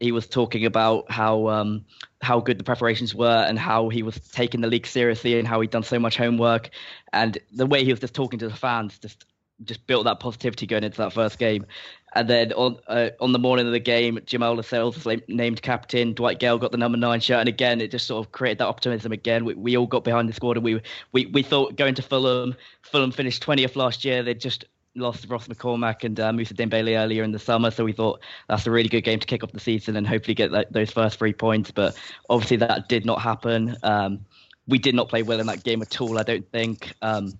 he 0.00 0.12
was 0.12 0.26
talking 0.26 0.66
about 0.66 1.10
how 1.10 1.48
um, 1.48 1.84
how 2.20 2.40
good 2.40 2.58
the 2.58 2.64
preparations 2.64 3.14
were 3.14 3.44
and 3.48 3.58
how 3.58 3.88
he 3.88 4.02
was 4.02 4.18
taking 4.30 4.60
the 4.60 4.68
league 4.68 4.86
seriously 4.86 5.38
and 5.38 5.48
how 5.48 5.60
he'd 5.60 5.70
done 5.70 5.82
so 5.82 5.98
much 5.98 6.16
homework 6.16 6.70
and 7.12 7.38
the 7.52 7.66
way 7.66 7.84
he 7.84 7.92
was 7.92 8.00
just 8.00 8.14
talking 8.14 8.38
to 8.38 8.48
the 8.48 8.54
fans 8.54 8.98
just 8.98 9.24
just 9.64 9.86
built 9.86 10.04
that 10.04 10.20
positivity 10.20 10.66
going 10.66 10.84
into 10.84 10.98
that 10.98 11.12
first 11.12 11.38
game. 11.38 11.66
And 12.14 12.28
then 12.28 12.52
on 12.52 12.78
uh, 12.86 13.10
on 13.20 13.32
the 13.32 13.38
morning 13.38 13.66
of 13.66 13.72
the 13.72 13.80
game, 13.80 14.18
Jamal 14.24 14.54
Lascelles 14.54 15.04
was 15.04 15.20
named 15.28 15.60
captain. 15.60 16.14
Dwight 16.14 16.38
Gayle 16.38 16.58
got 16.58 16.72
the 16.72 16.78
number 16.78 16.96
nine 16.96 17.20
shirt, 17.20 17.40
and 17.40 17.48
again, 17.48 17.80
it 17.80 17.90
just 17.90 18.06
sort 18.06 18.24
of 18.24 18.32
created 18.32 18.58
that 18.58 18.68
optimism 18.68 19.12
again. 19.12 19.44
We, 19.44 19.54
we 19.54 19.76
all 19.76 19.86
got 19.86 20.04
behind 20.04 20.28
the 20.28 20.32
squad, 20.32 20.56
and 20.56 20.64
we 20.64 20.80
we 21.12 21.26
we 21.26 21.42
thought 21.42 21.76
going 21.76 21.94
to 21.96 22.02
Fulham. 22.02 22.54
Fulham 22.82 23.12
finished 23.12 23.42
twentieth 23.42 23.76
last 23.76 24.04
year. 24.04 24.22
They 24.22 24.32
just 24.34 24.64
lost 24.96 25.26
Ross 25.28 25.48
McCormack 25.48 26.04
and 26.04 26.18
uh, 26.18 26.32
Moussa 26.32 26.54
Dembele 26.54 26.98
earlier 26.98 27.22
in 27.22 27.32
the 27.32 27.38
summer, 27.38 27.70
so 27.70 27.84
we 27.84 27.92
thought 27.92 28.20
that's 28.48 28.66
a 28.66 28.70
really 28.70 28.88
good 28.88 29.02
game 29.02 29.20
to 29.20 29.26
kick 29.26 29.44
off 29.44 29.52
the 29.52 29.60
season 29.60 29.96
and 29.96 30.06
hopefully 30.06 30.34
get 30.34 30.72
those 30.72 30.90
first 30.90 31.18
three 31.18 31.32
points. 31.32 31.70
But 31.70 31.96
obviously 32.28 32.56
that 32.58 32.88
did 32.88 33.04
not 33.04 33.20
happen. 33.20 33.76
Um, 33.82 34.24
we 34.66 34.78
did 34.78 34.94
not 34.94 35.08
play 35.08 35.22
well 35.22 35.40
in 35.40 35.46
that 35.46 35.64
game 35.64 35.82
at 35.82 36.00
all. 36.00 36.18
I 36.18 36.22
don't 36.22 36.50
think. 36.50 36.92
Um, 37.02 37.38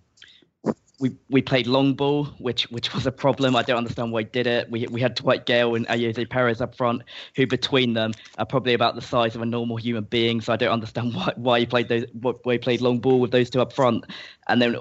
we 0.99 1.15
we 1.29 1.43
played 1.43 1.67
long 1.67 1.95
ball, 1.95 2.25
which 2.39 2.71
which 2.71 2.95
was 2.95 3.07
a 3.07 3.13
problem. 3.13 3.55
I 3.55 3.63
don't 3.63 3.77
understand 3.77 4.13
why 4.13 4.23
he 4.23 4.25
did 4.25 4.47
it. 4.47 4.71
We 4.71 4.87
we 4.87 5.01
had 5.01 5.15
Dwight 5.15 5.45
Gayle 5.45 5.75
and 5.75 5.87
Ayoze 5.89 6.29
Perez 6.29 6.61
up 6.61 6.75
front, 6.75 7.03
who 7.35 7.47
between 7.47 7.93
them 7.93 8.13
are 8.39 8.47
probably 8.47 8.73
about 8.73 8.95
the 8.95 9.03
size 9.03 9.35
of 9.35 9.43
a 9.43 9.47
normal 9.47 9.77
human 9.77 10.05
being. 10.05 10.41
So 10.41 10.53
I 10.53 10.57
don't 10.57 10.71
understand 10.71 11.15
why 11.15 11.33
why 11.37 11.61
he 11.61 11.67
played 11.67 11.89
those 11.89 12.05
why 12.13 12.55
he 12.55 12.59
played 12.59 12.81
long 12.81 12.99
ball 12.99 13.21
with 13.21 13.31
those 13.31 13.51
two 13.51 13.61
up 13.61 13.73
front. 13.73 14.07
And 14.49 14.63
then 14.63 14.77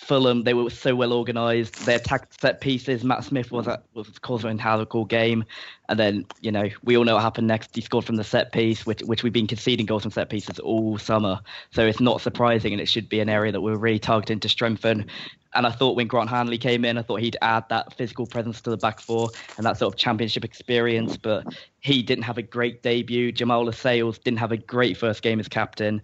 Fulham, 0.00 0.44
they 0.44 0.54
were 0.54 0.70
so 0.70 0.94
well 0.94 1.12
organised. 1.12 1.84
They 1.84 1.94
attacked 1.94 2.40
set 2.40 2.62
pieces. 2.62 3.04
Matt 3.04 3.22
Smith 3.22 3.52
was 3.52 3.68
at, 3.68 3.84
was 3.92 4.08
causing 4.18 4.58
a 4.58 4.86
cool 4.86 5.04
game, 5.04 5.44
and 5.90 5.98
then 5.98 6.24
you 6.40 6.50
know 6.50 6.70
we 6.82 6.96
all 6.96 7.04
know 7.04 7.14
what 7.14 7.22
happened 7.22 7.46
next. 7.46 7.74
He 7.74 7.82
scored 7.82 8.06
from 8.06 8.16
the 8.16 8.24
set 8.24 8.50
piece, 8.50 8.86
which 8.86 9.02
which 9.02 9.22
we've 9.22 9.32
been 9.32 9.46
conceding 9.46 9.84
goals 9.84 10.02
from 10.02 10.10
set 10.10 10.30
pieces 10.30 10.58
all 10.58 10.96
summer. 10.96 11.38
So 11.70 11.86
it's 11.86 12.00
not 12.00 12.22
surprising, 12.22 12.72
and 12.72 12.80
it 12.80 12.86
should 12.86 13.10
be 13.10 13.20
an 13.20 13.28
area 13.28 13.52
that 13.52 13.60
we're 13.60 13.76
really 13.76 13.98
targeting 13.98 14.40
to 14.40 14.48
strengthen. 14.48 15.06
And 15.52 15.66
I 15.66 15.70
thought 15.70 15.96
when 15.96 16.06
Grant 16.06 16.30
Hanley 16.30 16.58
came 16.58 16.84
in, 16.84 16.96
I 16.96 17.02
thought 17.02 17.20
he'd 17.20 17.36
add 17.42 17.68
that 17.68 17.92
physical 17.94 18.24
presence 18.24 18.60
to 18.62 18.70
the 18.70 18.76
back 18.76 19.00
four 19.00 19.28
and 19.58 19.66
that 19.66 19.76
sort 19.76 19.92
of 19.92 19.98
championship 19.98 20.44
experience. 20.44 21.16
But 21.18 21.44
he 21.80 22.02
didn't 22.02 22.24
have 22.24 22.38
a 22.38 22.42
great 22.42 22.82
debut. 22.82 23.32
Jamal 23.32 23.64
Lascelles 23.64 24.18
didn't 24.18 24.38
have 24.38 24.52
a 24.52 24.56
great 24.56 24.96
first 24.96 25.22
game 25.22 25.40
as 25.40 25.48
captain 25.48 26.00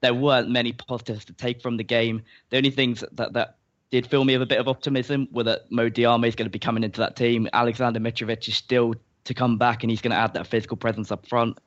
there 0.00 0.14
weren't 0.14 0.50
many 0.50 0.72
positives 0.72 1.24
to 1.26 1.32
take 1.32 1.60
from 1.60 1.76
the 1.76 1.84
game. 1.84 2.22
The 2.50 2.56
only 2.56 2.70
things 2.70 3.04
that, 3.12 3.32
that 3.34 3.56
did 3.90 4.06
fill 4.06 4.24
me 4.24 4.34
with 4.34 4.42
a 4.42 4.46
bit 4.46 4.58
of 4.58 4.68
optimism 4.68 5.28
were 5.32 5.44
that 5.44 5.70
Mo 5.70 5.90
Diame 5.90 6.26
is 6.26 6.34
going 6.34 6.46
to 6.46 6.50
be 6.50 6.58
coming 6.58 6.84
into 6.84 7.00
that 7.00 7.16
team. 7.16 7.48
Alexander 7.52 8.00
Mitrovic 8.00 8.48
is 8.48 8.56
still 8.56 8.94
to 9.24 9.34
come 9.34 9.58
back, 9.58 9.82
and 9.82 9.90
he's 9.90 10.00
going 10.00 10.12
to 10.12 10.16
add 10.16 10.34
that 10.34 10.46
physical 10.46 10.76
presence 10.76 11.12
up 11.12 11.26
front. 11.26 11.58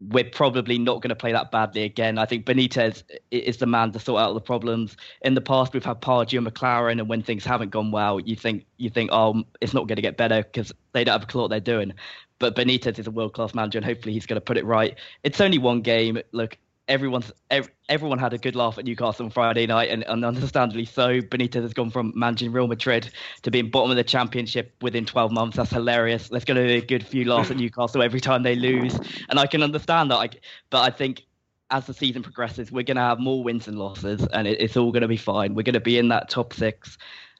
We're 0.00 0.24
probably 0.24 0.78
not 0.78 1.02
going 1.02 1.10
to 1.10 1.14
play 1.14 1.32
that 1.32 1.50
badly 1.50 1.82
again. 1.82 2.16
I 2.16 2.24
think 2.24 2.46
Benitez 2.46 3.02
is 3.30 3.58
the 3.58 3.66
man 3.66 3.92
to 3.92 3.98
sort 3.98 4.22
out 4.22 4.32
the 4.32 4.40
problems. 4.40 4.96
In 5.20 5.34
the 5.34 5.42
past, 5.42 5.74
we've 5.74 5.84
had 5.84 6.00
Pardew 6.00 6.38
and 6.38 6.46
McClaren, 6.46 6.92
and 6.92 7.08
when 7.08 7.22
things 7.22 7.44
haven't 7.44 7.70
gone 7.70 7.90
well, 7.90 8.18
you 8.18 8.34
think 8.34 8.64
you 8.78 8.88
think, 8.88 9.10
oh, 9.12 9.42
it's 9.60 9.74
not 9.74 9.88
going 9.88 9.96
to 9.96 10.02
get 10.02 10.16
better 10.16 10.42
because 10.42 10.72
they 10.92 11.04
don't 11.04 11.12
have 11.12 11.24
a 11.24 11.26
clue 11.26 11.42
what 11.42 11.50
they're 11.50 11.60
doing. 11.60 11.92
But 12.38 12.56
Benitez 12.56 12.98
is 12.98 13.06
a 13.06 13.10
world 13.10 13.34
class 13.34 13.54
manager, 13.54 13.76
and 13.76 13.84
hopefully 13.84 14.14
he's 14.14 14.24
going 14.24 14.38
to 14.38 14.40
put 14.40 14.56
it 14.56 14.64
right. 14.64 14.96
It's 15.22 15.40
only 15.40 15.58
one 15.58 15.82
game. 15.82 16.18
Look, 16.32 16.56
everyone's 16.90 17.32
every, 17.50 17.72
everyone 17.88 18.18
had 18.18 18.34
a 18.34 18.38
good 18.38 18.56
laugh 18.56 18.76
at 18.76 18.84
Newcastle 18.84 19.24
on 19.24 19.30
Friday 19.30 19.66
night, 19.66 19.88
and, 19.90 20.06
and, 20.06 20.24
understandably 20.24 20.84
so. 20.84 21.20
Benitez 21.20 21.62
has 21.62 21.72
gone 21.72 21.90
from 21.90 22.12
managing 22.14 22.52
Real 22.52 22.66
Madrid 22.66 23.10
to 23.42 23.50
being 23.50 23.70
bottom 23.70 23.90
of 23.90 23.96
the 23.96 24.04
championship 24.04 24.74
within 24.82 25.06
12 25.06 25.32
months. 25.32 25.56
That's 25.56 25.70
hilarious. 25.70 26.28
There's 26.28 26.44
going 26.44 26.56
to 26.56 26.66
be 26.66 26.74
a 26.74 26.84
good 26.84 27.06
few 27.06 27.24
laughs 27.24 27.50
at 27.50 27.56
Newcastle 27.56 28.02
every 28.02 28.20
time 28.20 28.42
they 28.42 28.56
lose, 28.56 28.98
and 29.30 29.38
I 29.38 29.46
can 29.46 29.62
understand 29.62 30.10
that. 30.10 30.16
I, 30.16 30.28
but 30.68 30.82
I 30.82 30.94
think 30.94 31.22
as 31.70 31.86
the 31.86 31.94
season 31.94 32.22
progresses, 32.22 32.72
we're 32.72 32.82
going 32.82 32.96
to 32.96 33.02
have 33.02 33.20
more 33.20 33.42
wins 33.42 33.68
and 33.68 33.78
losses, 33.78 34.26
and 34.32 34.46
it, 34.46 34.60
it's 34.60 34.76
all 34.76 34.90
going 34.90 35.02
to 35.02 35.08
be 35.08 35.16
fine. 35.16 35.54
We're 35.54 35.62
going 35.62 35.74
to 35.74 35.80
be 35.80 35.96
in 35.96 36.08
that 36.08 36.28
top 36.28 36.52
six. 36.52 36.98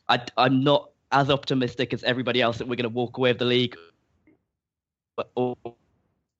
I, 0.08 0.22
I'm 0.36 0.62
not 0.62 0.90
as 1.12 1.28
optimistic 1.28 1.92
as 1.92 2.04
everybody 2.04 2.40
else 2.40 2.58
that 2.58 2.68
we're 2.68 2.76
going 2.76 2.84
to 2.84 2.88
walk 2.88 3.18
away 3.18 3.30
with 3.30 3.40
the 3.40 3.44
league. 3.44 3.76
But, 5.16 5.30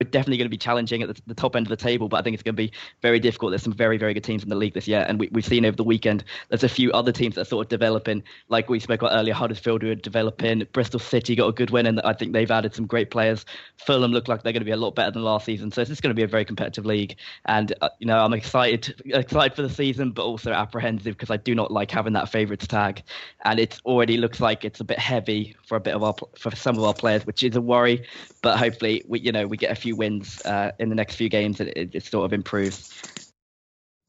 we're 0.01 0.09
definitely 0.11 0.39
going 0.39 0.47
to 0.47 0.51
be 0.51 0.57
challenging 0.57 1.03
at 1.03 1.15
the, 1.15 1.23
the, 1.27 1.35
top 1.35 1.55
end 1.55 1.67
of 1.67 1.69
the 1.69 1.77
table, 1.77 2.09
but 2.09 2.19
I 2.19 2.23
think 2.23 2.35
it's 2.35 2.43
going 2.43 2.55
to 2.55 2.63
be 2.63 2.73
very 3.03 3.21
difficult. 3.21 3.53
There's 3.53 3.63
some 3.63 3.73
very, 3.73 3.99
very 3.99 4.15
good 4.15 4.25
teams 4.25 4.43
in 4.43 4.49
the 4.49 4.57
league 4.57 4.73
this 4.73 4.89
year, 4.89 5.05
and 5.07 5.21
we, 5.21 5.29
have 5.35 5.45
seen 5.45 5.67
over 5.67 5.77
the 5.77 5.85
weekend 5.85 6.25
there's 6.49 6.65
a 6.65 6.69
few 6.69 6.91
other 6.93 7.13
teams 7.13 7.35
that 7.35 7.43
are 7.43 7.45
sort 7.45 7.67
of 7.67 7.69
developing, 7.69 8.23
like 8.49 8.71
we 8.71 8.81
spoke 8.81 9.03
about 9.03 9.15
earlier. 9.15 9.35
Huddersfield 9.35 9.85
are 9.85 9.95
developing, 9.95 10.67
Bristol 10.73 11.01
City 11.01 11.37
got 11.37 11.49
a 11.49 11.53
good 11.53 11.71
win, 11.71 11.85
and 11.85 12.01
I 12.01 12.15
think 12.15 12.33
they've 12.33 12.51
added 12.51 12.75
some 12.75 12.87
great 12.87 13.11
players. 13.11 13.45
Fulham 13.77 14.11
look 14.11 14.27
like 14.27 14.43
they're 14.43 14.55
going 14.55 14.63
to 14.63 14.67
be 14.67 14.71
a 14.71 14.77
lot 14.77 14.95
better 14.95 15.11
than 15.11 15.23
last 15.23 15.45
season, 15.45 15.71
so 15.71 15.83
it's 15.83 16.01
going 16.01 16.11
to 16.11 16.19
be 16.19 16.23
a 16.23 16.29
very 16.29 16.47
competitive 16.47 16.87
league. 16.87 17.17
And 17.45 17.75
uh, 17.83 17.91
you 17.99 18.07
know, 18.07 18.19
I'm 18.19 18.33
excited, 18.33 19.03
excited 19.05 19.55
for 19.55 19.63
the 19.63 19.71
season, 19.71 20.13
but 20.13 20.25
also 20.25 20.53
apprehensive 20.53 21.17
because 21.17 21.31
I 21.31 21.37
do 21.37 21.55
not 21.55 21.71
like 21.71 21.91
having 21.91 22.15
that 22.15 22.31
favourites 22.31 22.67
tag, 22.67 23.03
and 23.45 23.61
it 23.61 23.79
already 23.85 24.17
looks 24.17 24.41
like 24.41 24.65
it's 24.65 24.81
a 24.81 24.85
bit 24.85 24.99
heavy 24.99 25.57
for 25.67 25.77
a 25.77 25.81
bit 25.81 25.95
of 25.95 26.03
our 26.03 26.15
for 26.39 26.57
some 26.57 26.79
of 26.79 26.85
our 26.85 26.95
players, 26.95 27.27
which 27.27 27.43
is 27.43 27.55
a 27.55 27.61
worry. 27.61 28.07
But 28.43 28.59
hopefully, 28.59 29.05
we 29.07 29.21
you 29.21 29.33
know 29.33 29.47
we 29.47 29.59
get 29.59 29.71
a 29.71 29.75
few 29.75 29.90
few 29.91 29.97
wins 29.97 30.41
uh, 30.45 30.71
in 30.79 30.89
the 30.89 30.95
next 30.95 31.17
few 31.17 31.29
games, 31.29 31.61
it, 31.61 31.95
it, 31.95 32.05
sort 32.05 32.25
of 32.25 32.33
improves. 32.33 33.33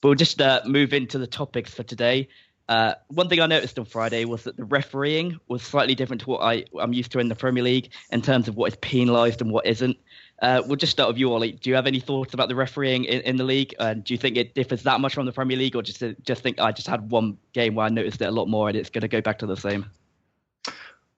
We'll 0.04 0.16
just 0.16 0.40
uh, 0.40 0.62
move 0.66 0.94
into 0.94 1.18
the 1.18 1.28
topics 1.28 1.74
for 1.74 1.84
today. 1.84 2.28
Uh, 2.70 2.94
one 3.08 3.28
thing 3.28 3.42
I 3.42 3.48
noticed 3.48 3.80
on 3.80 3.86
Friday 3.86 4.26
was 4.26 4.44
that 4.44 4.58
the 4.58 4.64
refereeing 4.64 5.40
was 5.48 5.64
slightly 5.64 5.96
different 5.96 6.22
to 6.22 6.30
what 6.30 6.42
I, 6.42 6.66
I'm 6.80 6.94
used 6.94 7.12
to 7.14 7.20
in 7.20 7.28
the 7.28 7.36
Premier 7.36 7.64
League 7.64 7.90
in 8.12 8.22
terms 8.22 8.48
of 8.48 8.56
what 8.56 8.72
is 8.72 8.78
penalised 8.78 9.42
and 9.42 9.52
what 9.52 9.66
isn't. 9.66 9.98
Uh, 10.42 10.62
we'll 10.66 10.76
just 10.76 10.92
start 10.92 11.10
with 11.10 11.18
you, 11.18 11.34
Ollie. 11.34 11.54
Do 11.54 11.70
you 11.70 11.76
have 11.76 11.88
any 11.88 12.00
thoughts 12.00 12.34
about 12.34 12.48
the 12.48 12.56
refereeing 12.56 13.06
in, 13.06 13.22
in 13.22 13.38
the 13.38 13.44
league? 13.44 13.74
And 13.80 14.04
do 14.04 14.14
you 14.14 14.18
think 14.20 14.38
it 14.38 14.54
differs 14.54 14.84
that 14.84 15.02
much 15.02 15.16
from 15.16 15.26
the 15.26 15.32
Premier 15.32 15.58
League, 15.58 15.76
or 15.76 15.82
just 15.82 16.04
just 16.24 16.42
think 16.42 16.60
I 16.60 16.72
just 16.72 16.88
had 16.88 17.12
one 17.12 17.38
game 17.54 17.76
where 17.76 17.88
I 17.88 17.90
noticed 17.90 18.22
it 18.22 18.26
a 18.26 18.32
lot 18.32 18.48
more 18.48 18.70
and 18.70 18.78
it's 18.78 18.90
going 18.90 19.02
to 19.02 19.08
go 19.08 19.22
back 19.22 19.40
to 19.40 19.46
the 19.48 19.58
same? 19.58 19.86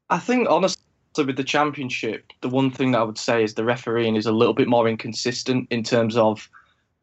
I 0.09 0.19
think 0.19 0.49
honestly 0.49 0.83
so 1.15 1.23
with 1.23 1.37
the 1.37 1.43
championship, 1.43 2.33
the 2.41 2.49
one 2.49 2.71
thing 2.71 2.91
that 2.91 2.99
I 2.99 3.03
would 3.03 3.17
say 3.17 3.43
is 3.43 3.53
the 3.53 3.63
refereeing 3.63 4.15
is 4.15 4.25
a 4.25 4.31
little 4.31 4.53
bit 4.53 4.67
more 4.67 4.87
inconsistent 4.87 5.67
in 5.69 5.83
terms 5.83 6.17
of 6.17 6.49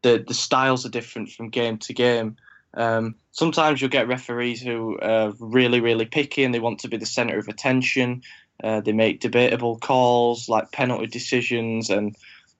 the 0.01 0.23
the 0.27 0.33
styles 0.33 0.85
are 0.85 0.89
different 0.89 1.29
from 1.29 1.49
game 1.49 1.77
to 1.79 1.93
game. 1.93 2.35
Um, 2.73 3.15
sometimes 3.31 3.81
you'll 3.81 3.89
get 3.89 4.07
referees 4.07 4.61
who 4.61 4.97
are 5.01 5.33
really, 5.39 5.79
really 5.79 6.05
picky 6.05 6.43
and 6.43 6.53
they 6.53 6.59
want 6.59 6.79
to 6.79 6.87
be 6.87 6.97
the 6.97 7.05
centre 7.05 7.37
of 7.37 7.47
attention. 7.47 8.21
Uh, 8.63 8.81
they 8.81 8.93
make 8.93 9.19
debatable 9.19 9.77
calls 9.77 10.47
like 10.47 10.71
penalty 10.71 11.07
decisions, 11.07 11.89
and 11.89 12.15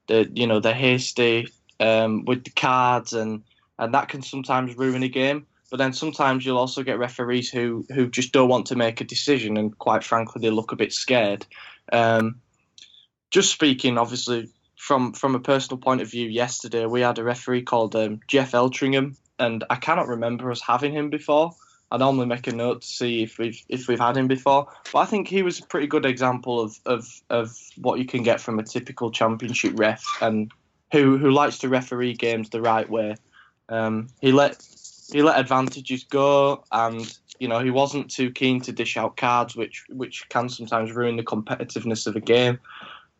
the 0.07 0.29
you 0.33 0.47
know 0.47 0.59
they're 0.59 0.73
hasty 0.73 1.47
um, 1.79 2.25
with 2.25 2.43
the 2.43 2.49
cards, 2.51 3.13
and 3.13 3.43
and 3.77 3.93
that 3.93 4.09
can 4.09 4.21
sometimes 4.21 4.75
ruin 4.77 5.03
a 5.03 5.09
game. 5.09 5.45
But 5.71 5.77
then 5.77 5.93
sometimes 5.93 6.45
you'll 6.45 6.57
also 6.57 6.83
get 6.83 6.99
referees 6.99 7.49
who 7.49 7.85
who 7.93 8.09
just 8.09 8.33
don't 8.33 8.49
want 8.49 8.67
to 8.67 8.75
make 8.75 8.99
a 8.99 9.05
decision, 9.05 9.57
and 9.57 9.75
quite 9.79 10.03
frankly, 10.03 10.41
they 10.41 10.51
look 10.51 10.73
a 10.73 10.75
bit 10.75 10.91
scared. 10.91 11.45
Um, 11.91 12.41
just 13.31 13.51
speaking, 13.51 13.97
obviously, 13.97 14.49
from 14.75 15.13
from 15.13 15.33
a 15.33 15.39
personal 15.39 15.79
point 15.79 16.01
of 16.01 16.11
view, 16.11 16.27
yesterday 16.27 16.85
we 16.85 17.01
had 17.01 17.19
a 17.19 17.23
referee 17.23 17.63
called 17.63 17.95
um, 17.95 18.19
Geoff 18.27 18.51
Eltringham, 18.51 19.15
and 19.39 19.63
I 19.69 19.77
cannot 19.77 20.09
remember 20.09 20.51
us 20.51 20.61
having 20.61 20.93
him 20.93 21.09
before. 21.09 21.53
I 21.89 21.97
normally 21.97 22.25
make 22.25 22.47
a 22.47 22.51
note 22.51 22.81
to 22.81 22.87
see 22.87 23.23
if 23.23 23.37
we've 23.37 23.61
if 23.69 23.87
we've 23.87 23.99
had 23.99 24.17
him 24.17 24.27
before, 24.27 24.67
but 24.91 24.99
I 24.99 25.05
think 25.05 25.29
he 25.29 25.41
was 25.41 25.59
a 25.59 25.65
pretty 25.65 25.87
good 25.87 26.05
example 26.05 26.59
of 26.59 26.77
of, 26.85 27.07
of 27.29 27.57
what 27.77 27.99
you 27.99 28.05
can 28.05 28.23
get 28.23 28.41
from 28.41 28.59
a 28.59 28.63
typical 28.63 29.09
championship 29.09 29.73
ref, 29.75 30.03
and 30.21 30.51
who 30.91 31.17
who 31.17 31.31
likes 31.31 31.59
to 31.59 31.69
referee 31.69 32.13
games 32.13 32.49
the 32.49 32.61
right 32.61 32.89
way. 32.89 33.15
Um, 33.69 34.09
he 34.19 34.33
let 34.33 34.61
he 35.11 35.21
let 35.21 35.39
advantages 35.39 36.03
go, 36.03 36.63
and 36.71 37.17
you 37.39 37.47
know 37.47 37.59
he 37.59 37.71
wasn't 37.71 38.09
too 38.11 38.31
keen 38.31 38.61
to 38.61 38.71
dish 38.71 38.97
out 38.97 39.17
cards, 39.17 39.55
which 39.55 39.85
which 39.89 40.27
can 40.29 40.49
sometimes 40.49 40.91
ruin 40.91 41.17
the 41.17 41.23
competitiveness 41.23 42.07
of 42.07 42.15
a 42.15 42.21
game. 42.21 42.59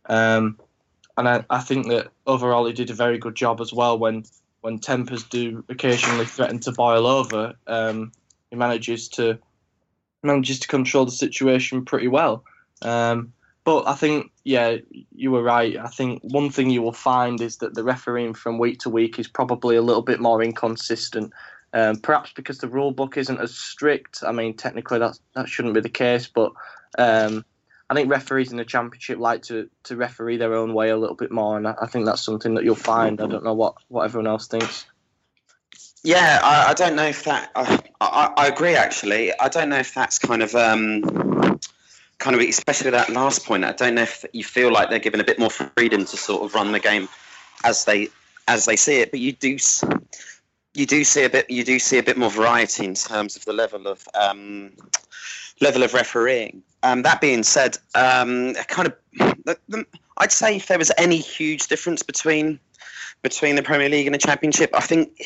Um, 0.08 0.58
and 1.17 1.27
I, 1.27 1.45
I 1.49 1.60
think 1.60 1.88
that 1.88 2.08
overall 2.25 2.65
he 2.65 2.73
did 2.73 2.89
a 2.89 2.95
very 2.95 3.17
good 3.17 3.36
job 3.36 3.62
as 3.62 3.73
well 3.73 3.97
when 3.97 4.23
when 4.62 4.80
tempers 4.80 5.23
do 5.23 5.63
occasionally 5.69 6.25
threaten 6.25 6.60
to 6.60 6.71
boil 6.71 7.08
over. 7.08 7.54
Um, 7.67 8.12
he 8.49 8.56
manages 8.56 9.08
to 9.10 9.39
manages 10.23 10.60
to 10.60 10.67
control 10.67 11.06
the 11.06 11.12
situation 11.12 11.84
pretty 11.84 12.08
well. 12.08 12.43
Um, 12.82 13.34
but 13.63 13.88
I 13.88 13.93
think, 13.93 14.32
yeah, 14.43 14.77
you 15.15 15.32
were 15.32 15.43
right. 15.43 15.77
I 15.77 15.88
think 15.88 16.21
one 16.23 16.49
thing 16.49 16.69
you 16.69 16.82
will 16.82 16.93
find 16.93 17.39
is 17.41 17.58
that 17.58 17.75
the 17.75 17.84
refereeing 17.84 18.34
from 18.34 18.58
week 18.58 18.80
to 18.80 18.89
week 18.89 19.19
is 19.19 19.27
probably 19.27 19.75
a 19.75 19.84
little 19.84 20.01
bit 20.01 20.19
more 20.19 20.43
inconsistent. 20.43 21.32
Um, 21.73 21.95
perhaps 21.97 22.34
because 22.34 22.57
the 22.57 22.67
rule 22.67 22.91
book 22.91 23.17
isn't 23.17 23.39
as 23.39 23.55
strict. 23.55 24.23
I 24.25 24.31
mean, 24.34 24.55
technically 24.55 24.99
that 24.99 25.17
that 25.36 25.47
shouldn't 25.47 25.73
be 25.73 25.79
the 25.81 25.89
case, 25.89 26.27
but 26.27 26.51
um, 26.97 27.45
I 27.89 27.93
think 27.93 28.10
referees 28.10 28.51
in 28.51 28.57
the 28.57 28.65
championship 28.65 29.19
like 29.19 29.43
to, 29.43 29.69
to 29.84 29.95
referee 29.97 30.38
their 30.38 30.53
own 30.53 30.73
way 30.73 30.89
a 30.89 30.97
little 30.97 31.15
bit 31.15 31.31
more, 31.31 31.57
and 31.57 31.67
I, 31.67 31.75
I 31.81 31.88
think 31.88 32.05
that's 32.05 32.23
something 32.23 32.55
that 32.55 32.63
you'll 32.63 32.75
find. 32.75 33.21
I 33.21 33.27
don't 33.27 33.43
know 33.43 33.53
what, 33.53 33.75
what 33.89 34.03
everyone 34.03 34.27
else 34.27 34.47
thinks. 34.47 34.86
Yeah, 36.03 36.39
I, 36.41 36.71
I 36.71 36.73
don't 36.73 36.95
know 36.95 37.05
if 37.05 37.25
that. 37.25 37.51
I, 37.55 37.79
I, 37.99 38.34
I, 38.38 38.47
agree. 38.47 38.75
Actually, 38.75 39.38
I 39.38 39.49
don't 39.49 39.69
know 39.69 39.77
if 39.77 39.93
that's 39.93 40.17
kind 40.17 40.41
of 40.41 40.55
um, 40.55 41.60
kind 42.17 42.36
of 42.36 42.41
especially 42.41 42.91
that 42.91 43.10
last 43.10 43.45
point. 43.45 43.65
I 43.65 43.73
don't 43.73 43.95
know 43.95 44.03
if 44.03 44.25
you 44.34 44.43
feel 44.43 44.71
like 44.71 44.89
they're 44.89 44.99
given 44.99 45.19
a 45.19 45.25
bit 45.25 45.38
more 45.38 45.49
freedom 45.49 46.05
to 46.05 46.17
sort 46.17 46.43
of 46.43 46.55
run 46.55 46.71
the 46.71 46.79
game 46.79 47.10
as 47.63 47.86
they 47.86 48.10
as 48.47 48.65
they 48.65 48.77
see 48.77 49.01
it. 49.01 49.12
But 49.12 49.19
you 49.19 49.34
do 49.34 49.57
you 50.73 50.86
do 50.86 51.03
see 51.03 51.23
a 51.23 51.29
bit 51.29 51.49
you 51.49 51.63
do 51.63 51.79
see 51.79 51.97
a 51.97 52.03
bit 52.03 52.17
more 52.17 52.29
variety 52.29 52.86
in 52.86 52.95
terms 52.95 53.36
of 53.36 53.45
the 53.45 53.53
level 53.53 53.88
of 53.88 54.07
um, 54.13 54.71
level 55.60 55.84
of 55.84 55.93
refereeing. 55.93 56.63
Um, 56.84 57.03
that 57.03 57.21
being 57.21 57.43
said, 57.43 57.77
um, 57.93 58.53
kind 58.67 58.88
of 58.88 59.55
I'd 60.17 60.31
say 60.31 60.55
if 60.55 60.67
there 60.67 60.77
was 60.77 60.91
any 60.97 61.17
huge 61.17 61.67
difference 61.67 62.03
between 62.03 62.60
between 63.21 63.55
the 63.55 63.63
Premier 63.63 63.89
League 63.89 64.07
and 64.07 64.15
the 64.15 64.19
Championship, 64.19 64.71
I 64.73 64.79
think 64.79 65.21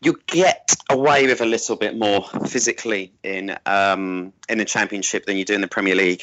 you 0.00 0.18
get 0.26 0.74
away 0.90 1.26
with 1.26 1.40
a 1.40 1.44
little 1.44 1.76
bit 1.76 1.96
more 1.96 2.24
physically 2.46 3.12
in 3.22 3.56
um, 3.66 4.32
in 4.48 4.58
the 4.58 4.64
Championship 4.64 5.26
than 5.26 5.36
you 5.36 5.44
do 5.44 5.54
in 5.54 5.60
the 5.60 5.68
Premier 5.68 5.94
League. 5.94 6.22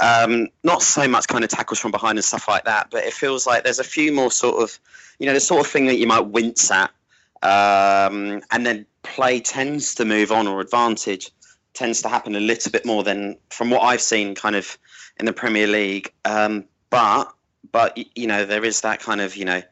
Um, 0.00 0.48
not 0.62 0.82
so 0.82 1.08
much 1.08 1.26
kind 1.26 1.42
of 1.42 1.50
tackles 1.50 1.78
from 1.78 1.90
behind 1.90 2.18
and 2.18 2.24
stuff 2.24 2.46
like 2.46 2.64
that, 2.64 2.88
but 2.90 3.04
it 3.04 3.12
feels 3.12 3.46
like 3.46 3.64
there's 3.64 3.78
a 3.78 3.84
few 3.84 4.12
more 4.12 4.30
sort 4.30 4.62
of, 4.62 4.78
you 5.18 5.26
know, 5.26 5.32
the 5.32 5.40
sort 5.40 5.64
of 5.64 5.70
thing 5.70 5.86
that 5.86 5.96
you 5.96 6.06
might 6.06 6.26
wince 6.26 6.70
at, 6.70 6.90
um, 7.42 8.42
and 8.50 8.66
then 8.66 8.86
play 9.02 9.40
tends 9.40 9.96
to 9.96 10.04
move 10.04 10.32
on 10.32 10.46
or 10.48 10.60
advantage 10.60 11.30
tends 11.74 12.02
to 12.02 12.08
happen 12.08 12.34
a 12.34 12.40
little 12.40 12.72
bit 12.72 12.86
more 12.86 13.02
than 13.02 13.36
from 13.50 13.70
what 13.70 13.82
I've 13.82 14.00
seen, 14.00 14.34
kind 14.34 14.56
of 14.56 14.78
in 15.18 15.26
the 15.26 15.32
Premier 15.32 15.66
League. 15.66 16.12
Um, 16.24 16.64
but 16.90 17.32
but 17.70 17.98
you 18.16 18.26
know 18.26 18.44
there 18.44 18.64
is 18.64 18.80
that 18.82 19.00
kind 19.00 19.20
of 19.20 19.36
you 19.36 19.44
know 19.44 19.62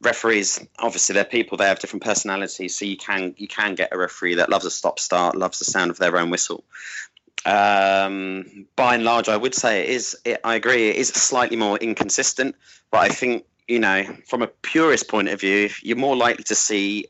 referees 0.00 0.66
obviously 0.78 1.14
they're 1.14 1.24
people 1.24 1.58
they 1.58 1.66
have 1.66 1.78
different 1.78 2.02
personalities 2.02 2.76
so 2.76 2.84
you 2.84 2.96
can 2.96 3.34
you 3.36 3.46
can 3.46 3.74
get 3.74 3.92
a 3.92 3.98
referee 3.98 4.34
that 4.34 4.48
loves 4.48 4.64
a 4.64 4.70
stop 4.70 4.98
start 4.98 5.36
loves 5.36 5.58
the 5.58 5.64
sound 5.64 5.90
of 5.90 5.98
their 5.98 6.18
own 6.18 6.30
whistle 6.30 6.64
um, 7.44 8.66
by 8.74 8.94
and 8.94 9.04
large 9.04 9.28
i 9.28 9.36
would 9.36 9.54
say 9.54 9.82
it 9.82 9.90
is 9.90 10.16
it, 10.24 10.40
i 10.44 10.54
agree 10.56 10.88
it 10.88 10.96
is 10.96 11.08
slightly 11.08 11.56
more 11.56 11.76
inconsistent 11.76 12.56
but 12.90 12.98
i 12.98 13.08
think 13.08 13.44
you 13.68 13.78
know 13.78 14.04
from 14.26 14.42
a 14.42 14.46
purist 14.46 15.08
point 15.08 15.28
of 15.28 15.40
view 15.40 15.68
you're 15.82 15.96
more 15.96 16.16
likely 16.16 16.44
to 16.44 16.54
see 16.54 17.06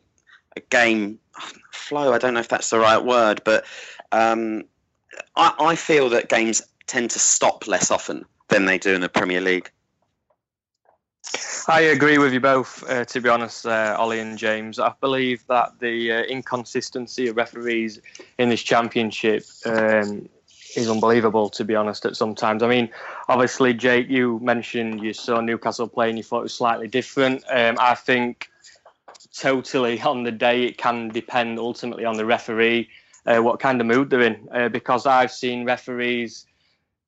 a 0.57 0.61
game 0.61 1.19
flow 1.73 2.12
i 2.12 2.19
don't 2.19 2.35
know 2.35 2.41
if 2.41 2.49
that's 2.49 2.71
the 2.71 2.79
right 2.79 3.05
word 3.05 3.41
but 3.45 3.65
um, 4.12 4.65
I, 5.35 5.55
I 5.59 5.75
feel 5.77 6.11
that 6.11 6.29
games 6.29 6.62
tend 6.87 7.11
to 7.12 7.19
stop 7.19 7.67
less 7.67 7.91
often 7.91 8.27
than 8.49 8.67
they 8.67 8.79
do 8.79 8.95
in 8.95 9.01
the 9.01 9.09
premier 9.09 9.41
league 9.41 9.71
I 11.69 11.83
agree 11.83 12.19
with 12.19 12.33
you 12.33 12.41
both, 12.41 12.83
uh, 12.88 13.05
to 13.05 13.21
be 13.21 13.29
honest, 13.29 13.65
uh, 13.65 13.97
Ollie 13.99 14.19
and 14.19 14.37
James. 14.37 14.79
I 14.79 14.93
believe 15.01 15.47
that 15.47 15.79
the 15.79 16.12
uh, 16.12 16.23
inconsistency 16.23 17.29
of 17.29 17.37
referees 17.37 18.01
in 18.38 18.49
this 18.49 18.62
championship 18.62 19.45
um, 19.65 20.29
is 20.76 20.88
unbelievable, 20.88 21.48
to 21.50 21.64
be 21.64 21.74
honest, 21.74 22.04
at 22.04 22.16
sometimes. 22.16 22.62
I 22.62 22.68
mean, 22.68 22.88
obviously, 23.28 23.74
Jake, 23.74 24.08
you 24.08 24.38
mentioned 24.40 25.02
you 25.02 25.12
saw 25.12 25.40
Newcastle 25.40 25.88
play 25.88 26.08
and 26.08 26.18
you 26.18 26.24
thought 26.24 26.40
it 26.40 26.44
was 26.44 26.54
slightly 26.54 26.88
different. 26.88 27.44
Um, 27.50 27.76
I 27.78 27.94
think 27.94 28.48
totally 29.37 30.00
on 30.00 30.22
the 30.22 30.32
day 30.32 30.64
it 30.64 30.78
can 30.78 31.08
depend 31.08 31.58
ultimately 31.58 32.04
on 32.04 32.16
the 32.16 32.24
referee, 32.24 32.88
uh, 33.26 33.38
what 33.38 33.61
kind 33.61 33.80
of 33.80 33.87
mood 33.87 34.11
they're 34.11 34.22
in, 34.22 34.48
uh, 34.52 34.68
because 34.68 35.06
I've 35.06 35.32
seen 35.32 35.64
referees 35.64 36.46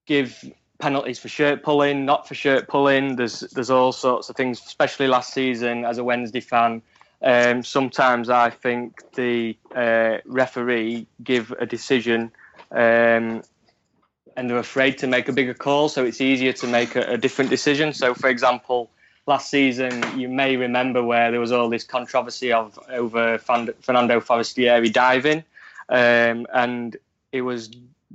give 0.07 0.45
penalties 0.79 1.19
for 1.19 1.29
shirt 1.29 1.63
pulling, 1.63 2.05
not 2.05 2.29
for 2.29 2.35
shirt 2.35 2.69
pulling. 2.69 3.17
There's 3.17 3.41
there's 3.41 3.71
all 3.71 3.93
sorts 3.93 4.29
of 4.29 4.37
things, 4.37 4.61
especially 4.65 5.07
last 5.07 5.33
season 5.33 5.85
as 5.85 5.99
a 5.99 6.05
Wednesday 6.05 6.41
fan. 6.41 6.83
Um, 7.23 7.65
sometimes 7.65 8.29
I 8.29 8.51
think 8.51 9.01
the 9.15 9.57
uh, 9.75 10.19
referee 10.27 11.07
give 11.23 11.53
a 11.53 11.65
decision 11.65 12.33
um, 12.71 13.43
and 14.37 14.49
they're 14.49 14.59
afraid 14.59 14.99
to 14.99 15.07
make 15.07 15.29
a 15.29 15.33
bigger 15.33 15.55
call, 15.55 15.89
so 15.89 16.05
it's 16.05 16.21
easier 16.21 16.53
to 16.53 16.67
make 16.67 16.97
a, 16.97 17.13
a 17.13 17.19
different 17.19 17.51
decision. 17.51 17.93
So, 17.93 18.15
for 18.15 18.29
example, 18.29 18.91
last 19.27 19.51
season 19.51 20.03
you 20.19 20.29
may 20.29 20.57
remember 20.57 21.03
where 21.03 21.31
there 21.31 21.41
was 21.41 21.53
all 21.53 21.69
this 21.69 21.85
controversy 21.85 22.53
of 22.53 22.79
over 22.91 23.39
Fernando 23.39 24.21
Forestieri 24.21 24.91
diving, 24.91 25.45
um, 25.89 26.47
and 26.53 26.97
it 27.33 27.43
was 27.43 27.71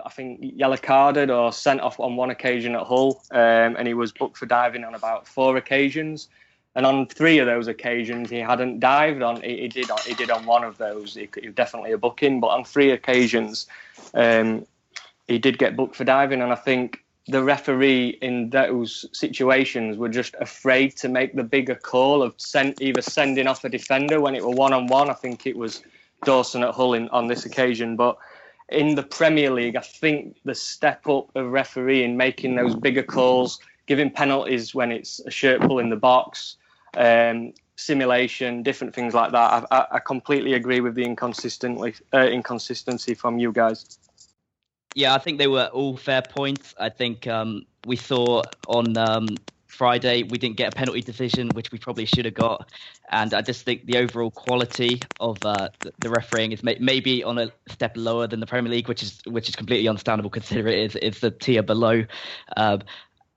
I 0.05 0.09
think 0.09 0.39
yellow 0.41 0.77
carded 0.77 1.29
or 1.29 1.51
sent 1.51 1.81
off 1.81 1.99
on 1.99 2.15
one 2.15 2.29
occasion 2.29 2.75
at 2.75 2.83
Hull, 2.83 3.21
um, 3.31 3.75
and 3.77 3.87
he 3.87 3.93
was 3.93 4.11
booked 4.11 4.37
for 4.37 4.45
diving 4.45 4.83
on 4.83 4.95
about 4.95 5.27
four 5.27 5.57
occasions. 5.57 6.29
And 6.75 6.85
on 6.85 7.07
three 7.07 7.39
of 7.39 7.47
those 7.47 7.67
occasions, 7.67 8.29
he 8.29 8.37
hadn't 8.37 8.79
dived 8.79 9.21
on. 9.21 9.41
He, 9.41 9.61
he 9.61 9.67
did. 9.67 9.89
He 10.05 10.13
did 10.13 10.29
on 10.29 10.45
one 10.45 10.63
of 10.63 10.77
those. 10.77 11.15
He, 11.15 11.27
he 11.41 11.49
definitely 11.49 11.91
a 11.91 11.97
booking, 11.97 12.39
but 12.39 12.47
on 12.47 12.63
three 12.63 12.91
occasions, 12.91 13.67
um, 14.13 14.65
he 15.29 15.37
did 15.37 15.59
get 15.59 15.75
booked 15.75 15.95
for 15.95 16.03
diving. 16.03 16.41
And 16.41 16.51
I 16.51 16.55
think 16.55 17.03
the 17.27 17.43
referee 17.43 18.17
in 18.21 18.49
those 18.49 19.05
situations 19.13 19.97
were 19.97 20.09
just 20.09 20.35
afraid 20.41 20.97
to 20.97 21.07
make 21.07 21.35
the 21.35 21.43
bigger 21.43 21.75
call 21.75 22.23
of 22.23 22.33
send, 22.37 22.81
either 22.81 23.01
sending 23.01 23.47
off 23.47 23.63
a 23.63 23.69
defender 23.69 24.19
when 24.19 24.33
it 24.35 24.43
were 24.43 24.55
one 24.55 24.73
on 24.73 24.87
one. 24.87 25.09
I 25.09 25.13
think 25.13 25.45
it 25.45 25.55
was 25.55 25.83
Dawson 26.25 26.63
at 26.63 26.73
Hull 26.73 26.95
in, 26.95 27.07
on 27.09 27.27
this 27.27 27.45
occasion, 27.45 27.95
but 27.95 28.17
in 28.69 28.95
the 28.95 29.03
Premier 29.03 29.51
League, 29.51 29.75
I 29.75 29.81
think 29.81 30.37
the 30.43 30.55
step 30.55 31.07
up 31.07 31.29
of 31.35 31.51
refereeing, 31.51 32.17
making 32.17 32.55
those 32.55 32.75
bigger 32.75 33.03
calls, 33.03 33.59
giving 33.85 34.09
penalties 34.09 34.73
when 34.73 34.91
it's 34.91 35.19
a 35.21 35.31
shirt 35.31 35.61
pull 35.61 35.79
in 35.79 35.89
the 35.89 35.95
box, 35.95 36.57
um, 36.97 37.53
simulation, 37.75 38.63
different 38.63 38.93
things 38.93 39.13
like 39.13 39.31
that. 39.31 39.67
I, 39.71 39.85
I 39.91 39.99
completely 39.99 40.53
agree 40.53 40.81
with 40.81 40.95
the 40.95 41.03
uh, 41.03 42.17
inconsistency 42.17 43.13
from 43.13 43.39
you 43.39 43.51
guys. 43.51 43.98
Yeah, 44.95 45.13
I 45.13 45.19
think 45.19 45.37
they 45.37 45.47
were 45.47 45.67
all 45.67 45.97
fair 45.97 46.21
points. 46.21 46.73
I 46.79 46.89
think 46.89 47.27
um, 47.27 47.65
we 47.83 47.95
saw 47.95 48.45
on 48.65 48.97
um, 48.97 49.39
Friday. 49.67 50.23
We 50.23 50.37
didn't 50.37 50.57
get 50.57 50.69
a 50.69 50.71
penalty 50.71 51.01
decision, 51.01 51.53
which 51.53 51.71
we 51.71 51.77
probably 51.77 52.05
should 52.05 52.25
have 52.25 52.33
got. 52.33 52.71
And 53.11 53.33
I 53.33 53.41
just 53.41 53.63
think 53.63 53.85
the 53.85 53.97
overall 53.97 54.31
quality 54.31 55.03
of 55.19 55.43
uh, 55.45 55.69
the, 55.99 56.09
refereeing 56.09 56.51
is 56.51 56.63
may, 56.63 56.77
maybe 56.79 57.23
on 57.23 57.37
a 57.37 57.51
step 57.67 57.93
lower 57.95 58.27
than 58.27 58.39
the 58.39 58.47
Premier 58.47 58.71
League, 58.71 58.87
which 58.87 59.03
is 59.03 59.21
which 59.25 59.47
is 59.47 59.55
completely 59.55 59.87
understandable 59.87 60.29
considering 60.31 60.79
it 60.79 60.83
is, 60.83 60.95
is 60.97 61.19
the 61.19 61.31
tier 61.31 61.63
below. 61.63 62.03
Um, 62.57 62.81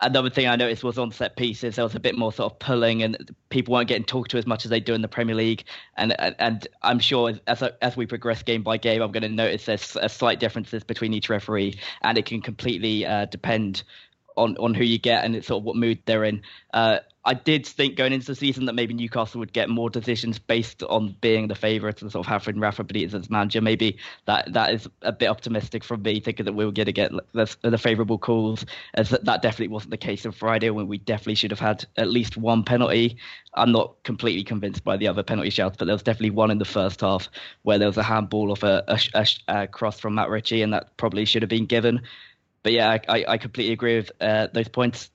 another 0.03 0.31
thing 0.31 0.47
I 0.47 0.57
noticed 0.57 0.85
was 0.85 0.99
on 0.99 1.13
set 1.13 1.37
pieces 1.37 1.77
there 1.77 1.85
was 1.85 1.95
a 1.95 2.01
bit 2.01 2.17
more 2.17 2.33
sort 2.33 2.53
of 2.53 2.59
pulling, 2.59 3.03
and 3.03 3.35
people 3.49 3.73
weren't 3.73 3.89
getting 3.89 4.05
talked 4.05 4.31
to 4.33 4.39
as 4.39 4.47
much 4.47 4.65
as 4.65 4.71
they 4.71 4.81
do 4.81 4.95
in 4.95 5.03
the 5.03 5.09
Premier 5.09 5.35
League. 5.35 5.65
And 5.97 6.15
and 6.39 6.67
I'm 6.83 6.99
sure 6.99 7.33
as 7.47 7.63
as 7.81 7.97
we 7.97 8.07
progress 8.07 8.43
game 8.43 8.63
by 8.63 8.77
game, 8.77 9.03
I'm 9.03 9.13
going 9.13 9.23
to 9.23 9.29
notice 9.29 9.67
there's 9.67 9.97
a 10.01 10.09
slight 10.09 10.41
differences 10.41 10.85
between 10.85 11.15
each 11.15 11.29
referee, 11.29 11.79
and 12.03 12.19
it 12.19 12.27
can 12.27 12.43
completely 12.43 13.07
uh, 13.07 13.27
depend 13.27 13.85
on 14.37 14.57
on 14.59 14.75
who 14.75 14.85
you 14.85 14.99
get 14.99 15.25
and 15.25 15.37
it's 15.37 15.47
sort 15.47 15.61
of 15.61 15.65
what 15.65 15.77
mood 15.77 16.01
they're 16.07 16.25
in. 16.25 16.43
Uh, 16.73 16.99
I 17.25 17.35
did 17.35 17.65
think 17.65 17.95
going 17.95 18.13
into 18.13 18.27
the 18.27 18.35
season 18.35 18.65
that 18.67 18.73
maybe 18.73 18.95
Newcastle 18.95 19.39
would 19.39 19.53
get 19.53 19.69
more 19.69 19.89
decisions 19.89 20.41
based 20.41 20.83
on 20.83 21.15
being 21.21 21.47
the 21.47 21.55
favourites 21.55 22.03
and 22.03 22.11
sort 22.11 22.27
of 22.27 22.31
having 22.31 22.59
Rafa 22.59 22.83
Benitez 22.83 23.15
as 23.15 23.31
manager. 23.31 23.61
Maybe 23.61 23.97
that 24.25 24.53
that 24.53 24.75
is 24.75 24.89
a 25.03 25.13
bit 25.13 25.29
optimistic 25.29 25.85
from 25.85 26.03
me, 26.03 26.19
thinking 26.19 26.45
that 26.47 26.55
we 26.55 26.65
were 26.65 26.73
going 26.73 26.87
to 26.87 26.93
get 26.93 27.13
the, 27.33 27.57
the 27.63 27.79
favourable 27.79 28.19
calls. 28.19 28.67
As 28.95 29.11
that, 29.11 29.25
that 29.25 29.41
definitely 29.41 29.69
wasn't 29.69 29.93
the 29.93 29.99
case 29.99 30.27
on 30.27 30.33
Friday, 30.33 30.71
when 30.71 30.89
we 30.89 30.99
definitely 30.99 31.37
should 31.37 31.53
have 31.53 31.61
had 31.61 31.85
at 31.97 32.09
least 32.09 32.37
one 32.37 32.65
penalty. 32.65 33.17
I'm 33.55 33.71
not 33.71 34.03
completely 34.03 34.43
convinced 34.43 34.83
by 34.83 34.97
the 34.97 35.07
other 35.07 35.23
penalty 35.23 35.51
shouts, 35.51 35.77
but 35.77 35.85
there 35.85 35.95
was 35.95 36.03
definitely 36.03 36.31
one 36.31 36.51
in 36.51 36.59
the 36.59 36.65
first 36.65 37.03
half 37.03 37.29
where 37.63 37.79
there 37.79 37.89
was 37.89 37.99
a 37.99 38.03
handball 38.03 38.51
off 38.51 38.65
a, 38.65 38.83
a, 38.89 38.99
a, 39.15 39.27
a 39.63 39.67
cross 39.69 40.01
from 40.01 40.17
Matt 40.17 40.29
Ritchie, 40.29 40.63
and 40.63 40.73
that 40.73 40.97
probably 40.97 41.25
should 41.25 41.43
have 41.43 41.51
been 41.51 41.67
given. 41.67 42.03
But 42.65 42.73
yeah, 42.73 42.99
I, 43.09 43.25
I 43.29 43.39
completely 43.39 43.73
agree 43.73 43.97
with 43.97 44.11
uh, 44.21 44.49
those 44.53 44.69
points. 44.69 45.11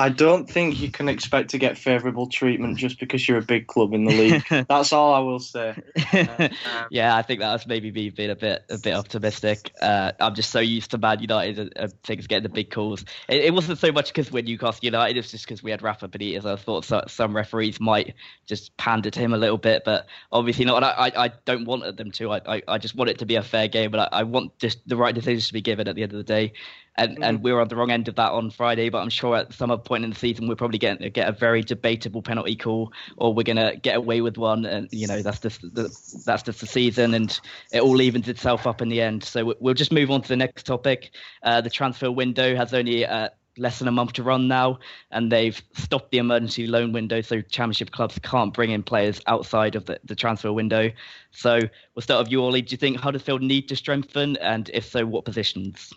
I 0.00 0.08
don't 0.08 0.48
think 0.48 0.80
you 0.80 0.90
can 0.90 1.10
expect 1.10 1.50
to 1.50 1.58
get 1.58 1.76
favourable 1.76 2.26
treatment 2.26 2.78
just 2.78 2.98
because 2.98 3.28
you're 3.28 3.36
a 3.36 3.42
big 3.42 3.66
club 3.66 3.92
in 3.92 4.06
the 4.06 4.12
league. 4.12 4.42
That's 4.68 4.94
all 4.94 5.12
I 5.12 5.18
will 5.18 5.38
say. 5.38 5.76
Uh, 6.10 6.48
yeah, 6.90 7.14
I 7.14 7.20
think 7.20 7.40
that 7.40 7.52
was 7.52 7.66
maybe 7.66 7.92
me 7.92 8.08
being 8.08 8.30
a 8.30 8.34
bit 8.34 8.64
a 8.70 8.78
bit 8.78 8.94
optimistic. 8.94 9.70
Uh, 9.82 10.12
I'm 10.18 10.34
just 10.34 10.52
so 10.52 10.58
used 10.58 10.92
to 10.92 10.98
Man 10.98 11.20
United 11.20 11.72
and, 11.76 11.92
things 12.02 12.26
getting 12.26 12.44
the 12.44 12.48
big 12.48 12.70
calls. 12.70 13.04
It, 13.28 13.44
it 13.44 13.52
wasn't 13.52 13.78
so 13.78 13.92
much 13.92 14.08
because 14.08 14.32
we're 14.32 14.42
Newcastle 14.42 14.80
United; 14.80 15.18
it's 15.18 15.32
just 15.32 15.44
because 15.44 15.62
we 15.62 15.70
had 15.70 15.82
Rafa 15.82 16.08
Benitez. 16.08 16.46
I 16.46 16.56
thought 16.56 16.86
so, 16.86 17.04
some 17.06 17.36
referees 17.36 17.78
might 17.78 18.14
just 18.46 18.74
pander 18.78 19.10
to 19.10 19.20
him 19.20 19.34
a 19.34 19.38
little 19.38 19.58
bit, 19.58 19.82
but 19.84 20.06
obviously 20.32 20.64
not. 20.64 20.82
I, 20.82 20.92
I, 20.92 21.24
I 21.26 21.32
don't 21.44 21.66
want 21.66 21.98
them 21.98 22.10
to. 22.12 22.32
I, 22.32 22.40
I, 22.46 22.62
I 22.68 22.78
just 22.78 22.94
want 22.94 23.10
it 23.10 23.18
to 23.18 23.26
be 23.26 23.34
a 23.34 23.42
fair 23.42 23.68
game, 23.68 23.90
but 23.90 24.10
I, 24.14 24.20
I 24.20 24.22
want 24.22 24.58
just 24.58 24.78
the 24.88 24.96
right 24.96 25.14
decisions 25.14 25.48
to 25.48 25.52
be 25.52 25.60
given 25.60 25.88
at 25.88 25.94
the 25.94 26.02
end 26.02 26.12
of 26.12 26.18
the 26.18 26.24
day 26.24 26.54
and 27.00 27.12
mm-hmm. 27.12 27.22
and 27.22 27.42
we 27.42 27.52
were 27.52 27.60
on 27.60 27.68
the 27.68 27.76
wrong 27.76 27.90
end 27.90 28.08
of 28.08 28.14
that 28.16 28.30
on 28.30 28.50
Friday. 28.50 28.88
But 28.90 28.98
I'm 28.98 29.10
sure 29.10 29.36
at 29.36 29.52
some 29.52 29.76
point 29.80 30.04
in 30.04 30.10
the 30.10 30.16
season 30.16 30.46
we're 30.46 30.54
probably 30.54 30.78
going 30.78 30.98
to 30.98 31.10
get 31.10 31.28
a 31.28 31.32
very 31.32 31.62
debatable 31.62 32.22
penalty 32.22 32.54
call, 32.54 32.92
or 33.16 33.34
we're 33.34 33.42
going 33.42 33.56
to 33.56 33.76
get 33.82 33.96
away 33.96 34.20
with 34.20 34.36
one, 34.38 34.64
and 34.66 34.88
you 34.92 35.06
know 35.06 35.22
that's 35.22 35.40
just 35.40 35.62
the, 35.62 35.82
that's 36.24 36.42
just 36.42 36.60
the 36.60 36.66
season, 36.66 37.14
and 37.14 37.40
it 37.72 37.80
all 37.80 38.00
evens 38.00 38.28
itself 38.28 38.66
up 38.66 38.82
in 38.82 38.88
the 38.88 39.00
end. 39.00 39.24
So 39.24 39.54
we'll 39.60 39.74
just 39.74 39.92
move 39.92 40.10
on 40.10 40.22
to 40.22 40.28
the 40.28 40.36
next 40.36 40.64
topic. 40.66 41.10
Uh, 41.42 41.60
the 41.60 41.70
transfer 41.70 42.10
window 42.10 42.54
has 42.54 42.74
only 42.74 43.06
uh, 43.06 43.30
less 43.56 43.78
than 43.78 43.88
a 43.88 43.92
month 43.92 44.14
to 44.14 44.22
run 44.22 44.48
now, 44.48 44.78
and 45.10 45.30
they've 45.30 45.60
stopped 45.74 46.10
the 46.10 46.18
emergency 46.18 46.66
loan 46.66 46.92
window, 46.92 47.20
so 47.20 47.40
championship 47.40 47.90
clubs 47.90 48.18
can't 48.22 48.54
bring 48.54 48.70
in 48.70 48.82
players 48.82 49.20
outside 49.26 49.74
of 49.76 49.86
the, 49.86 49.98
the 50.04 50.14
transfer 50.14 50.52
window. 50.52 50.90
So 51.30 51.60
we'll 51.94 52.02
start 52.02 52.24
with 52.24 52.32
you, 52.32 52.42
Ollie. 52.42 52.62
Do 52.62 52.72
you 52.72 52.78
think 52.78 52.98
Huddersfield 52.98 53.42
need 53.42 53.68
to 53.68 53.76
strengthen, 53.76 54.36
and 54.38 54.70
if 54.72 54.86
so, 54.86 55.06
what 55.06 55.24
positions? 55.24 55.92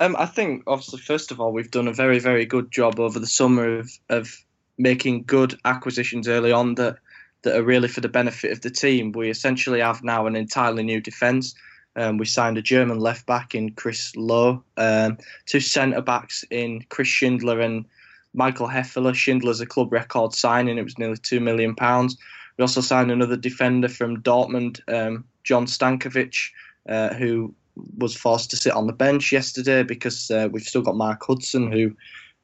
Um, 0.00 0.16
I 0.18 0.24
think 0.24 0.64
obviously, 0.66 0.98
first 0.98 1.30
of 1.30 1.40
all, 1.40 1.52
we've 1.52 1.70
done 1.70 1.86
a 1.86 1.92
very, 1.92 2.18
very 2.18 2.46
good 2.46 2.70
job 2.70 2.98
over 2.98 3.18
the 3.18 3.26
summer 3.26 3.78
of 3.78 3.90
of 4.08 4.44
making 4.78 5.24
good 5.24 5.58
acquisitions 5.66 6.26
early 6.26 6.50
on 6.50 6.74
that 6.76 6.96
that 7.42 7.56
are 7.56 7.62
really 7.62 7.88
for 7.88 8.00
the 8.00 8.08
benefit 8.08 8.50
of 8.50 8.62
the 8.62 8.70
team. 8.70 9.12
We 9.12 9.30
essentially 9.30 9.80
have 9.80 10.02
now 10.02 10.26
an 10.26 10.36
entirely 10.36 10.82
new 10.82 11.00
defence. 11.00 11.54
Um, 11.96 12.16
we 12.16 12.24
signed 12.24 12.56
a 12.56 12.62
German 12.62 12.98
left 12.98 13.26
back 13.26 13.54
in 13.54 13.72
Chris 13.72 14.14
Lowe, 14.16 14.62
um, 14.76 15.18
two 15.46 15.60
centre 15.60 16.00
backs 16.00 16.44
in 16.50 16.84
Chris 16.88 17.08
Schindler 17.08 17.60
and 17.60 17.84
Michael 18.32 18.68
Hefele. 18.68 19.14
Schindler's 19.14 19.60
a 19.60 19.66
club 19.66 19.92
record 19.92 20.32
signing; 20.32 20.78
it 20.78 20.84
was 20.84 20.98
nearly 20.98 21.18
two 21.18 21.40
million 21.40 21.74
pounds. 21.74 22.16
We 22.56 22.62
also 22.62 22.80
signed 22.80 23.10
another 23.10 23.36
defender 23.36 23.88
from 23.88 24.22
Dortmund, 24.22 24.80
um, 24.88 25.24
John 25.44 25.66
Stankovic, 25.66 26.50
uh, 26.88 27.12
who 27.14 27.54
was 27.98 28.16
forced 28.16 28.50
to 28.50 28.56
sit 28.56 28.72
on 28.72 28.86
the 28.86 28.92
bench 28.92 29.32
yesterday 29.32 29.82
because 29.82 30.30
uh, 30.30 30.48
we've 30.50 30.62
still 30.62 30.82
got 30.82 30.96
Mark 30.96 31.22
Hudson, 31.26 31.70
who 31.70 31.94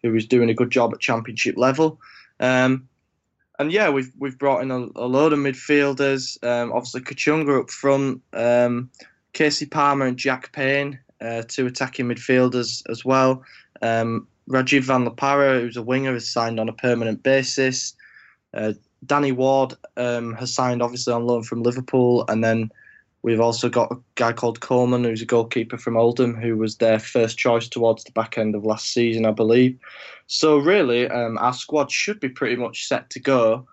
who 0.03 0.15
is 0.15 0.27
doing 0.27 0.51
a 0.51 0.55
good 0.55 0.71
job 0.71 0.93
at 0.93 1.01
Championship 1.01 1.57
level. 1.57 1.99
Um, 2.41 2.89
and 3.59 3.73
yeah, 3.73 3.89
we've 3.89 4.13
we've 4.19 4.39
brought 4.39 4.63
in 4.63 4.71
a, 4.71 4.87
a 4.97 5.07
load 5.07 5.33
of 5.33 5.39
midfielders. 5.39 6.43
Um, 6.45 6.73
obviously, 6.73 7.01
Kachunga 7.01 7.61
up 7.61 7.71
front. 7.71 8.23
Um, 8.33 8.91
Kasey 9.37 9.71
Palmer 9.71 10.07
and 10.07 10.17
Jack 10.17 10.51
Payne, 10.53 10.99
uh, 11.21 11.43
two 11.47 11.67
attacking 11.67 12.07
midfielders 12.07 12.83
as 12.89 13.05
well. 13.05 13.45
Um, 13.83 14.27
Rajiv 14.49 14.85
Van 14.85 15.05
La 15.05 15.11
Parra, 15.11 15.61
who's 15.61 15.77
a 15.77 15.83
winger, 15.83 16.15
has 16.15 16.29
signed 16.29 16.59
on 16.59 16.71
a 16.71 16.73
permanent 16.73 17.23
basis. 17.23 17.95
Uh, 18.55 18.73
Danny 19.05 19.33
Ward 19.33 19.75
um, 19.99 20.33
has 20.35 20.55
signed 20.55 20.83
obviously 20.83 21.13
on 21.13 21.27
loan 21.27 21.43
from 21.43 21.63
Liverpool, 21.63 22.25
and 22.29 22.43
then 22.43 22.71
we've 23.27 23.41
also 23.41 23.69
got 23.69 23.91
a 23.91 23.99
guy 24.15 24.33
called 24.33 24.61
Coleman, 24.61 25.03
who's 25.03 25.21
a 25.21 25.27
goalkeeper 25.27 25.77
from 25.77 25.97
Oldham, 25.97 26.37
who 26.37 26.57
was 26.57 26.77
their 26.77 27.01
first 27.01 27.37
choice 27.37 27.67
towards 27.67 28.05
the 28.05 28.13
back 28.13 28.39
end 28.39 28.55
of 28.55 28.65
last 28.65 28.93
season, 28.93 29.27
I 29.27 29.33
believe. 29.33 29.77
So 30.29 30.59
really, 30.59 31.09
um, 31.09 31.37
our 31.39 31.53
squad 31.53 31.91
should 31.91 32.21
be 32.21 32.29
pretty 32.29 32.55
much 32.55 32.87
set 32.87 33.11
to 33.11 33.21
go. 33.21 33.67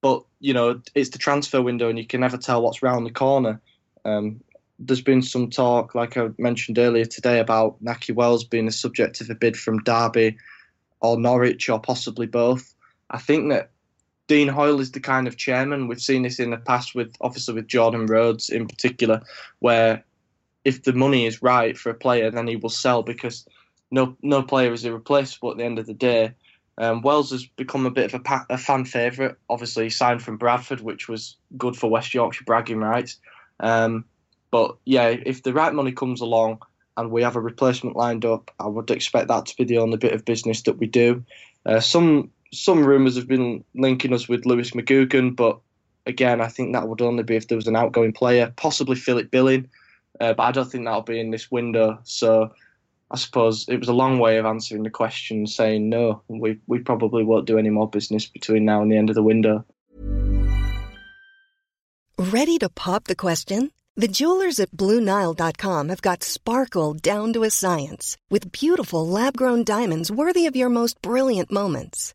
But 0.00 0.22
you 0.38 0.54
know, 0.54 0.80
it's 0.94 1.10
the 1.10 1.18
transfer 1.18 1.60
window, 1.60 1.88
and 1.88 1.98
you 1.98 2.06
can 2.06 2.20
never 2.20 2.36
tell 2.36 2.62
what's 2.62 2.80
round 2.80 3.04
the 3.04 3.10
corner. 3.10 3.60
Um, 4.04 4.40
there's 4.78 5.00
been 5.00 5.22
some 5.22 5.50
talk, 5.50 5.96
like 5.96 6.16
I 6.16 6.28
mentioned 6.38 6.78
earlier 6.78 7.04
today, 7.04 7.40
about 7.40 7.82
Nakhi 7.82 8.14
Wells 8.14 8.44
being 8.44 8.68
a 8.68 8.72
subject 8.72 9.20
of 9.20 9.28
a 9.28 9.34
bid 9.34 9.56
from 9.56 9.82
Derby 9.82 10.36
or 11.00 11.18
Norwich 11.18 11.68
or 11.68 11.80
possibly 11.80 12.26
both. 12.26 12.76
I 13.10 13.18
think 13.18 13.50
that 13.50 13.72
Dean 14.28 14.48
Hoyle 14.48 14.80
is 14.80 14.92
the 14.92 15.00
kind 15.00 15.26
of 15.26 15.36
chairman. 15.36 15.88
We've 15.88 16.00
seen 16.00 16.22
this 16.22 16.38
in 16.38 16.50
the 16.50 16.58
past 16.58 16.94
with, 16.94 17.14
obviously, 17.20 17.54
with 17.54 17.66
Jordan 17.66 18.06
Rhodes 18.06 18.50
in 18.50 18.68
particular, 18.68 19.22
where 19.58 20.04
if 20.64 20.82
the 20.84 20.92
money 20.92 21.26
is 21.26 21.42
right 21.42 21.76
for 21.76 21.90
a 21.90 21.94
player, 21.94 22.30
then 22.30 22.46
he 22.46 22.56
will 22.56 22.68
sell 22.68 23.02
because 23.02 23.46
no 23.90 24.16
no 24.22 24.42
player 24.42 24.72
is 24.72 24.84
irreplaceable 24.84 25.50
at 25.50 25.56
the 25.56 25.64
end 25.64 25.78
of 25.78 25.86
the 25.86 25.94
day. 25.94 26.34
Um, 26.76 27.02
Wells 27.02 27.32
has 27.32 27.46
become 27.46 27.86
a 27.86 27.90
bit 27.90 28.12
of 28.12 28.20
a, 28.24 28.46
a 28.50 28.58
fan 28.58 28.84
favourite. 28.84 29.34
Obviously, 29.48 29.84
he 29.84 29.90
signed 29.90 30.22
from 30.22 30.36
Bradford, 30.36 30.80
which 30.80 31.08
was 31.08 31.36
good 31.56 31.74
for 31.74 31.90
West 31.90 32.14
Yorkshire 32.14 32.44
bragging 32.44 32.78
rights. 32.78 33.16
Um, 33.58 34.04
but 34.50 34.76
yeah, 34.84 35.08
if 35.08 35.42
the 35.42 35.52
right 35.52 35.74
money 35.74 35.92
comes 35.92 36.20
along 36.20 36.60
and 36.96 37.10
we 37.10 37.22
have 37.22 37.36
a 37.36 37.40
replacement 37.40 37.96
lined 37.96 38.24
up, 38.24 38.50
I 38.60 38.66
would 38.66 38.90
expect 38.90 39.28
that 39.28 39.46
to 39.46 39.56
be 39.56 39.64
the 39.64 39.78
only 39.78 39.96
bit 39.96 40.12
of 40.12 40.24
business 40.24 40.62
that 40.62 40.78
we 40.78 40.86
do. 40.86 41.24
Uh, 41.66 41.80
some 41.80 42.30
some 42.52 42.84
rumours 42.84 43.16
have 43.16 43.28
been 43.28 43.64
linking 43.74 44.12
us 44.12 44.28
with 44.28 44.46
Lewis 44.46 44.70
McGugan, 44.72 45.34
but 45.34 45.58
again, 46.06 46.40
I 46.40 46.48
think 46.48 46.72
that 46.72 46.88
would 46.88 47.02
only 47.02 47.22
be 47.22 47.36
if 47.36 47.48
there 47.48 47.56
was 47.56 47.66
an 47.66 47.76
outgoing 47.76 48.12
player, 48.12 48.52
possibly 48.56 48.96
Philip 48.96 49.30
Billing, 49.30 49.68
uh, 50.20 50.32
but 50.32 50.42
I 50.42 50.52
don't 50.52 50.70
think 50.70 50.84
that'll 50.84 51.02
be 51.02 51.20
in 51.20 51.30
this 51.30 51.50
window. 51.50 51.98
So 52.04 52.52
I 53.10 53.16
suppose 53.16 53.66
it 53.68 53.78
was 53.78 53.88
a 53.88 53.94
long 53.94 54.18
way 54.18 54.38
of 54.38 54.46
answering 54.46 54.82
the 54.82 54.90
question, 54.90 55.46
saying 55.46 55.88
no, 55.88 56.22
we 56.28 56.58
we 56.66 56.78
probably 56.78 57.24
won't 57.24 57.46
do 57.46 57.58
any 57.58 57.70
more 57.70 57.88
business 57.88 58.26
between 58.26 58.64
now 58.64 58.82
and 58.82 58.90
the 58.90 58.96
end 58.96 59.10
of 59.10 59.14
the 59.14 59.22
window. 59.22 59.64
Ready 62.18 62.58
to 62.58 62.68
pop 62.68 63.04
the 63.04 63.14
question? 63.14 63.70
The 63.94 64.08
jewelers 64.08 64.60
at 64.60 64.70
BlueNile.com 64.72 65.88
have 65.88 66.02
got 66.02 66.22
sparkle 66.22 66.94
down 66.94 67.32
to 67.32 67.42
a 67.42 67.50
science 67.50 68.16
with 68.30 68.52
beautiful 68.52 69.06
lab 69.06 69.36
grown 69.36 69.64
diamonds 69.64 70.10
worthy 70.10 70.46
of 70.46 70.54
your 70.54 70.68
most 70.68 71.00
brilliant 71.02 71.50
moments. 71.50 72.14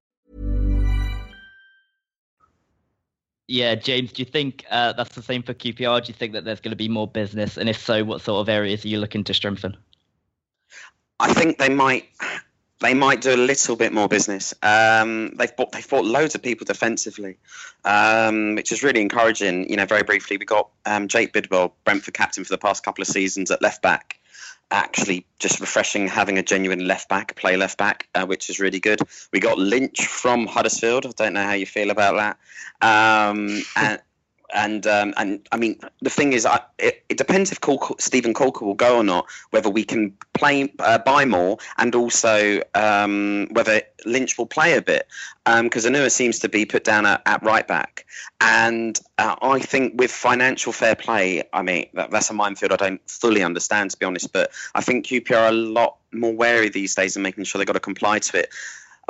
Yeah, 3.51 3.75
James, 3.75 4.13
do 4.13 4.21
you 4.21 4.25
think 4.25 4.63
uh, 4.71 4.93
that's 4.93 5.13
the 5.13 5.21
same 5.21 5.43
for 5.43 5.53
QPR? 5.53 6.05
Do 6.05 6.07
you 6.07 6.13
think 6.13 6.31
that 6.33 6.45
there's 6.45 6.61
going 6.61 6.71
to 6.71 6.77
be 6.77 6.87
more 6.87 7.05
business? 7.05 7.57
And 7.57 7.67
if 7.67 7.77
so, 7.83 8.01
what 8.01 8.21
sort 8.21 8.39
of 8.39 8.47
areas 8.47 8.85
are 8.85 8.87
you 8.87 8.97
looking 8.97 9.25
to 9.25 9.33
strengthen? 9.33 9.75
I 11.19 11.33
think 11.33 11.57
they 11.57 11.67
might 11.67 12.05
they 12.79 12.93
might 12.93 13.19
do 13.19 13.35
a 13.35 13.35
little 13.35 13.75
bit 13.75 13.91
more 13.91 14.07
business. 14.07 14.53
Um, 14.63 15.35
they've 15.35 15.53
bought 15.53 15.73
they've 15.73 15.87
bought 15.87 16.05
loads 16.05 16.33
of 16.33 16.41
people 16.41 16.63
defensively, 16.63 17.39
um, 17.83 18.55
which 18.55 18.71
is 18.71 18.83
really 18.83 19.01
encouraging. 19.01 19.69
You 19.69 19.75
know, 19.75 19.85
very 19.85 20.03
briefly, 20.03 20.37
we 20.37 20.45
got 20.45 20.69
um, 20.85 21.09
Jake 21.09 21.33
Bidwell, 21.33 21.75
Brentford 21.83 22.13
captain 22.13 22.45
for 22.45 22.53
the 22.53 22.57
past 22.57 22.85
couple 22.85 23.01
of 23.01 23.09
seasons 23.09 23.51
at 23.51 23.61
left 23.61 23.81
back. 23.81 24.20
Actually, 24.71 25.25
just 25.37 25.59
refreshing 25.59 26.07
having 26.07 26.37
a 26.37 26.43
genuine 26.43 26.87
left 26.87 27.09
back 27.09 27.35
play 27.35 27.57
left 27.57 27.77
back, 27.77 28.07
uh, 28.15 28.25
which 28.25 28.49
is 28.49 28.59
really 28.59 28.79
good. 28.79 28.99
We 29.33 29.39
got 29.39 29.57
Lynch 29.57 30.07
from 30.07 30.47
Huddersfield. 30.47 31.05
I 31.05 31.11
don't 31.15 31.33
know 31.33 31.43
how 31.43 31.53
you 31.53 31.65
feel 31.65 31.89
about 31.89 32.37
that. 32.81 33.27
Um, 33.29 33.61
and 33.75 34.01
and 34.53 34.85
um, 34.87 35.13
and 35.17 35.47
I 35.51 35.57
mean 35.57 35.79
the 36.01 36.09
thing 36.09 36.33
is, 36.33 36.45
I, 36.45 36.61
it, 36.77 37.03
it 37.09 37.17
depends 37.17 37.51
if 37.51 37.61
Col- 37.61 37.95
Steven 37.99 38.33
Caulker 38.33 38.61
will 38.61 38.73
go 38.73 38.97
or 38.97 39.03
not. 39.03 39.27
Whether 39.51 39.69
we 39.69 39.83
can 39.83 40.13
play 40.33 40.71
uh, 40.79 40.99
buy 40.99 41.25
more, 41.25 41.57
and 41.77 41.93
also 41.95 42.61
um, 42.75 43.47
whether 43.51 43.81
Lynch 44.05 44.37
will 44.37 44.45
play 44.45 44.77
a 44.77 44.81
bit, 44.81 45.07
because 45.45 45.85
um, 45.85 45.93
Onuoha 45.93 46.11
seems 46.11 46.39
to 46.39 46.49
be 46.49 46.65
put 46.65 46.83
down 46.83 47.05
at, 47.05 47.21
at 47.25 47.43
right 47.43 47.67
back, 47.67 48.05
and 48.39 48.99
uh, 49.17 49.35
I 49.41 49.59
think 49.59 49.99
with 49.99 50.11
financial 50.11 50.71
fair 50.71 50.95
play, 50.95 51.43
I 51.53 51.61
mean 51.61 51.87
that, 51.93 52.11
that's 52.11 52.29
a 52.29 52.33
minefield 52.33 52.71
I 52.71 52.77
don't 52.77 53.09
fully 53.09 53.43
understand 53.43 53.91
to 53.91 53.97
be 53.97 54.05
honest, 54.05 54.33
but 54.33 54.51
I 54.75 54.81
think 54.81 55.05
QPR 55.05 55.37
are 55.37 55.49
a 55.49 55.51
lot 55.51 55.97
more 56.13 56.33
wary 56.33 56.69
these 56.69 56.95
days 56.95 57.15
and 57.15 57.23
making 57.23 57.43
sure 57.45 57.59
they've 57.59 57.67
got 57.67 57.73
to 57.73 57.79
comply 57.79 58.19
to 58.19 58.39
it. 58.39 58.49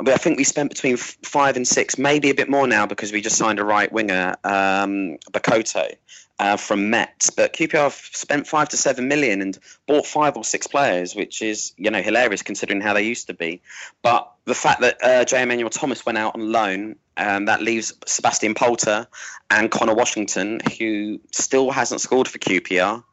I 0.00 0.16
think 0.16 0.38
we 0.38 0.44
spent 0.44 0.70
between 0.70 0.96
five 0.96 1.56
and 1.56 1.66
six, 1.66 1.98
maybe 1.98 2.30
a 2.30 2.34
bit 2.34 2.48
more 2.48 2.66
now 2.66 2.86
because 2.86 3.12
we 3.12 3.20
just 3.20 3.36
signed 3.36 3.58
a 3.58 3.64
right 3.64 3.92
winger, 3.92 4.36
um, 4.42 5.18
Bakoto, 5.30 5.94
uh, 6.38 6.56
from 6.56 6.90
Metz. 6.90 7.30
But 7.30 7.52
QPR 7.52 7.92
spent 8.14 8.46
five 8.46 8.70
to 8.70 8.76
seven 8.76 9.06
million 9.06 9.42
and 9.42 9.58
bought 9.86 10.06
five 10.06 10.36
or 10.36 10.44
six 10.44 10.66
players, 10.66 11.14
which 11.14 11.42
is 11.42 11.72
you 11.76 11.90
know 11.90 12.02
hilarious 12.02 12.42
considering 12.42 12.80
how 12.80 12.94
they 12.94 13.02
used 13.02 13.28
to 13.28 13.34
be. 13.34 13.62
But 14.02 14.30
the 14.44 14.54
fact 14.54 14.80
that 14.80 15.02
uh, 15.02 15.24
Jay 15.24 15.42
Emmanuel-Thomas 15.42 16.04
went 16.04 16.18
out 16.18 16.34
on 16.34 16.50
loan, 16.50 16.96
um, 17.16 17.44
that 17.44 17.62
leaves 17.62 17.92
Sebastian 18.06 18.54
Polter 18.54 19.06
and 19.50 19.70
Conor 19.70 19.94
Washington, 19.94 20.60
who 20.78 21.20
still 21.30 21.70
hasn't 21.70 22.00
scored 22.00 22.26
for 22.26 22.38
QPR 22.38 23.04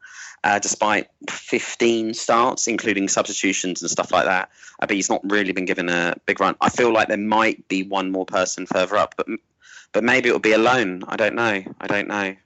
uh, 0.44 0.58
despite 0.58 1.08
15 1.28 2.14
starts, 2.14 2.66
including 2.66 3.08
substitutions 3.08 3.82
and 3.82 3.90
stuff 3.90 4.12
like 4.12 4.24
that. 4.24 4.50
Uh, 4.80 4.86
but 4.86 4.96
he's 4.96 5.10
not 5.10 5.20
really 5.24 5.52
been 5.52 5.66
given 5.66 5.88
a 5.88 6.14
big 6.26 6.40
run. 6.40 6.56
I 6.60 6.70
feel 6.70 6.92
like 6.92 7.08
there 7.08 7.16
might 7.16 7.66
be 7.68 7.82
one 7.82 8.10
more 8.10 8.26
person 8.26 8.66
further 8.66 8.96
up, 8.96 9.14
but 9.16 9.26
but 9.92 10.04
maybe 10.04 10.28
it'll 10.28 10.40
be 10.40 10.52
a 10.52 10.58
loan. 10.58 11.02
I 11.08 11.16
don't 11.16 11.34
know. 11.34 11.62
I 11.80 11.86
don't 11.86 12.08
know. 12.08 12.36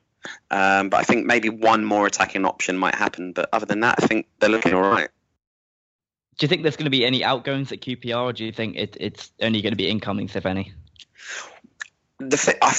Um, 0.51 0.89
but 0.89 1.01
I 1.01 1.03
think 1.03 1.27
maybe 1.27 1.51
one 1.51 1.85
more 1.85 2.07
attacking 2.07 2.47
option 2.47 2.79
might 2.79 2.95
happen. 2.95 3.33
But 3.33 3.51
other 3.53 3.67
than 3.67 3.81
that, 3.81 4.03
I 4.03 4.07
think 4.07 4.27
they're 4.39 4.49
looking 4.49 4.73
all 4.73 4.81
right. 4.81 5.11
Do 6.39 6.45
you 6.45 6.49
think 6.49 6.63
there's 6.63 6.77
going 6.77 6.87
to 6.87 6.91
be 6.91 7.05
any 7.05 7.23
outgoings 7.23 7.71
at 7.71 7.81
QPR, 7.81 8.23
or 8.23 8.33
do 8.33 8.45
you 8.45 8.51
think 8.51 8.77
it, 8.77 8.97
it's 8.99 9.31
only 9.41 9.63
going 9.63 9.73
to 9.73 9.77
be 9.77 9.89
incomings, 9.89 10.35
if 10.35 10.47
any? 10.47 10.73
The 12.19 12.37
th- 12.37 12.57
I, 12.61 12.75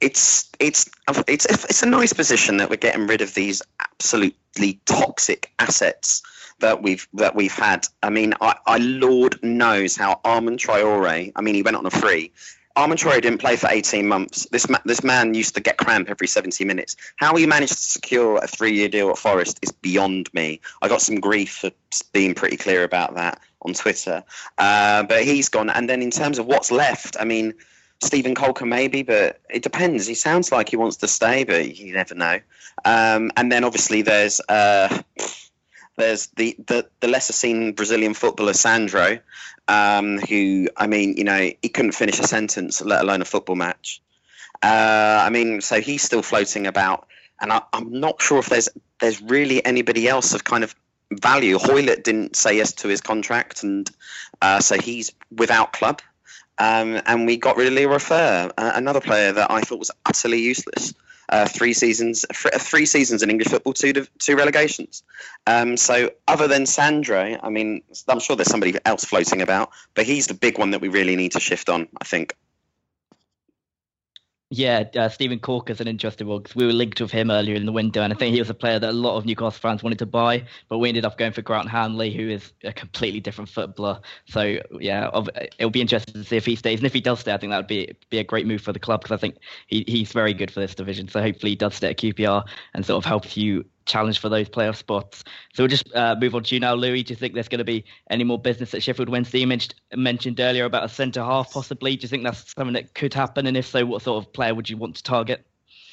it's 0.00 0.50
it's 0.58 0.88
it's 1.28 1.46
it's 1.46 1.82
a 1.82 1.86
nice 1.86 2.12
position 2.12 2.56
that 2.58 2.70
we're 2.70 2.76
getting 2.76 3.06
rid 3.06 3.20
of 3.20 3.34
these 3.34 3.62
absolutely 3.80 4.80
toxic 4.86 5.52
assets 5.58 6.22
that 6.60 6.82
we've 6.82 7.06
that 7.14 7.34
we've 7.34 7.52
had. 7.52 7.86
I 8.02 8.10
mean, 8.10 8.34
I, 8.40 8.54
I 8.66 8.78
Lord 8.78 9.42
knows 9.42 9.96
how 9.96 10.20
Armand 10.24 10.58
Traore. 10.58 11.32
I 11.34 11.40
mean, 11.40 11.54
he 11.54 11.62
went 11.62 11.76
on 11.76 11.86
a 11.86 11.90
free. 11.90 12.32
Armand 12.76 13.00
Traore 13.00 13.20
didn't 13.20 13.38
play 13.38 13.56
for 13.56 13.68
18 13.68 14.06
months. 14.06 14.46
This 14.52 14.68
ma- 14.68 14.78
this 14.84 15.02
man 15.02 15.34
used 15.34 15.54
to 15.56 15.60
get 15.60 15.76
cramp 15.76 16.08
every 16.08 16.28
70 16.28 16.64
minutes. 16.64 16.96
How 17.16 17.34
he 17.34 17.44
managed 17.46 17.72
to 17.72 17.78
secure 17.78 18.38
a 18.38 18.46
three-year 18.46 18.88
deal 18.88 19.10
at 19.10 19.18
Forest 19.18 19.58
is 19.62 19.72
beyond 19.72 20.32
me. 20.32 20.60
I 20.80 20.88
got 20.88 21.02
some 21.02 21.16
grief 21.16 21.52
for 21.56 21.72
being 22.12 22.34
pretty 22.34 22.56
clear 22.56 22.84
about 22.84 23.16
that 23.16 23.40
on 23.62 23.74
Twitter. 23.74 24.22
Uh, 24.56 25.02
but 25.02 25.24
he's 25.24 25.48
gone. 25.48 25.68
And 25.68 25.90
then 25.90 26.00
in 26.00 26.10
terms 26.10 26.38
of 26.38 26.46
what's 26.46 26.70
left, 26.70 27.16
I 27.18 27.24
mean 27.24 27.54
Steven 28.02 28.34
Caulker 28.34 28.66
maybe, 28.66 29.02
but 29.02 29.40
it 29.50 29.62
depends. 29.62 30.06
He 30.06 30.14
sounds 30.14 30.50
like 30.50 30.70
he 30.70 30.76
wants 30.76 30.96
to 30.98 31.08
stay, 31.08 31.44
but 31.44 31.76
you 31.76 31.92
never 31.92 32.14
know. 32.14 32.40
Um, 32.84 33.30
and 33.36 33.52
then 33.52 33.64
obviously 33.64 34.02
there's 34.02 34.40
uh, 34.48 35.02
there's 35.96 36.26
the, 36.28 36.56
the, 36.66 36.88
the 37.00 37.08
lesser 37.08 37.32
seen 37.32 37.72
Brazilian 37.72 38.14
footballer 38.14 38.54
Sandro, 38.54 39.18
um, 39.68 40.18
who 40.18 40.68
I 40.76 40.86
mean, 40.86 41.16
you 41.16 41.24
know, 41.24 41.50
he 41.60 41.68
couldn't 41.68 41.92
finish 41.92 42.18
a 42.18 42.26
sentence, 42.26 42.80
let 42.80 43.02
alone 43.02 43.22
a 43.22 43.26
football 43.26 43.56
match. 43.56 44.00
Uh, 44.62 45.22
I 45.24 45.30
mean, 45.30 45.60
so 45.60 45.80
he's 45.80 46.02
still 46.02 46.22
floating 46.22 46.66
about, 46.66 47.06
and 47.40 47.52
I, 47.52 47.62
am 47.72 48.00
not 48.00 48.20
sure 48.20 48.38
if 48.38 48.48
there's 48.48 48.68
there's 49.00 49.22
really 49.22 49.64
anybody 49.64 50.08
else 50.08 50.34
of 50.34 50.44
kind 50.44 50.64
of 50.64 50.74
value. 51.10 51.58
Hoilett 51.58 52.04
didn't 52.04 52.36
say 52.36 52.56
yes 52.56 52.72
to 52.74 52.88
his 52.88 53.00
contract, 53.00 53.62
and 53.62 53.90
uh, 54.42 54.60
so 54.60 54.78
he's 54.78 55.12
without 55.30 55.72
club. 55.72 56.02
Um, 56.60 57.00
and 57.06 57.26
we 57.26 57.38
got 57.38 57.56
rid 57.56 57.68
of 57.68 57.72
Leroy 57.72 57.98
Fer, 57.98 58.52
uh, 58.56 58.72
another 58.74 59.00
player 59.00 59.32
that 59.32 59.50
I 59.50 59.62
thought 59.62 59.78
was 59.78 59.90
utterly 60.04 60.40
useless. 60.40 60.92
Uh, 61.30 61.46
three 61.46 61.72
seasons, 61.72 62.26
three 62.32 62.84
seasons 62.84 63.22
in 63.22 63.30
English 63.30 63.48
football, 63.48 63.72
two 63.72 63.92
two 64.18 64.36
relegations. 64.36 65.04
Um, 65.46 65.76
so 65.76 66.10
other 66.26 66.48
than 66.48 66.66
Sandro, 66.66 67.38
I 67.40 67.48
mean, 67.50 67.82
I'm 68.08 68.18
sure 68.18 68.34
there's 68.34 68.50
somebody 68.50 68.76
else 68.84 69.04
floating 69.04 69.40
about, 69.40 69.70
but 69.94 70.06
he's 70.06 70.26
the 70.26 70.34
big 70.34 70.58
one 70.58 70.72
that 70.72 70.80
we 70.80 70.88
really 70.88 71.16
need 71.16 71.32
to 71.32 71.40
shift 71.40 71.68
on. 71.68 71.88
I 72.00 72.04
think. 72.04 72.34
Yeah, 74.52 74.82
uh, 74.96 75.08
Cork 75.42 75.70
is 75.70 75.80
an 75.80 75.86
interesting 75.86 76.26
one 76.26 76.42
because 76.42 76.56
we 76.56 76.66
were 76.66 76.72
linked 76.72 77.00
with 77.00 77.12
him 77.12 77.30
earlier 77.30 77.54
in 77.54 77.66
the 77.66 77.72
window, 77.72 78.02
and 78.02 78.12
I 78.12 78.16
think 78.16 78.34
he 78.34 78.40
was 78.40 78.50
a 78.50 78.54
player 78.54 78.80
that 78.80 78.90
a 78.90 78.92
lot 78.92 79.16
of 79.16 79.24
Newcastle 79.24 79.60
fans 79.60 79.84
wanted 79.84 80.00
to 80.00 80.06
buy, 80.06 80.44
but 80.68 80.78
we 80.78 80.88
ended 80.88 81.04
up 81.04 81.16
going 81.16 81.30
for 81.30 81.40
Grant 81.40 81.68
Hanley, 81.68 82.12
who 82.12 82.28
is 82.28 82.52
a 82.64 82.72
completely 82.72 83.20
different 83.20 83.48
footballer. 83.48 84.00
So 84.26 84.58
yeah, 84.80 85.08
it'll 85.56 85.70
be 85.70 85.80
interesting 85.80 86.14
to 86.14 86.24
see 86.24 86.36
if 86.36 86.46
he 86.46 86.56
stays, 86.56 86.80
and 86.80 86.86
if 86.86 86.92
he 86.92 87.00
does 87.00 87.20
stay, 87.20 87.32
I 87.32 87.36
think 87.36 87.50
that 87.52 87.58
would 87.58 87.68
be 87.68 87.94
be 88.10 88.18
a 88.18 88.24
great 88.24 88.44
move 88.44 88.60
for 88.60 88.72
the 88.72 88.80
club 88.80 89.02
because 89.02 89.14
I 89.14 89.20
think 89.20 89.36
he, 89.68 89.84
he's 89.86 90.10
very 90.10 90.34
good 90.34 90.50
for 90.50 90.58
this 90.58 90.74
division. 90.74 91.06
So 91.06 91.22
hopefully 91.22 91.50
he 91.50 91.56
does 91.56 91.76
stay 91.76 91.90
at 91.90 91.98
QPR 91.98 92.44
and 92.74 92.84
sort 92.84 92.98
of 92.98 93.08
helps 93.08 93.36
you 93.36 93.64
challenge 93.90 94.18
for 94.18 94.28
those 94.28 94.48
playoff 94.48 94.76
spots. 94.76 95.24
So 95.52 95.62
we'll 95.62 95.68
just 95.68 95.92
uh, 95.94 96.16
move 96.18 96.34
on 96.34 96.44
to 96.44 96.54
you 96.54 96.60
now, 96.60 96.74
Louis. 96.74 97.02
Do 97.02 97.12
you 97.12 97.16
think 97.16 97.34
there's 97.34 97.48
going 97.48 97.58
to 97.58 97.64
be 97.64 97.84
any 98.08 98.24
more 98.24 98.38
business 98.38 98.72
at 98.74 98.82
Sheffield 98.82 99.08
Wednesday? 99.08 99.40
You 99.40 99.46
mentioned, 99.46 99.74
mentioned 99.94 100.40
earlier 100.40 100.64
about 100.64 100.84
a 100.84 100.88
centre 100.88 101.22
half 101.22 101.52
possibly. 101.52 101.96
Do 101.96 102.02
you 102.02 102.08
think 102.08 102.24
that's 102.24 102.54
something 102.54 102.74
that 102.74 102.94
could 102.94 103.12
happen? 103.12 103.46
And 103.46 103.56
if 103.56 103.66
so, 103.66 103.84
what 103.84 104.02
sort 104.02 104.24
of 104.24 104.32
player 104.32 104.54
would 104.54 104.70
you 104.70 104.76
want 104.76 104.96
to 104.96 105.02
target? 105.02 105.44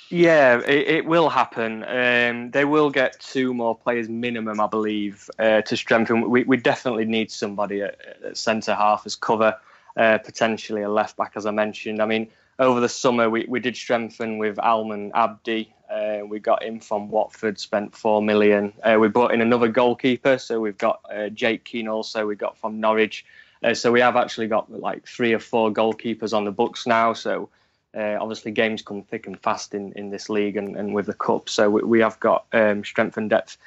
Yeah, 0.09 0.61
it, 0.61 0.87
it 0.87 1.05
will 1.05 1.27
happen. 1.27 1.83
Um, 1.83 2.51
they 2.51 2.63
will 2.63 2.89
get 2.89 3.19
two 3.19 3.53
more 3.53 3.75
players 3.75 4.07
minimum, 4.07 4.61
I 4.61 4.67
believe, 4.67 5.29
uh, 5.37 5.61
to 5.63 5.75
strengthen. 5.75 6.29
We, 6.29 6.43
we 6.45 6.55
definitely 6.55 7.05
need 7.05 7.29
somebody 7.29 7.81
at, 7.81 7.99
at 8.23 8.37
centre 8.37 8.73
half 8.73 9.05
as 9.05 9.15
cover, 9.15 9.57
uh, 9.97 10.17
potentially 10.19 10.83
a 10.83 10.89
left 10.89 11.17
back, 11.17 11.33
as 11.35 11.45
I 11.45 11.51
mentioned. 11.51 12.01
I 12.01 12.05
mean, 12.05 12.29
over 12.59 12.79
the 12.79 12.89
summer, 12.89 13.29
we, 13.29 13.45
we 13.47 13.59
did 13.59 13.75
strengthen 13.75 14.37
with 14.37 14.57
Almen 14.57 15.11
Abdi. 15.13 15.73
Uh, 15.89 16.19
we 16.25 16.39
got 16.39 16.63
him 16.63 16.79
from 16.79 17.09
Watford, 17.09 17.59
spent 17.59 17.95
four 17.95 18.21
million. 18.21 18.73
Uh, 18.83 18.97
we 18.99 19.07
brought 19.07 19.33
in 19.33 19.41
another 19.41 19.67
goalkeeper, 19.67 20.37
so 20.37 20.59
we've 20.59 20.77
got 20.77 20.99
uh, 21.13 21.29
Jake 21.29 21.63
Kean 21.63 21.87
also. 21.87 22.25
We 22.25 22.35
got 22.35 22.57
from 22.57 22.79
Norwich, 22.79 23.25
uh, 23.63 23.73
so 23.73 23.91
we 23.91 24.01
have 24.01 24.15
actually 24.15 24.47
got 24.47 24.71
like 24.71 25.07
three 25.07 25.33
or 25.33 25.39
four 25.39 25.71
goalkeepers 25.71 26.33
on 26.33 26.45
the 26.45 26.51
books 26.51 26.87
now. 26.87 27.13
So 27.13 27.49
uh, 27.95 28.17
obviously 28.19 28.51
games 28.51 28.81
come 28.81 29.03
thick 29.03 29.27
and 29.27 29.39
fast 29.39 29.73
in, 29.73 29.93
in 29.93 30.09
this 30.09 30.29
league 30.29 30.57
and, 30.57 30.75
and 30.75 30.93
with 30.93 31.05
the 31.05 31.13
cup. 31.13 31.49
So 31.49 31.69
we, 31.69 31.81
we 31.83 31.99
have 31.99 32.19
got 32.19 32.45
um, 32.53 32.83
strength 32.83 33.17
and 33.17 33.29
depth 33.29 33.57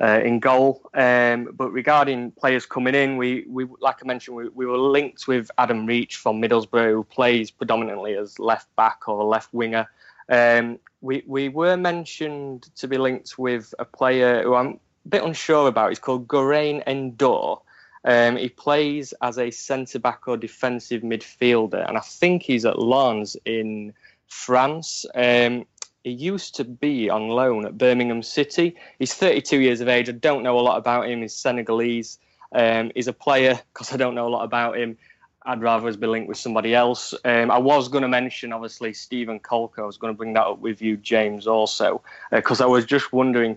uh, 0.00 0.20
in 0.24 0.40
goal. 0.40 0.88
Um, 0.94 1.50
but 1.54 1.70
regarding 1.70 2.30
players 2.32 2.66
coming 2.66 2.94
in, 2.94 3.16
we, 3.16 3.44
we 3.48 3.66
like 3.80 3.96
I 4.02 4.06
mentioned, 4.06 4.36
we, 4.36 4.48
we 4.50 4.66
were 4.66 4.78
linked 4.78 5.26
with 5.26 5.50
Adam 5.58 5.86
Reach 5.86 6.16
from 6.16 6.40
Middlesbrough, 6.40 6.92
who 6.92 7.04
plays 7.04 7.50
predominantly 7.50 8.14
as 8.14 8.38
left 8.38 8.74
back 8.76 9.08
or 9.08 9.24
left 9.24 9.52
winger. 9.52 9.88
Um, 10.28 10.78
we 11.00 11.22
we 11.26 11.48
were 11.48 11.76
mentioned 11.76 12.70
to 12.76 12.88
be 12.88 12.98
linked 12.98 13.38
with 13.38 13.74
a 13.78 13.84
player 13.84 14.42
who 14.42 14.54
I'm 14.54 14.78
a 15.06 15.08
bit 15.08 15.24
unsure 15.24 15.68
about. 15.68 15.90
He's 15.90 15.98
called 15.98 16.28
Geraint 16.28 16.84
Endor. 16.86 17.56
Um, 18.04 18.36
he 18.36 18.48
plays 18.48 19.12
as 19.22 19.38
a 19.38 19.50
centre 19.50 19.98
back 19.98 20.28
or 20.28 20.36
defensive 20.36 21.02
midfielder, 21.02 21.86
and 21.88 21.96
I 21.96 22.00
think 22.00 22.42
he's 22.42 22.64
at 22.64 22.78
Lens 22.78 23.36
in 23.44 23.92
France. 24.28 25.04
Um, 25.14 25.66
he 26.08 26.14
used 26.14 26.54
to 26.56 26.64
be 26.64 27.10
on 27.10 27.28
loan 27.28 27.66
at 27.66 27.76
Birmingham 27.76 28.22
City. 28.22 28.76
He's 28.98 29.12
32 29.12 29.60
years 29.60 29.80
of 29.80 29.88
age. 29.88 30.08
I 30.08 30.12
don't 30.12 30.42
know 30.42 30.58
a 30.58 30.60
lot 30.60 30.78
about 30.78 31.08
him. 31.08 31.20
He's 31.20 31.34
Senegalese. 31.34 32.18
Um, 32.52 32.90
he's 32.94 33.08
a 33.08 33.12
player 33.12 33.60
because 33.72 33.92
I 33.92 33.98
don't 33.98 34.14
know 34.14 34.26
a 34.26 34.30
lot 34.30 34.44
about 34.44 34.78
him. 34.78 34.96
I'd 35.44 35.60
rather 35.60 35.86
us 35.88 35.96
be 35.96 36.06
linked 36.06 36.28
with 36.28 36.38
somebody 36.38 36.74
else. 36.74 37.14
Um, 37.24 37.50
I 37.50 37.58
was 37.58 37.88
going 37.88 38.02
to 38.02 38.08
mention, 38.08 38.52
obviously, 38.52 38.92
Steven 38.94 39.38
Caulker. 39.38 39.82
I 39.82 39.86
was 39.86 39.98
going 39.98 40.12
to 40.12 40.16
bring 40.16 40.32
that 40.32 40.46
up 40.46 40.58
with 40.58 40.80
you, 40.80 40.96
James, 40.96 41.46
also, 41.46 42.02
because 42.30 42.60
uh, 42.60 42.64
I 42.64 42.66
was 42.66 42.84
just 42.84 43.12
wondering 43.12 43.56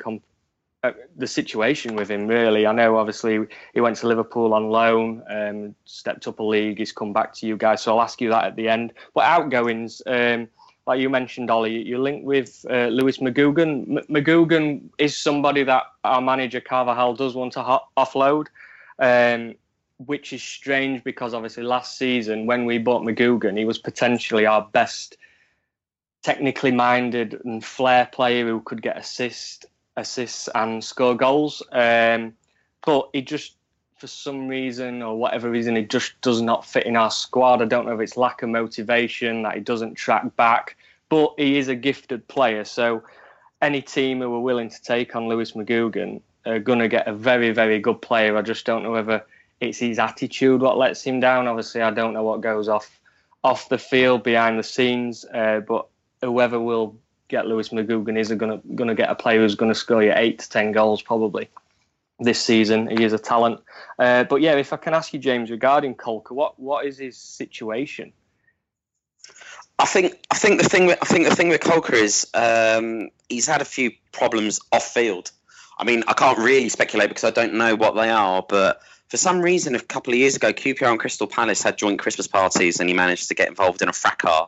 uh, 0.84 0.92
the 1.18 1.28
situation 1.28 1.96
with 1.96 2.10
him, 2.12 2.28
really. 2.28 2.68
I 2.68 2.74
know, 2.74 2.98
obviously, 2.98 3.40
he 3.74 3.82
went 3.82 3.98
to 3.98 4.08
Liverpool 4.08 4.54
on 4.54 4.70
loan, 4.70 5.24
um, 5.30 5.76
stepped 5.86 6.28
up 6.28 6.40
a 6.40 6.44
league, 6.44 6.80
he's 6.80 6.92
come 6.92 7.14
back 7.14 7.34
to 7.36 7.48
you 7.48 7.58
guys, 7.58 7.82
so 7.82 7.94
I'll 7.94 8.02
ask 8.02 8.22
you 8.22 8.30
that 8.30 8.44
at 8.44 8.56
the 8.56 8.70
end. 8.70 8.94
But 9.14 9.26
outgoings, 9.26 10.02
um, 10.06 10.48
like 10.88 11.00
you 11.00 11.10
mentioned, 11.10 11.52
Ollie, 11.52 11.84
you're 11.84 12.00
linked 12.00 12.26
with 12.26 12.66
uh, 12.70 12.88
Lewis 12.88 13.18
McGugan. 13.18 13.98
M- 13.98 14.06
McGugan 14.10 14.90
is 14.98 15.16
somebody 15.16 15.64
that 15.64 15.84
our 16.04 16.22
manager 16.22 16.60
Carvalhal 16.60 17.18
does 17.18 17.36
want 17.36 17.54
to 17.54 17.62
ho- 17.62 17.88
offload, 17.98 18.48
um, 19.00 19.56
which 19.98 20.34
is 20.34 20.42
strange 20.42 21.04
because 21.04 21.34
obviously 21.34 21.64
last 21.64 21.98
season 21.98 22.48
when 22.48 22.66
we 22.66 22.80
bought 22.80 23.04
McGugan, 23.04 23.58
he 23.58 23.66
was 23.66 23.78
potentially 23.78 24.46
our 24.46 24.68
best 24.72 25.18
technically 26.24 26.72
minded 26.72 27.40
and 27.46 27.64
flair 27.64 28.08
player 28.12 28.48
who 28.48 28.62
could 28.62 28.82
get 28.82 28.98
assist, 28.98 29.66
assists 29.98 30.50
and 30.56 30.84
score 30.84 31.16
goals. 31.16 31.62
Um, 31.72 32.34
but 32.86 33.10
he 33.14 33.22
just 33.22 33.56
for 34.02 34.08
some 34.08 34.48
reason 34.48 35.04
or 35.04 35.16
whatever 35.16 35.52
reason, 35.52 35.76
he 35.76 35.84
just 35.84 36.20
does 36.22 36.42
not 36.42 36.66
fit 36.66 36.88
in 36.88 36.96
our 36.96 37.12
squad. 37.12 37.62
I 37.62 37.66
don't 37.66 37.86
know 37.86 37.94
if 37.94 38.00
it's 38.00 38.18
lack 38.18 38.42
of 38.42 38.50
motivation 38.50 39.44
that 39.44 39.54
he 39.54 39.60
doesn't 39.60 39.94
track 39.94 40.36
back, 40.36 40.76
but 41.08 41.36
he 41.38 41.60
is 41.60 41.68
a 41.68 41.76
gifted 41.76 42.28
player. 42.28 42.66
So 42.66 43.04
any 43.62 43.80
team 43.80 44.20
who 44.20 44.34
are 44.34 44.40
willing 44.40 44.72
to 44.72 44.82
take 44.82 45.16
on 45.16 45.28
Lewis 45.28 45.52
McGugan 45.52 46.20
are 46.48 46.58
going 46.58 46.80
to 46.80 46.88
get 46.88 47.08
a 47.08 47.14
very, 47.14 47.52
very 47.52 47.80
good 47.80 48.02
player. 48.02 48.36
I 48.36 48.42
just 48.42 48.66
don't 48.66 48.82
know 48.82 48.92
whether 48.92 49.24
it's 49.60 49.78
his 49.78 50.00
attitude 50.00 50.62
what 50.62 50.80
lets 50.80 51.04
him 51.04 51.20
down. 51.20 51.48
Obviously, 51.48 51.84
I 51.84 51.92
don't 51.92 52.14
know 52.14 52.24
what 52.24 52.42
goes 52.42 52.68
off 52.68 53.00
off 53.44 53.70
the 53.70 53.78
field 53.78 54.24
behind 54.24 54.58
the 54.58 54.64
scenes, 54.64 55.26
uh, 55.26 55.60
but 55.60 55.86
whoever 56.22 56.60
will 56.60 56.96
get 57.28 57.46
Lewis 57.46 57.70
McGugan 57.70 58.18
is 58.18 58.30
going 58.30 58.60
to 58.60 58.68
going 58.74 58.88
to 58.88 58.96
get 58.96 59.12
a 59.12 59.16
player 59.16 59.42
who's 59.42 59.54
going 59.54 59.72
to 59.72 59.78
score 59.80 60.02
you 60.02 60.14
eight 60.16 60.40
to 60.40 60.50
ten 60.50 60.72
goals 60.72 61.04
probably 61.04 61.48
this 62.22 62.40
season. 62.40 62.88
He 62.88 63.04
is 63.04 63.14
a 63.14 63.20
talent. 63.20 63.60
Uh, 64.00 64.24
but 64.24 64.42
yeah, 64.42 64.56
if 64.56 64.72
I 64.72 64.78
can 64.78 64.94
ask 64.94 65.14
you, 65.14 65.20
James, 65.20 65.52
regarding 65.52 65.96
Caulker, 65.96 66.32
what 66.32 66.60
what 66.60 66.86
is 66.86 66.98
his 66.98 67.18
situation? 67.18 68.14
I 69.80 69.86
think 69.86 70.24
I 70.32 70.38
think 70.38 70.62
the 70.62 70.70
thing 70.70 70.86
with, 70.86 71.00
I 71.02 71.06
think 71.06 71.28
the 71.28 71.36
thing 71.36 71.50
with 71.50 71.62
Caulker 71.62 71.94
is 71.94 72.28
um, 72.34 73.10
he's 73.30 73.48
had 73.48 73.62
a 73.62 73.66
few 73.66 73.92
problems 74.12 74.60
off 74.72 74.86
field. 74.86 75.32
I 75.78 75.84
mean, 75.84 76.04
I 76.08 76.14
can't 76.14 76.38
really 76.38 76.70
speculate 76.70 77.10
because 77.10 77.24
I 77.24 77.32
don't 77.32 77.56
know 77.56 77.76
what 77.76 77.96
they 77.96 78.10
are, 78.10 78.46
but 78.48 78.82
for 79.12 79.18
some 79.18 79.42
reason, 79.42 79.74
a 79.76 79.80
couple 79.80 80.14
of 80.14 80.20
years 80.20 80.36
ago, 80.36 80.54
QPR 80.54 80.92
and 80.92 81.00
Crystal 81.00 81.28
Palace 81.28 81.64
had 81.64 81.78
joint 81.78 82.00
Christmas 82.00 82.28
parties, 82.28 82.80
and 82.80 82.88
he 82.88 82.96
managed 82.96 83.28
to 83.30 83.34
get 83.34 83.50
involved 83.50 83.82
in 83.82 83.90
a 83.90 83.94
fracas 83.94 84.48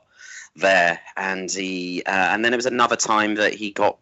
there. 0.55 0.99
And 1.17 1.51
he, 1.51 2.03
uh, 2.05 2.09
and 2.11 2.45
then 2.45 2.51
there 2.51 2.57
was 2.57 2.65
another 2.65 2.95
time 2.95 3.35
that 3.35 3.53
he 3.53 3.71
got 3.71 3.97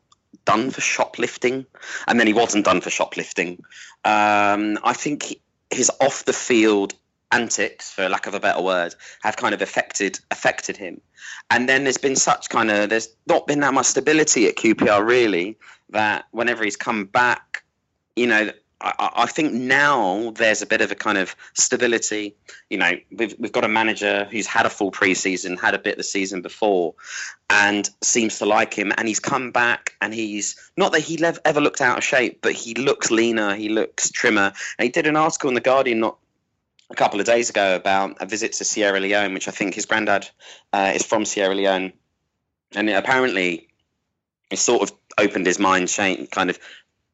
done 0.46 0.72
for 0.72 0.82
shoplifting, 0.82 1.66
and 2.08 2.20
then 2.20 2.28
he 2.28 2.34
wasn't 2.34 2.66
done 2.66 2.82
for 2.82 2.90
shoplifting. 2.90 3.64
Um, 4.06 4.80
I 4.84 4.94
think 4.94 5.36
his 5.70 5.92
off 6.00 6.26
the 6.26 6.34
field 6.34 6.94
antics, 7.32 7.92
for 7.92 8.10
lack 8.10 8.28
of 8.28 8.34
a 8.34 8.40
better 8.40 8.62
word, 8.62 8.94
have 9.22 9.38
kind 9.38 9.54
of 9.54 9.62
affected 9.62 10.20
affected 10.32 10.78
him. 10.78 11.02
And 11.50 11.68
then 11.68 11.84
there's 11.84 11.98
been 11.98 12.16
such 12.16 12.50
kind 12.50 12.70
of 12.72 12.90
there's 12.90 13.10
not 13.28 13.48
been 13.48 13.60
that 13.62 13.74
much 13.74 13.88
stability 13.88 14.48
at 14.48 14.56
QPR 14.56 15.06
really 15.06 15.58
that 15.90 16.26
whenever 16.32 16.64
he's 16.64 16.78
come 16.78 17.06
back, 17.06 17.64
you 18.16 18.28
know, 18.28 18.52
I, 18.82 19.12
I, 19.16 19.26
think 19.28 19.54
now 19.54 20.32
there's 20.32 20.62
a 20.62 20.66
bit 20.66 20.82
of 20.82 20.92
a 20.92 20.96
kind 20.96 21.18
of 21.18 21.36
stability. 21.54 22.36
You 22.70 22.78
know, 22.78 22.92
we've 23.12 23.36
we've 23.38 23.52
got 23.52 23.64
a 23.64 23.68
manager 23.68 24.28
who's 24.32 24.48
had 24.48 24.66
a 24.66 24.70
full 24.70 24.92
preseason, 24.92 25.60
had 25.60 25.76
a 25.76 25.80
bit 25.80 25.94
of 25.94 25.98
the 25.98 26.04
season 26.04 26.42
before, 26.42 26.96
and 27.50 27.88
seems 28.02 28.40
to 28.40 28.46
like 28.46 28.74
him. 28.74 28.92
And 28.98 29.08
he's 29.08 29.20
come 29.20 29.52
back, 29.52 29.96
and 30.02 30.14
he's 30.14 30.56
not 30.76 30.92
that 30.94 31.02
he 31.02 31.24
ever 31.46 31.62
looked 31.62 31.82
out 31.82 32.00
of 32.00 32.04
shape, 32.04 32.40
but 32.42 32.54
he 32.54 32.74
looks 32.74 33.12
leaner, 33.12 33.56
he 33.56 33.70
looks 33.70 34.10
trimmer. 34.10 34.54
And 34.80 34.84
he 34.84 34.90
did 34.90 35.06
an 35.06 35.16
article 35.16 35.50
in 35.50 35.56
the 35.56 35.62
Guardian 35.62 36.00
not 36.00 36.18
a 36.90 36.96
couple 36.96 37.20
of 37.20 37.26
days 37.26 37.50
ago 37.50 37.76
about 37.76 38.18
a 38.20 38.26
visit 38.26 38.54
to 38.54 38.66
Sierra 38.66 39.00
Leone, 39.00 39.34
which 39.34 39.48
I 39.48 39.52
think 39.52 39.76
his 39.76 39.86
granddad 39.86 40.30
uh, 40.74 40.92
is 40.96 41.06
from 41.06 41.26
Sierra 41.26 41.54
Leone, 41.54 41.94
and 42.76 42.90
apparently 42.90 43.68
it 44.50 44.58
sort 44.58 44.82
of 44.84 44.98
opened 45.18 45.46
his 45.46 45.60
mind, 45.60 45.94
kind 46.32 46.50
of 46.50 46.60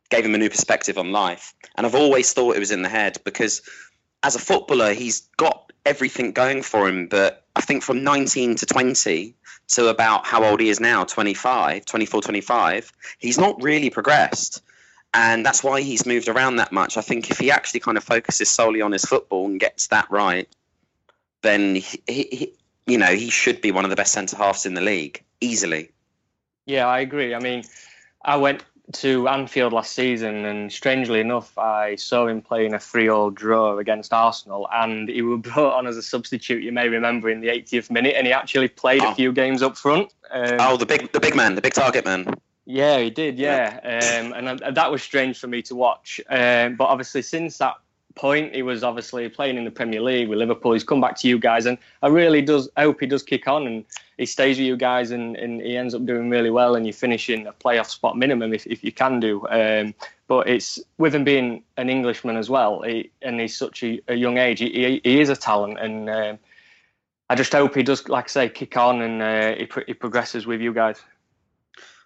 gave 0.09 0.25
him 0.25 0.35
a 0.35 0.37
new 0.37 0.49
perspective 0.49 0.97
on 0.97 1.11
life. 1.11 1.53
And 1.75 1.85
I've 1.85 1.95
always 1.95 2.33
thought 2.33 2.55
it 2.55 2.59
was 2.59 2.71
in 2.71 2.81
the 2.81 2.89
head 2.89 3.17
because 3.23 3.61
as 4.23 4.35
a 4.35 4.39
footballer, 4.39 4.93
he's 4.93 5.21
got 5.37 5.71
everything 5.85 6.31
going 6.31 6.61
for 6.61 6.87
him. 6.87 7.07
But 7.07 7.45
I 7.55 7.61
think 7.61 7.83
from 7.83 8.03
19 8.03 8.55
to 8.55 8.65
20 8.65 9.35
to 9.69 9.87
about 9.87 10.25
how 10.25 10.43
old 10.43 10.59
he 10.59 10.69
is 10.69 10.79
now, 10.79 11.03
25, 11.03 11.85
24, 11.85 12.21
25, 12.21 12.91
he's 13.19 13.37
not 13.37 13.61
really 13.61 13.89
progressed. 13.89 14.61
And 15.13 15.45
that's 15.45 15.63
why 15.63 15.81
he's 15.81 16.05
moved 16.05 16.27
around 16.27 16.57
that 16.57 16.71
much. 16.71 16.97
I 16.97 17.01
think 17.01 17.31
if 17.31 17.39
he 17.39 17.51
actually 17.51 17.79
kind 17.79 17.97
of 17.97 18.03
focuses 18.03 18.49
solely 18.49 18.81
on 18.81 18.91
his 18.91 19.05
football 19.05 19.45
and 19.45 19.59
gets 19.59 19.87
that 19.87 20.09
right, 20.11 20.47
then 21.41 21.75
he, 21.75 22.01
he 22.07 22.53
you 22.85 22.97
know, 22.97 23.13
he 23.13 23.29
should 23.29 23.61
be 23.61 23.71
one 23.71 23.83
of 23.83 23.89
the 23.89 23.95
best 23.95 24.13
centre 24.13 24.37
halves 24.37 24.65
in 24.65 24.73
the 24.73 24.81
league 24.81 25.23
easily. 25.41 25.91
Yeah, 26.65 26.87
I 26.87 26.99
agree. 26.99 27.35
I 27.35 27.39
mean, 27.39 27.63
I 28.23 28.37
went 28.37 28.63
to 28.93 29.27
Anfield 29.27 29.73
last 29.73 29.93
season, 29.93 30.45
and 30.45 30.71
strangely 30.71 31.19
enough, 31.19 31.57
I 31.57 31.95
saw 31.95 32.27
him 32.27 32.41
playing 32.41 32.73
a 32.73 32.79
3 32.79 33.09
all 33.09 33.29
draw 33.29 33.77
against 33.77 34.13
Arsenal, 34.13 34.67
and 34.73 35.09
he 35.09 35.21
was 35.21 35.41
brought 35.53 35.77
on 35.77 35.87
as 35.87 35.97
a 35.97 36.01
substitute. 36.01 36.63
You 36.63 36.71
may 36.71 36.87
remember 36.87 37.29
in 37.29 37.41
the 37.41 37.47
80th 37.47 37.91
minute, 37.91 38.15
and 38.17 38.25
he 38.25 38.33
actually 38.33 38.69
played 38.69 39.01
oh. 39.03 39.11
a 39.11 39.15
few 39.15 39.33
games 39.33 39.61
up 39.61 39.77
front. 39.77 40.13
Um, 40.31 40.57
oh, 40.59 40.77
the 40.77 40.85
big, 40.85 41.11
the 41.11 41.19
big 41.19 41.35
man, 41.35 41.55
the 41.55 41.61
big 41.61 41.73
target 41.73 42.05
man. 42.05 42.33
Yeah, 42.65 42.99
he 42.99 43.09
did. 43.09 43.39
Yeah, 43.39 43.79
yeah. 43.81 44.19
Um, 44.19 44.33
and, 44.33 44.61
and, 44.61 44.75
that 44.75 44.91
was 44.91 45.01
strange 45.01 45.39
for 45.39 45.47
me 45.47 45.61
to 45.63 45.75
watch. 45.75 46.19
Um, 46.29 46.75
but 46.75 46.85
obviously, 46.85 47.21
since 47.21 47.57
that 47.59 47.75
point. 48.17 48.53
He 48.53 48.63
was 48.63 48.83
obviously 48.83 49.29
playing 49.29 49.57
in 49.57 49.63
the 49.63 49.71
Premier 49.71 50.01
League 50.01 50.27
with 50.27 50.39
Liverpool. 50.39 50.73
He's 50.73 50.83
come 50.83 50.99
back 50.99 51.17
to 51.19 51.27
you 51.27 51.39
guys, 51.39 51.65
and 51.65 51.77
I 52.01 52.07
really 52.07 52.41
does 52.41 52.69
I 52.75 52.83
hope 52.83 52.99
he 52.99 53.05
does 53.05 53.23
kick 53.23 53.47
on 53.47 53.67
and 53.67 53.85
he 54.17 54.25
stays 54.25 54.57
with 54.57 54.65
you 54.65 54.75
guys, 54.75 55.11
and, 55.11 55.35
and 55.35 55.61
he 55.61 55.77
ends 55.77 55.93
up 55.93 56.05
doing 56.05 56.29
really 56.29 56.49
well, 56.49 56.75
and 56.75 56.87
you 56.87 56.93
finish 56.93 57.29
in 57.29 57.45
a 57.45 57.53
playoff 57.53 57.87
spot 57.87 58.17
minimum 58.17 58.53
if, 58.53 58.65
if 58.65 58.83
you 58.83 58.91
can 58.91 59.19
do. 59.19 59.47
Um, 59.47 59.93
but 60.27 60.49
it's 60.49 60.79
with 60.97 61.13
him 61.13 61.23
being 61.23 61.63
an 61.77 61.89
Englishman 61.89 62.35
as 62.35 62.49
well, 62.49 62.81
he, 62.81 63.11
and 63.21 63.39
he's 63.39 63.55
such 63.55 63.83
a, 63.83 64.01
a 64.07 64.15
young 64.15 64.37
age. 64.39 64.59
He, 64.59 64.99
he, 65.03 65.19
is 65.21 65.29
a 65.29 65.35
talent, 65.35 65.79
and 65.79 66.09
um, 66.09 66.39
I 67.29 67.35
just 67.35 67.53
hope 67.53 67.75
he 67.75 67.83
does, 67.83 68.09
like 68.09 68.25
I 68.25 68.27
say, 68.27 68.49
kick 68.49 68.75
on 68.75 69.01
and 69.01 69.21
uh, 69.21 69.55
he, 69.55 69.69
he 69.85 69.93
progresses 69.93 70.47
with 70.47 70.61
you 70.61 70.73
guys. 70.73 70.99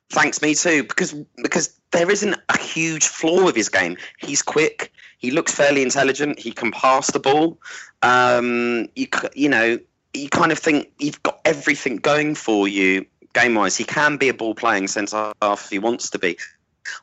Thanks, 0.09 0.41
me 0.41 0.53
too, 0.53 0.83
because 0.83 1.13
because 1.41 1.79
there 1.91 2.11
isn't 2.11 2.35
a 2.49 2.57
huge 2.57 3.07
flaw 3.07 3.45
with 3.45 3.55
his 3.55 3.69
game. 3.69 3.95
He's 4.17 4.41
quick. 4.41 4.91
He 5.21 5.29
looks 5.31 5.53
fairly 5.53 5.83
intelligent. 5.83 6.39
He 6.39 6.51
can 6.51 6.71
pass 6.71 7.11
the 7.11 7.19
ball. 7.19 7.59
Um, 8.01 8.89
you 8.95 9.07
you 9.35 9.49
know 9.49 9.79
you 10.13 10.29
kind 10.29 10.51
of 10.51 10.59
think 10.59 10.91
you've 10.99 11.21
got 11.23 11.39
everything 11.45 11.97
going 11.97 12.35
for 12.35 12.67
you 12.67 13.05
game 13.33 13.55
wise. 13.55 13.77
He 13.77 13.83
can 13.83 14.17
be 14.17 14.29
a 14.29 14.33
ball 14.33 14.55
playing 14.55 14.87
centre 14.87 15.31
half 15.41 15.65
if 15.65 15.69
he 15.69 15.79
wants 15.79 16.09
to 16.09 16.19
be. 16.19 16.37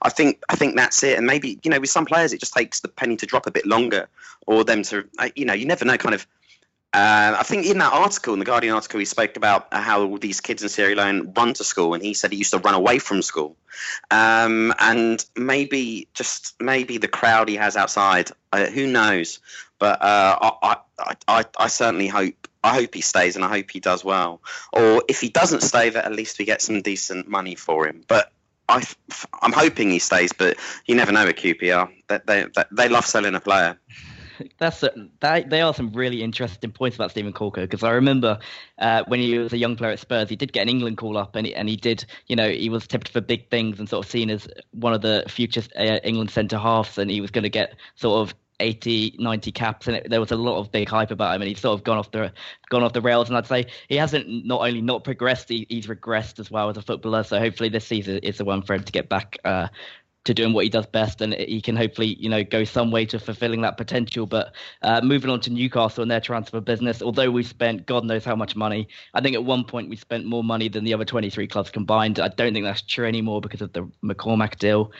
I 0.02 0.10
think 0.10 0.42
I 0.48 0.56
think 0.56 0.76
that's 0.76 1.02
it. 1.04 1.16
And 1.16 1.26
maybe 1.26 1.60
you 1.62 1.70
know 1.70 1.78
with 1.78 1.90
some 1.90 2.06
players 2.06 2.32
it 2.32 2.40
just 2.40 2.52
takes 2.52 2.80
the 2.80 2.88
penny 2.88 3.16
to 3.16 3.26
drop 3.26 3.46
a 3.46 3.52
bit 3.52 3.64
longer, 3.64 4.08
or 4.46 4.64
them 4.64 4.82
to 4.84 5.08
you 5.36 5.44
know 5.44 5.54
you 5.54 5.64
never 5.64 5.84
know 5.84 5.96
kind 5.96 6.14
of 6.14 6.26
I 6.92 7.42
think 7.44 7.66
in 7.66 7.78
that 7.78 7.92
article, 7.92 8.32
in 8.32 8.38
the 8.38 8.44
Guardian 8.44 8.74
article, 8.74 8.98
he 8.98 9.04
spoke 9.04 9.36
about 9.36 9.68
how 9.72 10.16
these 10.16 10.40
kids 10.40 10.62
in 10.62 10.68
Sierra 10.68 10.94
Leone 10.94 11.32
run 11.36 11.54
to 11.54 11.64
school, 11.64 11.94
and 11.94 12.02
he 12.02 12.14
said 12.14 12.32
he 12.32 12.38
used 12.38 12.52
to 12.52 12.58
run 12.58 12.74
away 12.74 12.98
from 12.98 13.22
school. 13.22 13.56
Um, 14.10 14.74
and 14.78 15.24
maybe 15.36 16.08
just 16.14 16.54
maybe 16.60 16.98
the 16.98 17.08
crowd 17.08 17.48
he 17.48 17.56
has 17.56 17.76
outside, 17.76 18.30
uh, 18.52 18.66
who 18.66 18.86
knows? 18.86 19.40
But 19.78 20.02
uh, 20.02 20.38
I, 20.62 20.76
I, 20.98 21.14
I, 21.28 21.44
I 21.58 21.68
certainly 21.68 22.08
hope 22.08 22.48
I 22.64 22.74
hope 22.74 22.94
he 22.94 23.02
stays, 23.02 23.36
and 23.36 23.44
I 23.44 23.48
hope 23.48 23.70
he 23.70 23.80
does 23.80 24.04
well. 24.04 24.40
Or 24.72 25.02
if 25.08 25.20
he 25.20 25.28
doesn't 25.28 25.62
stay, 25.62 25.90
that 25.90 26.04
at 26.04 26.12
least 26.12 26.38
we 26.38 26.44
get 26.44 26.62
some 26.62 26.82
decent 26.82 27.28
money 27.28 27.54
for 27.54 27.86
him. 27.86 28.02
But 28.08 28.32
I, 28.68 28.82
I'm 29.40 29.52
hoping 29.52 29.90
he 29.90 30.00
stays, 30.00 30.32
but 30.32 30.56
you 30.86 30.94
never 30.94 31.12
know 31.12 31.26
with 31.26 31.36
QPR. 31.36 31.90
They, 32.08 32.20
they, 32.26 32.46
they 32.72 32.88
love 32.88 33.06
selling 33.06 33.34
a 33.34 33.40
player 33.40 33.78
that's 34.58 34.82
a, 34.82 34.92
that, 35.20 35.50
they 35.50 35.60
are 35.60 35.74
some 35.74 35.92
really 35.92 36.22
interesting 36.22 36.70
points 36.70 36.96
about 36.96 37.10
Steven 37.10 37.32
Caulker 37.32 37.62
because 37.62 37.82
I 37.82 37.92
remember 37.92 38.38
uh, 38.78 39.04
when 39.06 39.20
he 39.20 39.38
was 39.38 39.52
a 39.52 39.58
young 39.58 39.76
player 39.76 39.92
at 39.92 39.98
Spurs, 39.98 40.28
he 40.28 40.36
did 40.36 40.52
get 40.52 40.62
an 40.62 40.68
England 40.68 40.98
call 40.98 41.16
up 41.16 41.36
and 41.36 41.46
he, 41.46 41.54
and 41.54 41.68
he 41.68 41.76
did, 41.76 42.04
you 42.26 42.36
know, 42.36 42.48
he 42.48 42.68
was 42.68 42.86
tipped 42.86 43.08
for 43.08 43.20
big 43.20 43.50
things 43.50 43.78
and 43.78 43.88
sort 43.88 44.04
of 44.04 44.10
seen 44.10 44.30
as 44.30 44.48
one 44.72 44.92
of 44.92 45.02
the 45.02 45.24
future 45.28 45.62
uh, 45.76 45.98
England 46.04 46.30
centre 46.30 46.58
halves, 46.58 46.98
and 46.98 47.10
he 47.10 47.20
was 47.20 47.30
going 47.30 47.44
to 47.44 47.50
get 47.50 47.74
sort 47.96 48.28
of 48.28 48.34
80, 48.60 49.16
90 49.18 49.52
caps, 49.52 49.86
and 49.86 49.96
it, 49.96 50.10
there 50.10 50.20
was 50.20 50.32
a 50.32 50.36
lot 50.36 50.58
of 50.58 50.72
big 50.72 50.88
hype 50.88 51.10
about 51.10 51.34
him, 51.34 51.42
and 51.42 51.48
he's 51.48 51.60
sort 51.60 51.78
of 51.78 51.84
gone 51.84 51.98
off 51.98 52.10
the 52.10 52.32
gone 52.70 52.82
off 52.82 52.92
the 52.92 53.00
rails. 53.00 53.28
And 53.28 53.36
I'd 53.36 53.46
say 53.46 53.66
he 53.88 53.96
hasn't 53.96 54.46
not 54.46 54.60
only 54.60 54.80
not 54.80 55.04
progressed, 55.04 55.48
he, 55.48 55.66
he's 55.68 55.86
regressed 55.86 56.38
as 56.38 56.50
well 56.50 56.68
as 56.68 56.76
a 56.76 56.82
footballer. 56.82 57.22
So 57.22 57.38
hopefully 57.38 57.68
this 57.68 57.86
season 57.86 58.18
is 58.18 58.38
the 58.38 58.44
one 58.44 58.62
for 58.62 58.74
him 58.74 58.84
to 58.84 58.92
get 58.92 59.08
back 59.08 59.38
uh, 59.44 59.68
to 60.28 60.34
doing 60.34 60.52
what 60.52 60.64
he 60.64 60.70
does 60.70 60.86
best, 60.86 61.22
and 61.22 61.32
he 61.32 61.60
can 61.60 61.74
hopefully 61.74 62.14
you 62.20 62.28
know 62.28 62.44
go 62.44 62.62
some 62.62 62.90
way 62.90 63.06
to 63.06 63.18
fulfilling 63.18 63.62
that 63.62 63.78
potential. 63.78 64.26
But 64.26 64.54
uh, 64.82 65.00
moving 65.02 65.30
on 65.30 65.40
to 65.40 65.50
Newcastle 65.50 66.02
and 66.02 66.10
their 66.10 66.20
transfer 66.20 66.60
business, 66.60 67.00
although 67.00 67.30
we 67.30 67.42
spent 67.42 67.86
God 67.86 68.04
knows 68.04 68.24
how 68.24 68.36
much 68.36 68.54
money, 68.54 68.88
I 69.14 69.22
think 69.22 69.34
at 69.34 69.44
one 69.44 69.64
point 69.64 69.88
we 69.88 69.96
spent 69.96 70.26
more 70.26 70.44
money 70.44 70.68
than 70.68 70.84
the 70.84 70.92
other 70.92 71.06
23 71.06 71.46
clubs 71.48 71.70
combined. 71.70 72.20
I 72.20 72.28
don't 72.28 72.52
think 72.52 72.66
that's 72.66 72.82
true 72.82 73.06
anymore 73.06 73.40
because 73.40 73.62
of 73.62 73.72
the 73.72 73.90
McCormack 74.04 74.58
deal. 74.58 74.92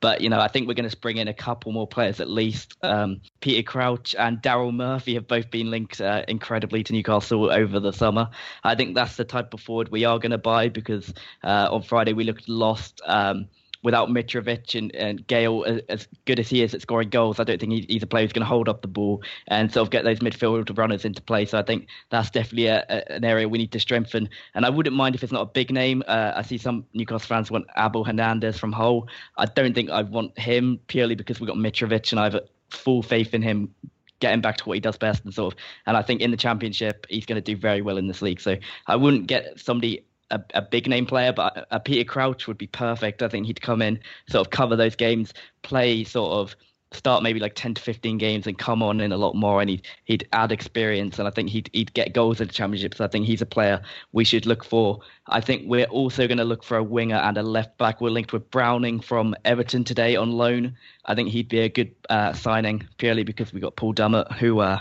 But 0.00 0.20
you 0.20 0.28
know, 0.28 0.38
I 0.38 0.48
think 0.48 0.68
we're 0.68 0.74
going 0.74 0.88
to 0.88 0.96
bring 0.98 1.16
in 1.16 1.28
a 1.28 1.34
couple 1.34 1.72
more 1.72 1.88
players 1.88 2.20
at 2.20 2.28
least. 2.28 2.76
Um, 2.82 3.22
Peter 3.40 3.62
Crouch 3.62 4.14
and 4.18 4.36
Daryl 4.42 4.74
Murphy 4.74 5.14
have 5.14 5.26
both 5.26 5.50
been 5.50 5.70
linked 5.70 5.98
uh, 5.98 6.24
incredibly 6.28 6.84
to 6.84 6.92
Newcastle 6.92 7.50
over 7.50 7.80
the 7.80 7.92
summer. 7.92 8.28
I 8.62 8.74
think 8.74 8.94
that's 8.94 9.16
the 9.16 9.24
type 9.24 9.54
of 9.54 9.62
forward 9.62 9.88
we 9.88 10.04
are 10.04 10.18
going 10.18 10.32
to 10.32 10.38
buy 10.38 10.68
because 10.68 11.14
uh, 11.42 11.68
on 11.70 11.80
Friday 11.80 12.12
we 12.12 12.24
looked 12.24 12.50
lost. 12.50 13.00
Um, 13.06 13.48
without 13.84 14.08
Mitrovic 14.08 14.76
and, 14.76 14.92
and 14.96 15.24
Gayle, 15.26 15.80
as 15.90 16.08
good 16.24 16.40
as 16.40 16.48
he 16.48 16.62
is 16.62 16.74
at 16.74 16.80
scoring 16.80 17.10
goals, 17.10 17.38
I 17.38 17.44
don't 17.44 17.60
think 17.60 17.88
he's 17.88 18.02
a 18.02 18.06
player 18.06 18.24
who's 18.24 18.32
going 18.32 18.40
to 18.40 18.48
hold 18.48 18.68
up 18.68 18.80
the 18.80 18.88
ball 18.88 19.22
and 19.48 19.70
sort 19.70 19.86
of 19.86 19.90
get 19.90 20.04
those 20.04 20.20
midfield 20.20 20.76
runners 20.76 21.04
into 21.04 21.20
play. 21.20 21.44
So 21.44 21.58
I 21.58 21.62
think 21.62 21.86
that's 22.08 22.30
definitely 22.30 22.66
a, 22.66 22.84
a, 22.88 23.12
an 23.12 23.24
area 23.24 23.46
we 23.46 23.58
need 23.58 23.72
to 23.72 23.78
strengthen. 23.78 24.28
And 24.54 24.64
I 24.64 24.70
wouldn't 24.70 24.96
mind 24.96 25.14
if 25.14 25.22
it's 25.22 25.32
not 25.32 25.42
a 25.42 25.46
big 25.46 25.70
name. 25.70 26.02
Uh, 26.08 26.32
I 26.34 26.42
see 26.42 26.56
some 26.56 26.86
Newcastle 26.94 27.28
fans 27.28 27.50
want 27.50 27.66
Abel 27.76 28.04
Hernandez 28.04 28.58
from 28.58 28.72
Hull. 28.72 29.06
I 29.36 29.44
don't 29.44 29.74
think 29.74 29.90
I 29.90 30.02
want 30.02 30.36
him 30.38 30.80
purely 30.86 31.14
because 31.14 31.38
we've 31.38 31.48
got 31.48 31.58
Mitrovic 31.58 32.10
and 32.10 32.18
I 32.18 32.24
have 32.24 32.40
full 32.70 33.02
faith 33.02 33.34
in 33.34 33.42
him 33.42 33.72
getting 34.20 34.40
back 34.40 34.56
to 34.56 34.64
what 34.64 34.74
he 34.74 34.80
does 34.80 34.96
best 34.96 35.22
and 35.24 35.34
sort 35.34 35.52
of 35.52 35.60
and 35.86 35.96
I 35.98 36.02
think 36.02 36.22
in 36.22 36.30
the 36.30 36.36
championship 36.36 37.04
he's 37.10 37.26
going 37.26 37.36
to 37.36 37.42
do 37.42 37.56
very 37.56 37.82
well 37.82 37.98
in 37.98 38.06
this 38.06 38.22
league 38.22 38.40
so 38.40 38.56
I 38.86 38.96
wouldn't 38.96 39.26
get 39.26 39.60
somebody 39.60 40.04
a, 40.30 40.40
a 40.54 40.62
big 40.62 40.88
name 40.88 41.06
player, 41.06 41.32
but 41.32 41.66
a, 41.70 41.80
Peter 41.80 42.04
Crouch 42.04 42.46
would 42.46 42.58
be 42.58 42.66
perfect. 42.66 43.22
I 43.22 43.28
think 43.28 43.46
he'd 43.46 43.60
come 43.60 43.82
in, 43.82 44.00
sort 44.28 44.46
of 44.46 44.50
cover 44.50 44.76
those 44.76 44.96
games, 44.96 45.32
play 45.62 46.04
sort 46.04 46.32
of 46.32 46.56
start 46.94 47.22
maybe 47.22 47.40
like 47.40 47.54
10 47.54 47.74
to 47.74 47.82
15 47.82 48.18
games 48.18 48.46
and 48.46 48.56
come 48.56 48.82
on 48.82 49.00
in 49.00 49.12
a 49.12 49.16
lot 49.16 49.34
more 49.34 49.60
and 49.60 49.68
he'd, 49.68 49.86
he'd 50.04 50.28
add 50.32 50.52
experience 50.52 51.18
and 51.18 51.26
I 51.26 51.30
think 51.30 51.48
he'd, 51.48 51.68
he'd 51.72 51.92
get 51.92 52.14
goals 52.14 52.40
in 52.40 52.46
the 52.46 52.52
championships. 52.52 53.00
I 53.00 53.08
think 53.08 53.26
he's 53.26 53.42
a 53.42 53.46
player 53.46 53.82
we 54.12 54.24
should 54.24 54.46
look 54.46 54.64
for. 54.64 55.00
I 55.26 55.40
think 55.40 55.64
we're 55.66 55.86
also 55.86 56.26
going 56.26 56.38
to 56.38 56.44
look 56.44 56.62
for 56.62 56.76
a 56.76 56.82
winger 56.82 57.16
and 57.16 57.36
a 57.36 57.42
left 57.42 57.76
back. 57.78 58.00
We're 58.00 58.10
linked 58.10 58.32
with 58.32 58.48
Browning 58.50 59.00
from 59.00 59.34
Everton 59.44 59.84
today 59.84 60.16
on 60.16 60.32
loan. 60.32 60.76
I 61.06 61.14
think 61.14 61.30
he'd 61.30 61.48
be 61.48 61.60
a 61.60 61.68
good 61.68 61.94
uh, 62.10 62.32
signing 62.32 62.86
purely 62.98 63.24
because 63.24 63.52
we 63.52 63.60
got 63.60 63.76
Paul 63.76 63.94
Dummett 63.94 64.32
who 64.36 64.60
uh, 64.60 64.80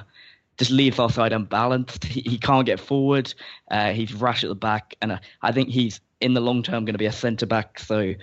just 0.58 0.72
leaves 0.72 0.99
our 0.99 1.10
side 1.10 1.34
unbalanced. 1.34 2.04
He, 2.04 2.22
he 2.22 2.38
can't 2.38 2.66
get 2.66 2.80
forward. 2.80 3.34
Uh, 3.72 3.91
he's 3.91 4.14
rash 4.14 4.43
at 4.43 4.49
the 4.49 4.56
back, 4.56 4.95
and 5.01 5.14
uh, 5.14 5.20
I 5.41 5.51
think 5.51 5.70
he's 5.70 5.99
in 6.22 6.34
the 6.34 6.41
long 6.41 6.64
term 6.64 6.86
going 6.86 6.93
to 6.93 6.99
be 6.99 7.06
a 7.06 7.12
centre 7.12 7.45
back. 7.45 7.80
So 7.80 8.14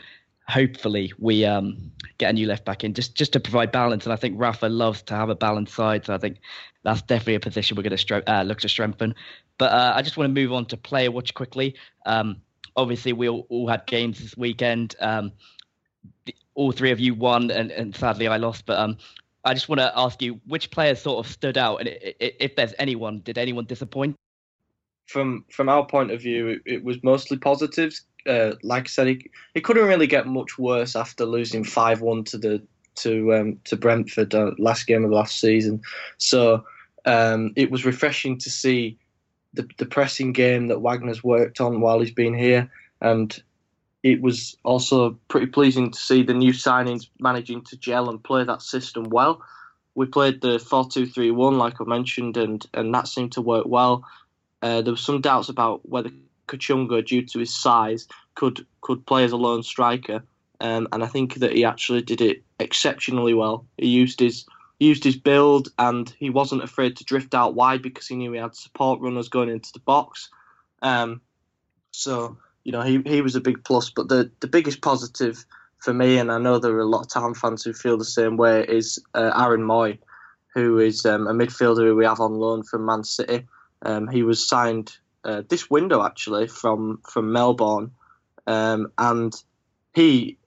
hopefully 0.50 1.12
we 1.18 1.44
um, 1.44 1.92
get 2.18 2.30
a 2.30 2.32
new 2.32 2.46
left 2.46 2.64
back 2.64 2.82
in 2.82 2.92
just 2.94 3.14
just 3.14 3.32
to 3.32 3.40
provide 3.40 3.72
balance. 3.72 4.04
And 4.04 4.12
I 4.12 4.16
think 4.16 4.34
Rafa 4.38 4.68
loves 4.68 5.02
to 5.02 5.14
have 5.14 5.28
a 5.28 5.34
balanced 5.34 5.74
side. 5.74 6.04
So 6.04 6.14
I 6.14 6.18
think 6.18 6.38
that's 6.82 7.02
definitely 7.02 7.36
a 7.36 7.40
position 7.40 7.76
we're 7.76 7.82
going 7.82 7.96
to 7.96 8.32
uh, 8.32 8.42
look 8.42 8.60
to 8.60 8.68
strengthen. 8.68 9.14
But 9.58 9.72
uh, 9.72 9.92
I 9.94 10.02
just 10.02 10.16
want 10.16 10.34
to 10.34 10.40
move 10.40 10.52
on 10.52 10.66
to 10.66 10.76
player 10.76 11.10
watch 11.10 11.34
quickly. 11.34 11.76
Um, 12.06 12.40
obviously, 12.76 13.12
we 13.12 13.28
all, 13.28 13.46
all, 13.48 13.68
had 13.68 13.86
games 13.86 14.18
this 14.18 14.36
weekend. 14.36 14.96
Um, 15.00 15.32
the, 16.24 16.34
all 16.54 16.72
three 16.72 16.90
of 16.90 17.00
you 17.00 17.14
won, 17.14 17.50
and, 17.50 17.70
and 17.70 17.94
sadly 17.94 18.26
I 18.26 18.38
lost. 18.38 18.66
But 18.66 18.78
um, 18.78 18.96
I 19.44 19.54
just 19.54 19.68
want 19.68 19.80
to 19.80 19.92
ask 19.96 20.20
you 20.20 20.40
which 20.46 20.70
players 20.70 21.00
sort 21.00 21.24
of 21.24 21.30
stood 21.30 21.56
out, 21.56 21.80
and 21.80 21.88
if 22.20 22.56
there's 22.56 22.74
anyone, 22.78 23.20
did 23.20 23.38
anyone 23.38 23.64
disappoint? 23.64 24.16
From 25.06 25.44
from 25.50 25.68
our 25.68 25.86
point 25.86 26.10
of 26.10 26.20
view, 26.20 26.48
it, 26.48 26.62
it 26.66 26.84
was 26.84 27.02
mostly 27.02 27.38
positives. 27.38 28.02
Uh, 28.26 28.52
like 28.62 28.84
I 28.84 28.86
said, 28.86 29.06
it, 29.08 29.22
it 29.54 29.64
couldn't 29.64 29.88
really 29.88 30.06
get 30.06 30.26
much 30.26 30.58
worse 30.58 30.94
after 30.94 31.24
losing 31.24 31.64
five 31.64 32.02
one 32.02 32.22
to 32.24 32.38
the 32.38 32.62
to 32.96 33.34
um, 33.34 33.58
to 33.64 33.76
Brentford 33.76 34.34
uh, 34.34 34.52
last 34.58 34.86
game 34.86 35.04
of 35.04 35.10
last 35.10 35.40
season. 35.40 35.80
So 36.18 36.64
um, 37.06 37.52
it 37.56 37.70
was 37.70 37.86
refreshing 37.86 38.38
to 38.38 38.50
see 38.50 38.98
the 39.54 39.68
the 39.78 39.86
pressing 39.86 40.32
game 40.32 40.68
that 40.68 40.80
Wagner's 40.80 41.24
worked 41.24 41.60
on 41.60 41.80
while 41.80 42.00
he's 42.00 42.12
been 42.12 42.34
here, 42.34 42.70
and 43.00 43.42
it 44.02 44.20
was 44.20 44.56
also 44.64 45.18
pretty 45.28 45.46
pleasing 45.46 45.90
to 45.90 45.98
see 45.98 46.22
the 46.22 46.34
new 46.34 46.52
signings 46.52 47.08
managing 47.18 47.62
to 47.64 47.76
gel 47.76 48.08
and 48.08 48.22
play 48.22 48.44
that 48.44 48.62
system 48.62 49.04
well. 49.10 49.42
We 49.94 50.06
played 50.06 50.40
the 50.40 50.58
4 50.58 50.88
2 50.88 51.06
3 51.06 51.30
1, 51.30 51.58
like 51.58 51.80
I 51.80 51.84
mentioned, 51.84 52.36
and, 52.36 52.64
and 52.72 52.94
that 52.94 53.08
seemed 53.08 53.32
to 53.32 53.42
work 53.42 53.66
well. 53.66 54.04
Uh, 54.62 54.82
there 54.82 54.92
were 54.92 54.98
some 54.98 55.20
doubts 55.20 55.48
about 55.48 55.86
whether 55.88 56.10
Kachunga, 56.46 57.06
due 57.06 57.24
to 57.26 57.38
his 57.38 57.54
size, 57.54 58.08
could 58.34 58.66
could 58.80 59.04
play 59.06 59.24
as 59.24 59.32
a 59.32 59.36
lone 59.36 59.62
striker, 59.62 60.22
um, 60.60 60.88
and 60.92 61.02
I 61.02 61.06
think 61.06 61.34
that 61.36 61.52
he 61.52 61.64
actually 61.64 62.02
did 62.02 62.20
it 62.20 62.42
exceptionally 62.58 63.34
well. 63.34 63.66
He 63.78 63.88
used 63.88 64.20
his 64.20 64.46
used 64.78 65.04
his 65.04 65.16
build, 65.16 65.68
and 65.78 66.12
he 66.18 66.30
wasn't 66.30 66.62
afraid 66.62 66.96
to 66.96 67.04
drift 67.04 67.34
out 67.34 67.54
wide 67.54 67.82
because 67.82 68.08
he 68.08 68.16
knew 68.16 68.32
he 68.32 68.38
had 68.38 68.54
support 68.54 69.00
runners 69.00 69.28
going 69.28 69.50
into 69.50 69.72
the 69.72 69.80
box. 69.80 70.30
Um, 70.82 71.20
so 71.92 72.38
you 72.64 72.72
know, 72.72 72.82
he, 72.82 73.00
he 73.06 73.20
was 73.20 73.36
a 73.36 73.40
big 73.40 73.64
plus. 73.64 73.90
But 73.90 74.08
the, 74.08 74.30
the 74.40 74.46
biggest 74.46 74.80
positive 74.80 75.44
for 75.78 75.94
me, 75.94 76.18
and 76.18 76.30
I 76.30 76.38
know 76.38 76.58
there 76.58 76.74
are 76.74 76.80
a 76.80 76.84
lot 76.84 77.02
of 77.02 77.08
Town 77.08 77.34
fans 77.34 77.64
who 77.64 77.72
feel 77.72 77.96
the 77.96 78.04
same 78.04 78.36
way, 78.36 78.64
is 78.64 79.02
uh, 79.14 79.32
Aaron 79.36 79.62
Mooy, 79.62 79.98
who 80.54 80.78
is 80.78 81.06
um, 81.06 81.26
a 81.26 81.32
midfielder 81.32 81.84
who 81.84 81.96
we 81.96 82.04
have 82.04 82.20
on 82.20 82.34
loan 82.34 82.62
from 82.62 82.84
Man 82.84 83.04
City. 83.04 83.46
Um, 83.82 84.08
he 84.08 84.22
was 84.22 84.46
signed 84.46 84.96
uh, 85.24 85.42
this 85.48 85.70
window 85.70 86.04
actually 86.04 86.48
from 86.48 87.00
from 87.08 87.32
Melbourne, 87.32 87.92
um, 88.46 88.92
and 88.98 89.34
he 89.94 90.38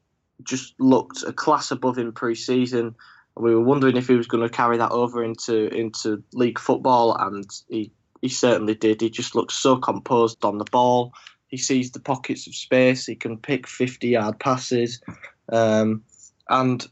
just 0.44 0.80
looked 0.80 1.24
a 1.24 1.34
class 1.34 1.72
above 1.72 1.98
in 1.98 2.12
pre-season. 2.12 2.96
We 3.36 3.56
were 3.56 3.64
wondering 3.64 3.98
if 3.98 4.08
he 4.08 4.16
was 4.16 4.28
going 4.28 4.44
to 4.44 4.56
carry 4.56 4.78
that 4.78 4.92
over 4.92 5.24
into 5.24 5.68
into 5.68 6.24
league 6.34 6.60
football, 6.60 7.16
and 7.16 7.50
he 7.70 7.92
he 8.22 8.30
certainly 8.30 8.76
did. 8.76 9.02
He 9.02 9.10
just 9.10 9.36
looked 9.36 9.52
so 9.52 9.78
composed 9.78 10.46
on 10.46 10.58
the 10.58 10.66
ball. 10.66 11.14
He 11.54 11.58
sees 11.58 11.92
the 11.92 12.00
pockets 12.00 12.48
of 12.48 12.56
space. 12.56 13.06
He 13.06 13.14
can 13.14 13.38
pick 13.38 13.68
50 13.68 14.08
yard 14.08 14.40
passes. 14.40 15.00
Um, 15.52 16.04
and 16.50 16.84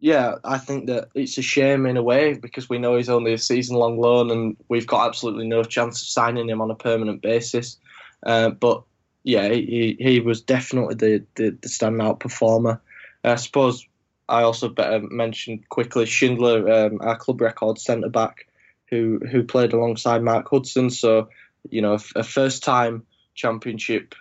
yeah, 0.00 0.34
I 0.42 0.58
think 0.58 0.88
that 0.88 1.10
it's 1.14 1.38
a 1.38 1.42
shame 1.42 1.86
in 1.86 1.96
a 1.96 2.02
way 2.02 2.34
because 2.34 2.68
we 2.68 2.78
know 2.78 2.96
he's 2.96 3.08
only 3.08 3.32
a 3.32 3.38
season 3.38 3.76
long 3.76 4.00
loan 4.00 4.32
and 4.32 4.56
we've 4.68 4.88
got 4.88 5.06
absolutely 5.06 5.46
no 5.46 5.62
chance 5.62 6.02
of 6.02 6.08
signing 6.08 6.48
him 6.48 6.60
on 6.60 6.72
a 6.72 6.74
permanent 6.74 7.22
basis. 7.22 7.78
Uh, 8.26 8.50
but 8.50 8.82
yeah, 9.22 9.48
he, 9.48 9.96
he 10.00 10.18
was 10.18 10.40
definitely 10.40 10.96
the, 10.96 11.24
the, 11.36 11.50
the 11.62 11.68
standout 11.68 12.18
performer. 12.18 12.80
I 13.22 13.36
suppose 13.36 13.86
I 14.28 14.42
also 14.42 14.68
better 14.68 14.98
mention 14.98 15.62
quickly 15.68 16.06
Schindler, 16.06 16.68
um, 16.68 16.98
our 17.02 17.16
club 17.16 17.40
record 17.40 17.78
centre 17.78 18.08
back, 18.08 18.48
who 18.90 19.20
who 19.30 19.44
played 19.44 19.72
alongside 19.72 20.24
Mark 20.24 20.48
Hudson. 20.50 20.90
So, 20.90 21.28
you 21.70 21.80
know, 21.80 22.00
a 22.16 22.24
first 22.24 22.64
time 22.64 23.06
championship, 23.34 24.14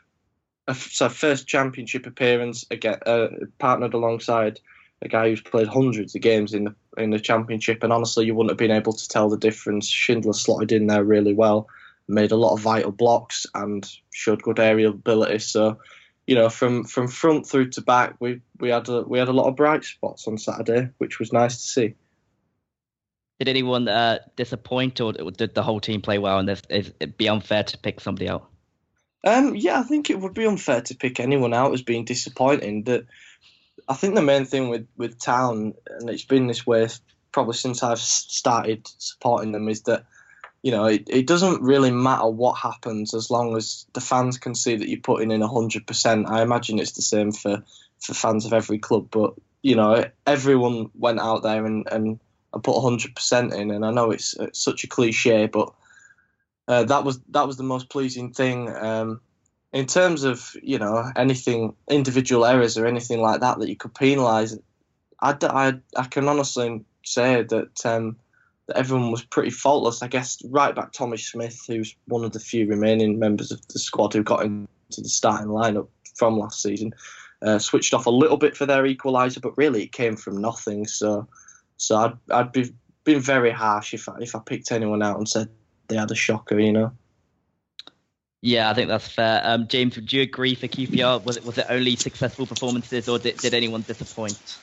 so 0.74 1.10
first 1.10 1.48
championship 1.48 2.06
appearance 2.06 2.66
again, 2.72 3.00
uh, 3.06 3.28
partnered 3.60 3.94
alongside 3.94 4.60
a 5.02 5.08
guy 5.08 5.30
who's 5.30 5.42
played 5.42 5.68
hundreds 5.68 6.16
of 6.16 6.22
games 6.22 6.54
in 6.54 6.66
the 6.66 6.76
in 6.98 7.10
the 7.10 7.20
championship, 7.20 7.84
and 7.84 7.92
honestly, 7.92 8.26
you 8.26 8.36
wouldn't 8.36 8.52
have 8.52 8.58
been 8.58 8.72
able 8.72 8.94
to 8.94 9.08
tell 9.08 9.30
the 9.30 9.38
difference. 9.38 9.88
Schindler 9.88 10.34
slotted 10.34 10.72
in 10.72 10.88
there 10.88 11.04
really 11.04 11.34
well, 11.34 11.68
made 12.08 12.32
a 12.32 12.38
lot 12.38 12.54
of 12.54 12.60
vital 12.60 12.92
blocks, 12.92 13.48
and 13.56 13.90
showed 14.14 14.44
good 14.44 14.60
aerial 14.60 14.92
ability. 14.92 15.40
So, 15.40 15.80
you 16.28 16.36
know, 16.36 16.50
from 16.50 16.84
from 16.84 17.08
front 17.08 17.48
through 17.48 17.70
to 17.70 17.82
back, 17.82 18.16
we 18.20 18.42
we 18.60 18.70
had 18.70 18.90
a, 18.90 19.02
we 19.02 19.18
had 19.18 19.30
a 19.30 19.34
lot 19.34 19.48
of 19.48 19.56
bright 19.56 19.84
spots 19.84 20.28
on 20.28 20.38
Saturday, 20.38 20.90
which 21.00 21.20
was 21.20 21.34
nice 21.34 21.56
to 21.56 21.68
see. 21.68 21.96
Did 23.40 23.48
anyone 23.48 23.88
uh, 23.88 24.20
disappoint, 24.36 25.02
or 25.02 25.14
did 25.14 25.56
the 25.56 25.64
whole 25.64 25.80
team 25.80 26.02
play 26.02 26.20
well? 26.20 26.38
And 26.38 26.48
is 26.48 26.94
it 27.00 27.18
be 27.18 27.28
unfair 27.28 27.64
to 27.64 27.78
pick 27.80 28.00
somebody 28.00 28.30
out? 28.30 28.51
Um, 29.24 29.56
yeah, 29.56 29.80
I 29.80 29.84
think 29.84 30.10
it 30.10 30.20
would 30.20 30.34
be 30.34 30.46
unfair 30.46 30.82
to 30.82 30.96
pick 30.96 31.20
anyone 31.20 31.54
out 31.54 31.74
as 31.74 31.82
being 31.82 32.06
disappointing. 32.06 32.84
That 32.84 33.06
I 33.88 33.94
think 33.94 34.16
the 34.16 34.22
main 34.22 34.46
thing 34.46 34.70
with 34.70 34.88
with 34.98 35.20
Town, 35.20 35.74
and 35.88 36.10
it's 36.10 36.26
been 36.26 36.48
this 36.48 36.66
way 36.66 36.88
probably 37.32 37.54
since 37.54 37.82
I've 37.84 38.00
started 38.00 38.88
supporting 38.98 39.52
them, 39.52 39.70
is 39.70 39.84
that 39.84 40.06
you 40.64 40.72
know 40.72 40.86
it, 40.86 41.08
it 41.08 41.28
doesn't 41.28 41.62
really 41.62 41.92
matter 41.92 42.28
what 42.28 42.54
happens 42.54 43.14
as 43.14 43.30
long 43.30 43.56
as 43.56 43.86
the 43.94 44.02
fans 44.02 44.38
can 44.38 44.56
see 44.56 44.76
that 44.76 44.90
you're 44.90 45.00
putting 45.00 45.32
in 45.32 45.42
hundred 45.42 45.86
percent. 45.86 46.30
I 46.30 46.42
imagine 46.42 46.80
it's 46.80 46.94
the 46.94 47.02
same 47.02 47.32
for 47.32 47.64
for 48.00 48.14
fans 48.14 48.46
of 48.46 48.54
every 48.54 48.80
club, 48.80 49.10
but 49.12 49.36
you 49.62 49.76
know 49.76 50.06
everyone 50.26 50.90
went 50.96 51.20
out 51.20 51.44
there 51.44 51.66
and 51.66 51.88
and, 51.92 52.20
and 52.54 52.64
put 52.64 52.82
hundred 52.82 53.16
percent 53.16 53.54
in, 53.54 53.70
and 53.70 53.86
I 53.86 53.92
know 53.92 54.10
it's, 54.10 54.36
it's 54.40 54.64
such 54.64 54.84
a 54.84 54.88
cliche, 54.88 55.46
but 55.46 55.72
uh, 56.68 56.84
that 56.86 57.04
was 57.04 57.20
that 57.30 57.48
was 57.48 57.58
the 57.58 57.64
most 57.64 57.90
pleasing 57.90 58.34
thing. 58.34 58.70
Um, 58.76 59.22
in 59.74 59.86
terms 59.86 60.24
of 60.24 60.56
you 60.62 60.78
know 60.78 61.12
anything 61.16 61.74
individual 61.90 62.46
errors 62.46 62.78
or 62.78 62.86
anything 62.86 63.22
like 63.22 63.42
that 63.42 63.60
that 63.60 63.70
you 63.70 63.76
could 63.76 63.94
penalise, 63.94 64.58
I, 65.22 65.36
I, 65.42 65.74
I 65.96 66.04
can 66.06 66.28
honestly 66.28 66.84
say 67.04 67.44
that 67.44 67.86
um, 67.86 68.18
that 68.68 68.78
everyone 68.78 69.12
was 69.12 69.24
pretty 69.24 69.50
faultless. 69.50 70.02
I 70.02 70.08
guess 70.08 70.42
right 70.46 70.76
back 70.76 70.92
Tommy 70.92 71.18
Smith, 71.18 71.64
who's 71.68 71.96
one 72.06 72.24
of 72.24 72.32
the 72.32 72.40
few 72.40 72.68
remaining 72.68 73.20
members 73.20 73.52
of 73.52 73.66
the 73.70 73.80
squad 73.80 74.14
who 74.14 74.24
got 74.24 74.44
into 74.44 74.68
the 74.98 75.10
starting 75.10 75.48
lineup 75.48 75.88
from 76.16 76.38
last 76.38 76.62
season, 76.62 76.94
uh, 77.42 77.60
switched 77.60 77.94
off 77.94 78.06
a 78.06 78.12
little 78.12 78.38
bit 78.38 78.56
for 78.56 78.66
their 78.66 78.84
equaliser, 78.84 79.42
but 79.42 79.58
really 79.58 79.84
it 79.84 79.92
came 79.92 80.16
from 80.16 80.40
nothing. 80.40 80.86
So 80.86 81.28
so 81.78 81.98
I'd 81.98 82.18
I'd 82.30 82.52
be 82.52 82.72
been 83.04 83.20
very 83.20 83.52
harsh 83.52 83.94
if 83.94 84.08
I, 84.08 84.18
if 84.20 84.36
I 84.36 84.40
picked 84.46 84.72
anyone 84.72 85.02
out 85.02 85.18
and 85.18 85.28
said 85.28 85.50
they 85.92 85.98
had 85.98 86.10
a 86.10 86.16
shocker, 86.16 86.58
you 86.58 86.72
know. 86.72 86.92
Yeah, 88.42 88.72
I 88.72 88.74
think 88.74 88.88
that's 88.88 89.08
fair. 89.08 89.42
Um, 89.44 89.68
James, 89.68 89.96
would 89.96 90.12
you 90.12 90.24
agree 90.24 90.56
for 90.56 90.68
QPR? 90.68 91.24
Was 91.24 91.38
it 91.38 91.46
was 91.46 91.60
it 91.60 91.68
only 91.70 91.96
successful 91.96 92.48
performances, 92.48 93.08
or 93.08 93.20
did, 93.20 93.38
did 93.38 93.54
anyone 93.54 93.82
disappoint? 93.82 94.58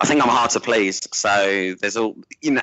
I 0.00 0.06
think 0.06 0.20
I'm 0.20 0.28
hard 0.28 0.50
to 0.50 0.60
please. 0.60 1.00
So 1.12 1.74
there's 1.80 1.96
all 1.96 2.16
you 2.40 2.52
know. 2.52 2.62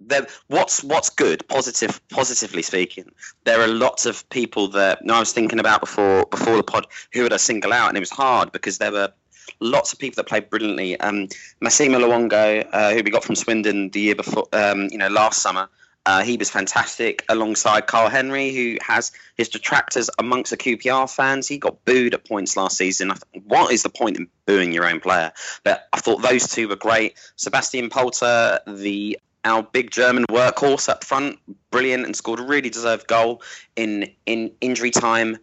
There, 0.00 0.26
what's 0.48 0.84
what's 0.84 1.08
good, 1.08 1.48
positive, 1.48 2.00
positively 2.08 2.62
speaking. 2.62 3.10
There 3.44 3.60
are 3.60 3.66
lots 3.66 4.06
of 4.06 4.28
people 4.28 4.68
that 4.68 4.98
you 5.00 5.06
know, 5.06 5.14
I 5.14 5.20
was 5.20 5.32
thinking 5.32 5.58
about 5.58 5.80
before 5.80 6.26
before 6.26 6.56
the 6.56 6.62
pod 6.62 6.86
who 7.12 7.22
would 7.22 7.32
I 7.32 7.38
single 7.38 7.72
out, 7.72 7.88
and 7.88 7.96
it 7.96 8.00
was 8.00 8.10
hard 8.10 8.52
because 8.52 8.78
there 8.78 8.92
were 8.92 9.12
lots 9.60 9.92
of 9.92 9.98
people 9.98 10.16
that 10.16 10.28
played 10.28 10.50
brilliantly. 10.50 11.00
Um, 11.00 11.28
Massimo 11.60 11.98
Luongo, 11.98 12.68
uh, 12.70 12.90
who 12.92 13.02
we 13.02 13.10
got 13.10 13.24
from 13.24 13.34
Swindon 13.34 13.88
the 13.90 14.00
year 14.00 14.14
before, 14.14 14.46
um, 14.52 14.88
you 14.90 14.98
know, 14.98 15.08
last 15.08 15.40
summer. 15.40 15.68
Uh, 16.08 16.22
he 16.22 16.38
was 16.38 16.48
fantastic 16.48 17.22
alongside 17.28 17.86
Karl 17.86 18.08
Henry, 18.08 18.50
who 18.50 18.78
has 18.80 19.12
his 19.36 19.50
detractors 19.50 20.08
amongst 20.18 20.50
the 20.50 20.56
QPR 20.56 21.14
fans. 21.14 21.46
He 21.46 21.58
got 21.58 21.84
booed 21.84 22.14
at 22.14 22.24
points 22.24 22.56
last 22.56 22.78
season. 22.78 23.12
What 23.44 23.74
is 23.74 23.82
the 23.82 23.90
point 23.90 24.16
in 24.16 24.26
booing 24.46 24.72
your 24.72 24.86
own 24.86 25.00
player? 25.00 25.32
But 25.64 25.86
I 25.92 26.00
thought 26.00 26.22
those 26.22 26.48
two 26.48 26.66
were 26.66 26.76
great. 26.76 27.18
Sebastian 27.36 27.90
Polter, 27.90 28.58
the 28.66 29.18
our 29.44 29.62
big 29.62 29.90
German 29.90 30.24
workhorse 30.30 30.88
up 30.88 31.04
front, 31.04 31.40
brilliant 31.70 32.06
and 32.06 32.16
scored 32.16 32.40
a 32.40 32.42
really 32.42 32.70
deserved 32.70 33.06
goal 33.06 33.42
in 33.76 34.10
in 34.24 34.52
injury 34.62 34.90
time, 34.90 35.36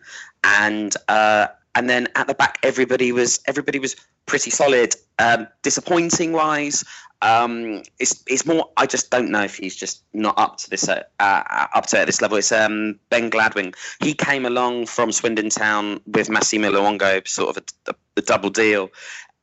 and 0.44 0.96
uh, 1.08 1.46
and 1.76 1.90
then 1.90 2.08
at 2.16 2.28
the 2.28 2.34
back 2.34 2.58
everybody 2.64 3.12
was 3.12 3.40
everybody 3.46 3.80
was 3.80 3.96
pretty 4.26 4.50
solid. 4.50 4.96
Um, 5.20 5.48
disappointing 5.62 6.34
wise, 6.34 6.84
um, 7.22 7.84
it's 8.00 8.24
it's 8.28 8.46
more. 8.46 8.70
I 8.78 8.86
just 8.86 9.10
don't 9.10 9.30
know 9.30 9.44
if 9.44 9.58
he's 9.58 9.76
just 9.76 10.04
not 10.14 10.38
up 10.38 10.58
to 10.58 10.70
this 10.70 10.88
uh, 10.88 11.04
uh, 11.20 11.68
up 11.74 11.86
to 11.88 12.00
at 12.00 12.06
this 12.06 12.22
level. 12.22 12.38
It's 12.38 12.52
um, 12.52 13.00
Ben 13.10 13.30
Gladwin. 13.30 13.74
He 14.02 14.14
came 14.14 14.46
along 14.46 14.88
from 14.88 15.12
Swindon 15.12 15.50
Town 15.50 16.02
with 16.06 16.30
Massimo 16.30 16.72
Luongo, 16.72 17.26
sort 17.28 17.56
of 17.56 17.64
a, 17.88 17.96
a, 18.18 18.22
double 18.22 18.50
deal, 18.50 18.92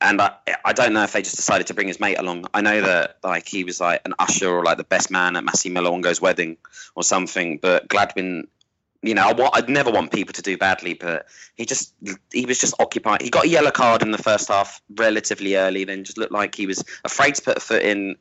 and 0.00 0.20
I, 0.20 0.32
I 0.64 0.72
don't 0.72 0.92
know 0.92 1.02
if 1.02 1.12
they 1.12 1.22
just 1.22 1.36
decided 1.36 1.66
to 1.68 1.74
bring 1.74 1.88
his 1.88 1.98
mate 1.98 2.18
along. 2.18 2.44
I 2.52 2.60
know 2.60 2.82
that 2.82 3.16
like 3.24 3.48
he 3.48 3.64
was 3.64 3.80
like 3.80 4.02
an 4.04 4.14
usher 4.18 4.50
or 4.50 4.64
like 4.64 4.76
the 4.76 4.84
best 4.84 5.10
man 5.10 5.36
at 5.36 5.44
Massimo 5.44 6.00
wedding 6.20 6.58
or 6.94 7.02
something, 7.02 7.58
but 7.58 7.88
Gladwin 7.88 8.46
you 9.02 9.14
know, 9.14 9.28
I 9.28 9.32
would 9.32 9.68
never 9.68 9.90
want 9.90 10.12
people 10.12 10.32
to 10.34 10.42
do 10.42 10.56
badly, 10.56 10.94
but 10.94 11.26
he 11.56 11.66
just 11.66 11.92
he 12.32 12.46
was 12.46 12.58
just 12.58 12.74
occupied. 12.80 13.20
He 13.20 13.30
got 13.30 13.44
a 13.44 13.48
yellow 13.48 13.72
card 13.72 14.02
in 14.02 14.12
the 14.12 14.18
first 14.18 14.48
half 14.48 14.80
relatively 14.94 15.56
early, 15.56 15.84
then 15.84 16.04
just 16.04 16.18
looked 16.18 16.32
like 16.32 16.54
he 16.54 16.66
was 16.66 16.84
afraid 17.04 17.34
to 17.34 17.42
put 17.42 17.56
a 17.56 17.60
foot 17.60 17.82
in. 17.82 18.16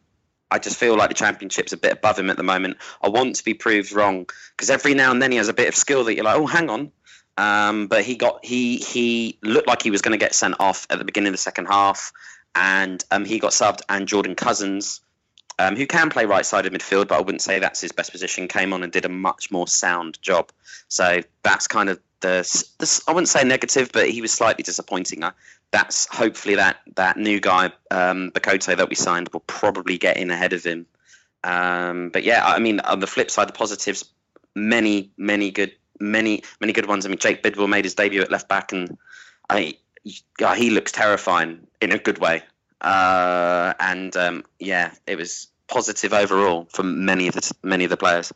I 0.49 0.59
just 0.59 0.77
feel 0.77 0.97
like 0.97 1.09
the 1.09 1.15
championship's 1.15 1.71
a 1.71 1.77
bit 1.77 1.93
above 1.93 2.19
him 2.19 2.29
at 2.29 2.35
the 2.35 2.43
moment. 2.43 2.77
I 3.01 3.09
want 3.09 3.35
to 3.37 3.43
be 3.43 3.53
proved 3.53 3.93
wrong 3.93 4.25
because 4.57 4.69
every 4.69 4.95
now 4.95 5.11
and 5.11 5.21
then 5.21 5.31
he 5.31 5.37
has 5.37 5.47
a 5.47 5.53
bit 5.53 5.69
of 5.69 5.75
skill 5.75 6.03
that 6.05 6.15
you're 6.15 6.25
like, 6.25 6.37
oh, 6.37 6.47
hang 6.47 6.69
on. 6.69 6.91
Um, 7.37 7.87
but 7.87 8.03
he 8.03 8.15
got 8.15 8.43
he 8.43 8.77
he 8.77 9.37
looked 9.43 9.67
like 9.67 9.83
he 9.83 9.91
was 9.91 10.01
going 10.01 10.17
to 10.17 10.23
get 10.23 10.33
sent 10.33 10.55
off 10.59 10.87
at 10.89 10.97
the 10.97 11.05
beginning 11.05 11.29
of 11.29 11.33
the 11.33 11.37
second 11.37 11.67
half, 11.67 12.11
and 12.55 13.03
um, 13.11 13.23
he 13.23 13.37
got 13.37 13.51
subbed. 13.51 13.81
And 13.87 14.07
Jordan 14.07 14.35
Cousins, 14.35 15.01
um, 15.61 15.75
who 15.75 15.85
can 15.85 16.09
play 16.09 16.25
right 16.25 16.45
sided 16.45 16.73
midfield, 16.73 17.07
but 17.07 17.17
I 17.17 17.21
wouldn't 17.21 17.41
say 17.41 17.59
that's 17.59 17.81
his 17.81 17.91
best 17.91 18.11
position, 18.11 18.47
came 18.47 18.73
on 18.73 18.81
and 18.83 18.91
did 18.91 19.05
a 19.05 19.09
much 19.09 19.51
more 19.51 19.67
sound 19.67 20.19
job. 20.21 20.51
So 20.87 21.21
that's 21.43 21.67
kind 21.67 21.89
of 21.89 21.99
the, 22.21 22.41
the 22.79 23.03
I 23.07 23.11
wouldn't 23.11 23.29
say 23.29 23.43
negative, 23.43 23.91
but 23.93 24.09
he 24.09 24.21
was 24.21 24.31
slightly 24.31 24.63
disappointing. 24.63 25.23
Uh, 25.23 25.31
that's 25.69 26.07
hopefully 26.07 26.55
that 26.55 26.77
that 26.95 27.17
new 27.17 27.39
guy, 27.39 27.65
um, 27.91 28.31
Bakote, 28.31 28.75
that 28.75 28.89
we 28.89 28.95
signed 28.95 29.29
will 29.29 29.41
probably 29.41 29.97
get 29.97 30.17
in 30.17 30.31
ahead 30.31 30.53
of 30.53 30.63
him. 30.63 30.87
Um, 31.43 32.09
but 32.09 32.23
yeah, 32.23 32.45
I 32.45 32.59
mean, 32.59 32.79
on 32.79 32.99
the 32.99 33.07
flip 33.07 33.29
side, 33.29 33.47
the 33.47 33.53
positives, 33.53 34.05
many, 34.55 35.11
many 35.17 35.51
good, 35.51 35.73
many, 35.99 36.43
many 36.59 36.73
good 36.73 36.87
ones. 36.87 37.05
I 37.05 37.09
mean, 37.09 37.19
Jake 37.19 37.43
Bidwell 37.43 37.67
made 37.67 37.85
his 37.85 37.95
debut 37.95 38.21
at 38.21 38.31
left 38.31 38.47
back, 38.47 38.71
and 38.71 38.97
I, 39.49 39.75
he 40.03 40.69
looks 40.69 40.91
terrifying 40.91 41.67
in 41.81 41.91
a 41.91 41.97
good 41.97 42.17
way. 42.17 42.43
Uh, 42.81 43.73
and 43.79 44.15
um, 44.17 44.43
yeah, 44.59 44.91
it 45.05 45.17
was 45.17 45.47
positive 45.67 46.13
overall 46.13 46.67
from 46.69 47.05
many 47.05 47.27
of 47.27 47.35
the 47.35 47.53
many 47.63 47.83
of 47.83 47.89
the 47.89 47.97
players. 47.97 48.33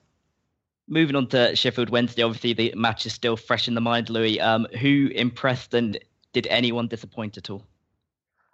Moving 0.88 1.16
on 1.16 1.28
to 1.30 1.56
Sheffield 1.56 1.90
Wednesday, 1.90 2.22
obviously 2.22 2.54
the 2.54 2.74
match 2.76 3.08
is 3.08 3.14
still 3.14 3.38
fresh 3.38 3.68
in 3.68 3.74
the 3.74 3.82
mind. 3.82 4.10
Louis, 4.10 4.40
um, 4.40 4.68
who 4.80 5.10
impressed 5.14 5.74
and 5.74 5.98
did 6.32 6.46
anyone 6.48 6.88
disappoint 6.88 7.38
at 7.38 7.50
all? 7.50 7.66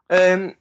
Um, 0.09 0.55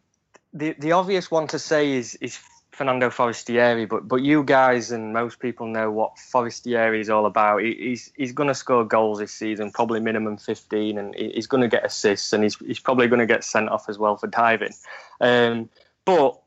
the 0.53 0.73
the 0.73 0.93
obvious 0.93 1.31
one 1.31 1.47
to 1.49 1.59
say 1.59 1.93
is 1.93 2.17
is 2.17 2.41
Fernando 2.81 3.11
Forestieri, 3.11 3.85
but 3.85 4.09
but 4.09 4.23
you 4.23 4.43
guys 4.43 4.91
and 4.91 5.13
most 5.13 5.39
people 5.39 5.67
know 5.67 5.91
what 5.91 6.19
Forestieri 6.19 7.03
is 7.03 7.11
all 7.11 7.27
about. 7.27 7.61
He, 7.61 7.75
he's 7.75 8.11
he's 8.17 8.33
going 8.33 8.47
to 8.47 8.55
score 8.55 8.87
goals 8.87 9.19
this 9.19 9.33
season, 9.33 9.71
probably 9.71 10.01
minimum 10.01 10.39
15, 10.39 10.97
and 10.97 11.15
he's 11.15 11.47
going 11.47 11.61
to 11.61 11.69
get 11.69 11.85
assists, 11.85 12.33
and 12.33 12.43
he's 12.43 12.57
he's 12.57 12.79
probably 12.79 13.07
going 13.07 13.19
to 13.19 13.27
get 13.27 13.45
sent 13.45 13.69
off 13.69 13.91
as 13.91 13.99
well 13.99 14.17
for 14.17 14.29
diving. 14.29 14.73
Um, 15.21 15.69
but 16.07 16.41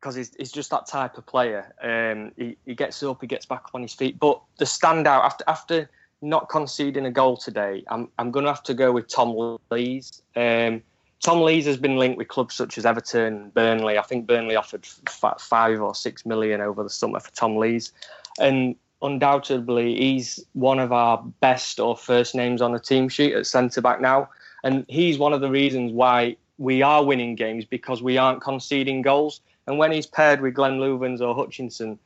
because 0.00 0.14
he's, 0.14 0.34
he's 0.38 0.50
just 0.50 0.70
that 0.70 0.86
type 0.86 1.18
of 1.18 1.26
player. 1.26 1.74
Um, 1.82 2.32
he, 2.38 2.56
he 2.64 2.74
gets 2.74 3.02
up, 3.02 3.20
he 3.20 3.26
gets 3.26 3.44
back 3.44 3.64
on 3.74 3.82
his 3.82 3.92
feet. 3.92 4.18
But 4.18 4.40
the 4.56 4.64
standout 4.64 5.24
after 5.24 5.44
after 5.46 5.90
not 6.22 6.48
conceding 6.48 7.04
a 7.04 7.10
goal 7.10 7.36
today, 7.36 7.84
I'm 7.88 8.08
I'm 8.16 8.30
going 8.30 8.46
to 8.46 8.50
have 8.50 8.62
to 8.62 8.72
go 8.72 8.92
with 8.92 9.08
Tom 9.08 9.58
Lees. 9.70 10.22
Um, 10.34 10.80
Tom 11.22 11.40
Lees 11.42 11.66
has 11.66 11.76
been 11.76 11.96
linked 11.96 12.18
with 12.18 12.28
clubs 12.28 12.54
such 12.54 12.78
as 12.78 12.86
Everton, 12.86 13.22
and 13.22 13.54
Burnley. 13.54 13.98
I 13.98 14.02
think 14.02 14.26
Burnley 14.26 14.56
offered 14.56 14.86
f- 15.06 15.40
five 15.40 15.80
or 15.80 15.94
six 15.94 16.26
million 16.26 16.60
over 16.60 16.82
the 16.82 16.90
summer 16.90 17.20
for 17.20 17.32
Tom 17.32 17.56
Lees, 17.56 17.92
and 18.38 18.76
undoubtedly 19.02 19.94
he's 19.96 20.44
one 20.52 20.78
of 20.78 20.92
our 20.92 21.22
best 21.40 21.80
or 21.80 21.96
first 21.96 22.34
names 22.34 22.62
on 22.62 22.72
the 22.72 22.78
team 22.78 23.08
sheet 23.08 23.34
at 23.34 23.46
centre 23.46 23.80
back 23.80 24.00
now. 24.00 24.28
And 24.64 24.84
he's 24.88 25.18
one 25.18 25.32
of 25.32 25.40
the 25.40 25.50
reasons 25.50 25.92
why 25.92 26.36
we 26.58 26.82
are 26.82 27.04
winning 27.04 27.34
games 27.34 27.64
because 27.64 28.02
we 28.02 28.18
aren't 28.18 28.40
conceding 28.40 29.02
goals. 29.02 29.40
And 29.66 29.78
when 29.78 29.92
he's 29.92 30.06
paired 30.06 30.40
with 30.40 30.54
Glenn 30.54 30.78
Loovens 30.78 31.20
or 31.20 31.34
Hutchinson, 31.34 31.98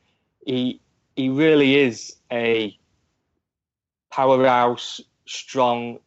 he 0.46 0.80
he 1.16 1.28
really 1.28 1.76
is 1.76 2.16
a 2.32 2.76
powerhouse, 4.10 5.00
strong 5.26 5.98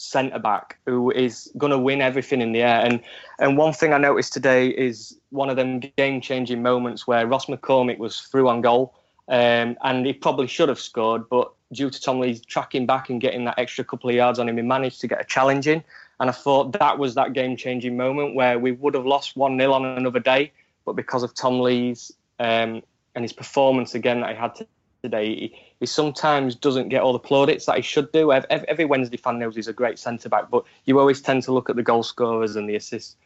centre 0.00 0.38
back 0.38 0.78
who 0.86 1.10
is 1.10 1.52
going 1.58 1.70
to 1.70 1.78
win 1.78 2.00
everything 2.00 2.40
in 2.40 2.52
the 2.52 2.62
air. 2.62 2.80
And 2.84 3.00
and 3.38 3.58
one 3.58 3.72
thing 3.74 3.92
I 3.92 3.98
noticed 3.98 4.32
today 4.32 4.68
is 4.68 5.16
one 5.28 5.50
of 5.50 5.56
them 5.56 5.80
game 5.80 6.20
changing 6.20 6.62
moments 6.62 7.06
where 7.06 7.26
Ross 7.26 7.46
McCormack 7.46 7.98
was 7.98 8.20
through 8.20 8.48
on 8.48 8.62
goal, 8.62 8.94
um, 9.28 9.76
and 9.82 10.06
he 10.06 10.14
probably 10.14 10.46
should 10.46 10.70
have 10.70 10.80
scored, 10.80 11.28
but 11.28 11.52
due 11.72 11.90
to 11.90 12.00
Tom 12.00 12.18
Lee's 12.18 12.40
tracking 12.40 12.86
back 12.86 13.10
and 13.10 13.20
getting 13.20 13.44
that 13.44 13.58
extra 13.58 13.84
couple 13.84 14.08
of 14.08 14.16
yards 14.16 14.38
on 14.38 14.48
him, 14.48 14.56
he 14.56 14.62
managed 14.62 15.00
to 15.02 15.06
get 15.06 15.20
a 15.20 15.24
challenge 15.24 15.66
in. 15.68 15.84
And 16.18 16.28
I 16.30 16.32
thought 16.32 16.72
that 16.72 16.98
was 16.98 17.14
that 17.14 17.34
game 17.34 17.56
changing 17.56 17.96
moment 17.96 18.34
where 18.34 18.58
we 18.58 18.72
would 18.72 18.94
have 18.94 19.06
lost 19.06 19.36
1 19.36 19.58
0 19.58 19.72
on 19.72 19.84
another 19.84 20.20
day, 20.20 20.50
but 20.84 20.94
because 20.94 21.22
of 21.22 21.34
Tom 21.34 21.60
Lees 21.60 22.10
um, 22.38 22.82
and 23.14 23.22
his 23.22 23.32
performance 23.32 23.94
again 23.94 24.20
that 24.22 24.30
he 24.30 24.36
had 24.36 24.66
today, 25.02 25.69
he, 25.80 25.86
sometimes 25.86 26.54
doesn't 26.54 26.90
get 26.90 27.02
all 27.02 27.12
the 27.12 27.18
plaudits 27.18 27.66
that 27.66 27.76
he 27.76 27.82
should 27.82 28.12
do. 28.12 28.32
Every, 28.32 28.84
Wednesday 28.84 29.16
fan 29.16 29.38
knows 29.38 29.56
he's 29.56 29.68
a 29.68 29.72
great 29.72 29.98
centre 29.98 30.28
back, 30.28 30.50
but 30.50 30.64
you 30.84 31.00
always 31.00 31.20
tend 31.20 31.42
to 31.44 31.52
look 31.52 31.68
at 31.68 31.76
the 31.76 31.82
goal 31.82 32.02
scorers 32.02 32.56
and 32.56 32.68
the 32.68 32.76
assist 32.76 33.16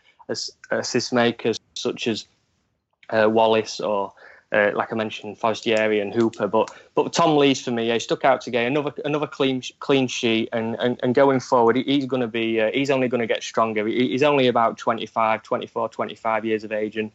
assist 0.70 1.12
makers 1.12 1.60
such 1.74 2.06
as 2.06 2.26
uh, 3.10 3.28
Wallace 3.28 3.78
or 3.78 4.14
uh, 4.54 4.70
like 4.74 4.92
I 4.92 4.96
mentioned, 4.96 5.36
Forestieri 5.36 6.00
and 6.00 6.14
Hooper. 6.14 6.46
But 6.46 6.70
but 6.94 7.12
Tom 7.12 7.36
Lees 7.36 7.62
for 7.62 7.72
me, 7.72 7.90
he 7.90 7.98
stuck 7.98 8.24
out 8.24 8.40
today. 8.40 8.66
Another 8.66 8.92
another 9.04 9.26
clean 9.26 9.62
clean 9.80 10.06
sheet, 10.06 10.48
and 10.52 10.76
and, 10.78 10.98
and 11.02 11.14
going 11.14 11.40
forward, 11.40 11.76
he's 11.76 12.06
going 12.06 12.22
to 12.22 12.28
be 12.28 12.60
uh, 12.60 12.70
he's 12.72 12.90
only 12.90 13.08
going 13.08 13.20
to 13.20 13.26
get 13.26 13.42
stronger. 13.42 13.86
he's 13.86 14.22
only 14.22 14.46
about 14.46 14.78
25, 14.78 15.42
24, 15.42 15.88
25 15.88 16.44
years 16.44 16.62
of 16.62 16.70
age, 16.70 16.96
and 16.96 17.10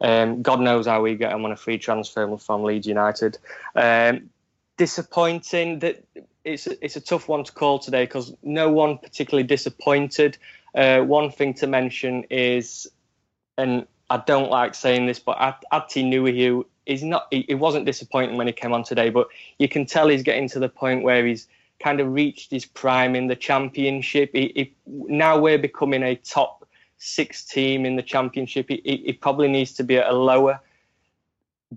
um, 0.00 0.40
God 0.40 0.60
knows 0.60 0.86
how 0.86 1.02
we 1.02 1.16
get 1.16 1.32
him 1.32 1.44
on 1.44 1.52
a 1.52 1.56
free 1.56 1.78
transfer 1.78 2.36
from 2.38 2.62
Leeds 2.62 2.86
United. 2.86 3.38
Um, 3.74 4.30
disappointing 4.76 5.78
that 5.80 6.04
it's 6.44 6.66
it's 6.66 6.96
a 6.96 7.00
tough 7.00 7.28
one 7.28 7.44
to 7.44 7.52
call 7.52 7.78
today 7.78 8.04
because 8.04 8.34
no 8.42 8.70
one 8.70 8.98
particularly 8.98 9.46
disappointed. 9.46 10.36
Uh, 10.74 11.00
one 11.00 11.30
thing 11.30 11.54
to 11.54 11.66
mention 11.66 12.24
is, 12.30 12.88
and 13.56 13.86
I 14.10 14.18
don't 14.18 14.50
like 14.50 14.74
saying 14.74 15.06
this, 15.06 15.18
but 15.18 15.38
Atdhe 15.72 16.04
Nuhiu 16.04 16.64
is 16.86 17.02
not. 17.02 17.28
It 17.30 17.58
wasn't 17.58 17.86
disappointing 17.86 18.36
when 18.36 18.46
he 18.46 18.52
came 18.52 18.72
on 18.72 18.82
today, 18.82 19.10
but 19.10 19.28
you 19.58 19.68
can 19.68 19.86
tell 19.86 20.08
he's 20.08 20.22
getting 20.22 20.48
to 20.50 20.58
the 20.58 20.68
point 20.68 21.02
where 21.02 21.24
he's 21.24 21.46
kind 21.80 22.00
of 22.00 22.12
reached 22.12 22.50
his 22.50 22.64
prime 22.64 23.14
in 23.16 23.26
the 23.26 23.36
championship. 23.36 24.30
He, 24.32 24.52
he, 24.54 24.74
now 24.86 25.38
we're 25.38 25.58
becoming 25.58 26.02
a 26.02 26.16
top 26.16 26.66
six 26.98 27.44
team 27.44 27.84
in 27.84 27.96
the 27.96 28.02
championship. 28.02 28.68
He, 28.68 28.80
he, 28.84 29.12
probably 29.12 29.48
needs 29.48 29.72
to 29.74 29.84
be 29.84 29.96
at 29.98 30.08
a 30.08 30.12
lower 30.12 30.60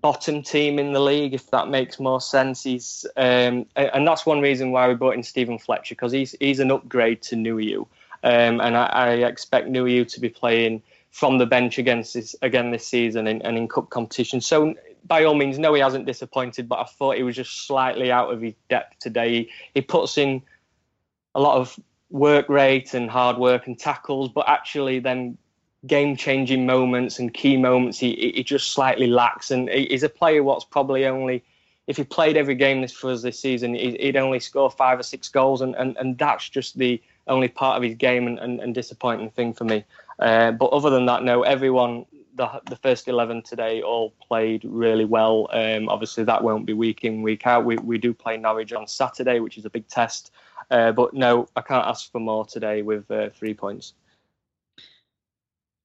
bottom 0.01 0.41
team 0.43 0.79
in 0.79 0.93
the 0.93 0.99
league, 0.99 1.33
if 1.33 1.49
that 1.51 1.69
makes 1.69 1.99
more 1.99 2.21
sense. 2.21 2.63
He's 2.63 3.05
um, 3.15 3.65
and 3.75 4.07
that's 4.07 4.25
one 4.25 4.41
reason 4.41 4.71
why 4.71 4.87
we 4.87 4.95
brought 4.95 5.15
in 5.15 5.23
Steven 5.23 5.59
Fletcher 5.59 5.95
because 5.95 6.11
he's 6.11 6.35
he's 6.39 6.59
an 6.59 6.71
upgrade 6.71 7.21
to 7.23 7.35
Nuhiu, 7.35 7.81
um, 8.23 8.61
and 8.61 8.77
I, 8.77 8.85
I 8.85 9.09
expect 9.27 9.69
Nuhiu 9.69 10.07
to 10.13 10.19
be 10.19 10.29
playing 10.29 10.81
from 11.11 11.37
the 11.37 11.45
bench 11.45 11.77
against 11.77 12.13
this, 12.13 12.35
again 12.41 12.71
this 12.71 12.85
season 12.85 13.27
and, 13.27 13.43
and 13.43 13.57
in 13.57 13.67
cup 13.67 13.89
competition. 13.89 14.41
So 14.41 14.75
by 15.05 15.23
all 15.23 15.35
means, 15.35 15.57
no, 15.57 15.73
he 15.73 15.81
hasn't 15.81 16.05
disappointed, 16.05 16.67
but 16.67 16.79
I 16.79 16.83
thought 16.83 17.17
he 17.17 17.23
was 17.23 17.35
just 17.35 17.65
slightly 17.65 18.11
out 18.11 18.31
of 18.31 18.41
his 18.41 18.53
depth 18.69 18.99
today. 18.99 19.29
He, 19.29 19.49
he 19.73 19.81
puts 19.81 20.17
in 20.17 20.43
a 21.33 21.39
lot 21.39 21.57
of 21.57 21.79
work 22.09 22.49
rate 22.49 22.93
and 22.93 23.09
hard 23.09 23.37
work 23.37 23.67
and 23.67 23.79
tackles, 23.79 24.29
but 24.29 24.47
actually 24.47 24.99
then 24.99 25.37
game 25.87 26.15
changing 26.15 26.65
moments 26.65 27.19
and 27.19 27.33
key 27.33 27.57
moments 27.57 27.97
he, 27.99 28.33
he 28.35 28.43
just 28.43 28.71
slightly 28.71 29.07
lacks. 29.07 29.51
And 29.51 29.69
he's 29.69 30.03
a 30.03 30.09
player 30.09 30.43
what's 30.43 30.65
probably 30.65 31.05
only 31.05 31.43
if 31.87 31.95
he 31.95 32.03
played 32.03 32.35
every 32.35 32.55
game 32.55 32.81
this 32.81 32.91
for 32.91 33.09
us 33.11 33.21
this 33.21 33.39
season, 33.39 33.73
he'd 33.73 34.17
only 34.17 34.41
score 34.41 34.69
five 34.69 34.99
or 34.99 35.03
six 35.03 35.29
goals, 35.29 35.61
and, 35.61 35.73
and, 35.75 35.95
and 35.97 36.17
that's 36.17 36.49
just 36.49 36.77
the 36.77 37.01
only 37.27 37.47
part 37.47 37.77
of 37.77 37.83
his 37.83 37.95
game 37.95 38.27
and, 38.27 38.37
and, 38.39 38.59
and 38.59 38.75
disappointing 38.75 39.29
thing 39.29 39.53
for 39.53 39.63
me. 39.63 39.85
Uh, 40.19 40.51
but 40.51 40.67
other 40.67 40.89
than 40.89 41.05
that, 41.05 41.23
no, 41.23 41.43
everyone, 41.43 42.05
the, 42.35 42.61
the 42.69 42.75
first 42.75 43.07
11 43.07 43.43
today 43.43 43.81
all 43.81 44.13
played 44.27 44.63
really 44.65 45.05
well. 45.05 45.47
Um, 45.51 45.87
obviously, 45.87 46.25
that 46.25 46.43
won't 46.43 46.65
be 46.65 46.73
week 46.73 47.05
in, 47.05 47.21
week 47.21 47.47
out. 47.47 47.63
We, 47.63 47.77
we 47.77 47.97
do 47.97 48.13
play 48.13 48.35
Norwich 48.35 48.73
on 48.73 48.85
Saturday, 48.85 49.39
which 49.39 49.57
is 49.57 49.63
a 49.63 49.69
big 49.69 49.87
test. 49.87 50.31
Uh, 50.69 50.91
but 50.91 51.13
no, 51.13 51.47
I 51.55 51.61
can't 51.61 51.87
ask 51.87 52.11
for 52.11 52.19
more 52.19 52.45
today 52.45 52.81
with 52.81 53.09
uh, 53.09 53.29
three 53.29 53.53
points. 53.53 53.93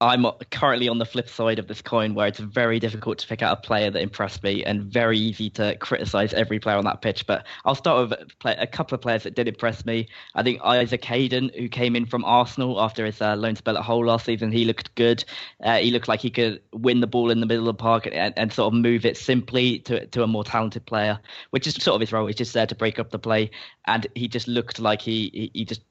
I'm 0.02 0.26
currently 0.50 0.88
on 0.88 0.98
the 0.98 1.04
flip 1.04 1.28
side 1.28 1.60
of 1.60 1.68
this 1.68 1.80
coin 1.80 2.14
where 2.14 2.26
it's 2.26 2.40
very 2.40 2.80
difficult 2.80 3.18
to 3.18 3.28
pick 3.28 3.40
out 3.40 3.56
a 3.56 3.60
player 3.60 3.88
that 3.88 4.02
impressed 4.02 4.42
me 4.42 4.64
and 4.64 4.82
very 4.82 5.16
easy 5.16 5.48
to 5.50 5.76
criticize 5.76 6.34
every 6.34 6.58
player 6.58 6.76
on 6.76 6.84
that 6.86 7.02
pitch. 7.02 7.24
But 7.24 7.46
I'll 7.64 7.76
start 7.76 8.10
with 8.10 8.18
a 8.44 8.66
couple 8.66 8.96
of 8.96 9.00
players 9.00 9.22
that 9.22 9.36
did 9.36 9.46
impress 9.46 9.86
me. 9.86 10.08
I 10.34 10.42
think 10.42 10.60
Isaac 10.64 11.04
Hayden, 11.04 11.52
who 11.56 11.68
came 11.68 11.94
in 11.94 12.06
from 12.06 12.24
Arsenal 12.24 12.82
after 12.82 13.06
his 13.06 13.22
uh, 13.22 13.36
loan 13.36 13.54
spell 13.54 13.78
at 13.78 13.84
Hull 13.84 14.04
last 14.04 14.26
season, 14.26 14.50
he 14.50 14.64
looked 14.64 14.92
good. 14.96 15.24
Uh, 15.62 15.78
he 15.78 15.92
looked 15.92 16.08
like 16.08 16.18
he 16.18 16.30
could 16.30 16.60
win 16.72 16.98
the 16.98 17.06
ball 17.06 17.30
in 17.30 17.38
the 17.38 17.46
middle 17.46 17.68
of 17.68 17.76
the 17.76 17.80
park 17.80 18.08
and, 18.10 18.36
and, 18.36 18.52
sort 18.52 18.74
of 18.74 18.80
move 18.80 19.06
it 19.06 19.16
simply 19.16 19.78
to, 19.78 20.04
to 20.08 20.24
a 20.24 20.26
more 20.26 20.42
talented 20.42 20.84
player, 20.84 21.20
which 21.50 21.68
is 21.68 21.74
sort 21.74 21.94
of 21.94 22.00
his 22.00 22.12
role. 22.12 22.26
He's 22.26 22.34
just 22.34 22.54
there 22.54 22.66
to 22.66 22.74
break 22.74 22.98
up 22.98 23.10
the 23.10 23.20
play. 23.20 23.52
And 23.86 24.04
he 24.16 24.26
just 24.26 24.48
looked 24.48 24.80
like 24.80 25.00
he, 25.00 25.30
he, 25.32 25.50
he 25.54 25.64
just 25.64 25.82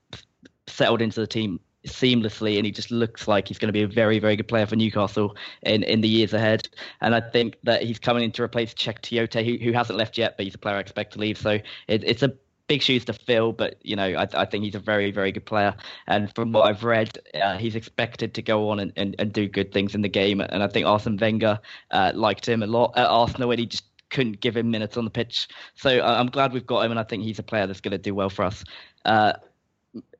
settled 0.67 1.01
into 1.01 1.21
the 1.21 1.27
team 1.27 1.61
seamlessly, 1.85 2.57
and 2.57 2.65
he 2.65 2.71
just 2.71 2.91
looks 2.91 3.27
like 3.27 3.47
he's 3.47 3.57
going 3.57 3.67
to 3.67 3.73
be 3.73 3.83
a 3.83 3.87
very, 3.87 4.19
very 4.19 4.35
good 4.35 4.47
player 4.47 4.65
for 4.65 4.75
Newcastle 4.75 5.35
in, 5.63 5.83
in 5.83 6.01
the 6.01 6.07
years 6.07 6.33
ahead. 6.33 6.67
And 7.01 7.15
I 7.15 7.21
think 7.21 7.57
that 7.63 7.83
he's 7.83 7.99
coming 7.99 8.23
in 8.23 8.31
to 8.33 8.43
replace 8.43 8.73
Cheikhou 8.73 9.27
Tiote, 9.27 9.45
who, 9.45 9.63
who 9.63 9.71
hasn't 9.71 9.97
left 9.97 10.17
yet, 10.17 10.37
but 10.37 10.45
he's 10.45 10.55
a 10.55 10.59
player 10.59 10.75
I 10.75 10.79
expect 10.79 11.13
to 11.13 11.19
leave. 11.19 11.37
So 11.37 11.51
it, 11.87 12.03
it's 12.03 12.23
a 12.23 12.33
big 12.67 12.81
shoes 12.81 13.03
to 13.03 13.11
fill, 13.11 13.51
but 13.51 13.77
you 13.81 13.97
know 13.97 14.05
I, 14.05 14.27
I, 14.33 14.45
think 14.45 14.63
he's 14.63 14.75
a 14.75 14.79
very, 14.79 15.11
very 15.11 15.33
good 15.33 15.45
player. 15.45 15.75
And 16.07 16.33
from 16.35 16.53
what 16.53 16.69
I've 16.69 16.83
read, 16.83 17.17
uh, 17.33 17.57
he's 17.57 17.75
expected 17.75 18.33
to 18.35 18.41
go 18.41 18.69
on 18.69 18.79
and, 18.79 18.93
and, 18.95 19.15
and, 19.19 19.33
do 19.33 19.47
good 19.47 19.73
things 19.73 19.93
in 19.93 20.01
the 20.01 20.07
game. 20.07 20.39
And 20.39 20.63
I 20.63 20.67
think 20.67 20.85
Arsene 20.85 21.17
Wenger 21.17 21.59
uh, 21.91 22.13
liked 22.15 22.47
him 22.47 22.63
a 22.63 22.67
lot 22.67 22.93
at 22.95 23.07
Arsenal, 23.07 23.51
and 23.51 23.59
he 23.59 23.65
just 23.65 23.83
couldn't 24.09 24.39
give 24.39 24.55
him 24.55 24.71
minutes 24.71 24.95
on 24.95 25.03
the 25.03 25.11
pitch. 25.11 25.49
So 25.75 25.99
uh, 25.99 26.15
I'm 26.17 26.27
glad 26.27 26.53
we've 26.53 26.65
got 26.65 26.85
him, 26.85 26.91
and 26.91 26.99
I 26.99 27.03
think 27.03 27.23
he's 27.23 27.39
a 27.39 27.43
player 27.43 27.67
that's 27.67 27.81
going 27.81 27.91
to 27.91 27.97
do 27.97 28.15
well 28.15 28.29
for 28.29 28.45
us. 28.45 28.63
Uh, 29.03 29.33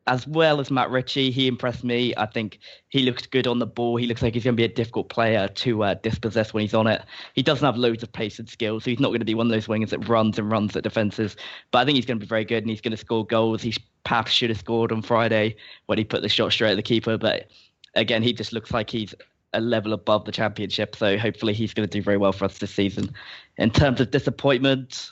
as 0.08 0.26
well 0.28 0.60
as 0.60 0.72
Matt 0.72 0.90
Ritchie, 0.90 1.30
he 1.32 1.48
impressed 1.48 1.84
me. 1.84 2.14
I 2.18 2.26
think 2.26 2.60
he 2.90 3.04
looks 3.04 3.28
good 3.28 3.46
on 3.46 3.60
the 3.60 3.68
ball. 3.68 3.98
He 3.98 4.08
looks 4.08 4.22
like 4.22 4.34
he's 4.34 4.44
going 4.44 4.56
to 4.56 4.60
be 4.60 4.66
a 4.66 4.74
difficult 4.74 5.10
player 5.10 5.48
to 5.48 5.84
uh, 5.84 5.94
dispossess 5.96 6.54
when 6.54 6.62
he's 6.62 6.74
on 6.74 6.88
it. 6.88 7.04
He 7.34 7.44
doesn't 7.44 7.66
have 7.66 7.78
loads 7.78 8.02
of 8.02 8.12
pace 8.12 8.40
and 8.40 8.50
skill, 8.50 8.80
so 8.80 8.90
he's 8.90 9.00
not 9.00 9.10
going 9.10 9.20
to 9.20 9.26
be 9.26 9.36
one 9.36 9.48
of 9.48 9.52
those 9.52 9.68
wingers 9.68 9.90
that 9.90 10.08
runs 10.10 10.40
and 10.40 10.52
runs 10.52 10.76
at 10.76 10.84
defenses. 10.84 11.36
But 11.70 11.80
I 11.80 11.86
think 11.86 11.98
he's 11.98 12.06
going 12.06 12.20
to 12.20 12.26
be 12.26 12.30
very 12.30 12.46
good 12.46 12.64
and 12.64 12.70
he's 12.70 12.82
going 12.82 12.92
to 12.92 12.98
score 12.98 13.26
goals. 13.26 13.62
He 13.62 13.76
perhaps 14.04 14.32
should 14.32 14.50
have 14.50 14.60
scored 14.60 14.92
on 14.92 15.04
Friday 15.04 15.56
when 15.86 16.00
he 16.00 16.04
put 16.04 16.24
the 16.24 16.30
shot 16.30 16.52
straight 16.52 16.72
at 16.72 16.78
the 16.78 16.84
keeper. 16.84 17.18
But 17.18 17.48
again, 17.94 18.24
he 18.24 18.34
just 18.34 18.54
looks 18.54 18.72
like 18.72 18.90
he's 18.90 19.14
a 19.54 19.62
level 19.62 19.94
above 19.94 20.26
the 20.26 20.32
championship. 20.32 20.96
So 20.96 21.18
hopefully 21.18 21.54
he's 21.54 21.74
going 21.74 21.88
to 21.88 21.98
do 21.98 22.02
very 22.02 22.18
well 22.18 22.32
for 22.32 22.46
us 22.46 22.58
this 22.58 22.72
season. 22.72 23.14
In 23.58 23.70
terms 23.70 24.02
of 24.02 24.10
disappointment, 24.10 25.12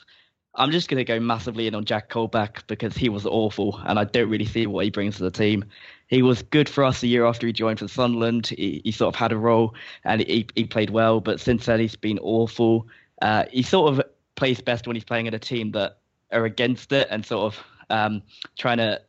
I'm 0.54 0.72
just 0.72 0.88
going 0.88 0.98
to 0.98 1.04
go 1.04 1.20
massively 1.20 1.66
in 1.66 1.74
on 1.74 1.84
Jack 1.84 2.10
Colback 2.10 2.66
because 2.66 2.96
he 2.96 3.08
was 3.08 3.24
awful, 3.24 3.80
and 3.84 3.98
I 3.98 4.04
don't 4.04 4.28
really 4.28 4.44
see 4.44 4.66
what 4.66 4.84
he 4.84 4.90
brings 4.90 5.16
to 5.16 5.22
the 5.22 5.30
team. 5.30 5.64
He 6.08 6.22
was 6.22 6.42
good 6.42 6.68
for 6.68 6.82
us 6.82 7.02
a 7.02 7.06
year 7.06 7.24
after 7.24 7.46
he 7.46 7.52
joined 7.52 7.78
for 7.78 7.86
Sunderland. 7.86 8.48
He, 8.48 8.80
he 8.84 8.90
sort 8.90 9.14
of 9.14 9.18
had 9.18 9.30
a 9.30 9.36
role, 9.36 9.74
and 10.04 10.20
he, 10.20 10.46
he 10.56 10.64
played 10.64 10.90
well. 10.90 11.20
But 11.20 11.40
since 11.40 11.66
then, 11.66 11.78
he's 11.78 11.94
been 11.94 12.18
awful. 12.18 12.88
Uh, 13.22 13.44
he 13.50 13.62
sort 13.62 13.92
of 13.92 14.02
plays 14.34 14.60
best 14.60 14.86
when 14.86 14.96
he's 14.96 15.04
playing 15.04 15.28
at 15.28 15.34
a 15.34 15.38
team 15.38 15.70
that 15.72 15.98
are 16.32 16.44
against 16.44 16.92
it 16.92 17.06
and 17.10 17.24
sort 17.24 17.54
of 17.54 17.64
um, 17.90 18.22
trying 18.58 18.78
to 18.78 19.00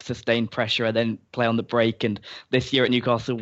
sustain 0.00 0.46
pressure 0.46 0.84
and 0.84 0.96
then 0.96 1.18
play 1.32 1.46
on 1.46 1.56
the 1.56 1.62
break. 1.62 2.04
And 2.04 2.20
this 2.50 2.72
year 2.72 2.84
at 2.84 2.90
Newcastle, 2.90 3.40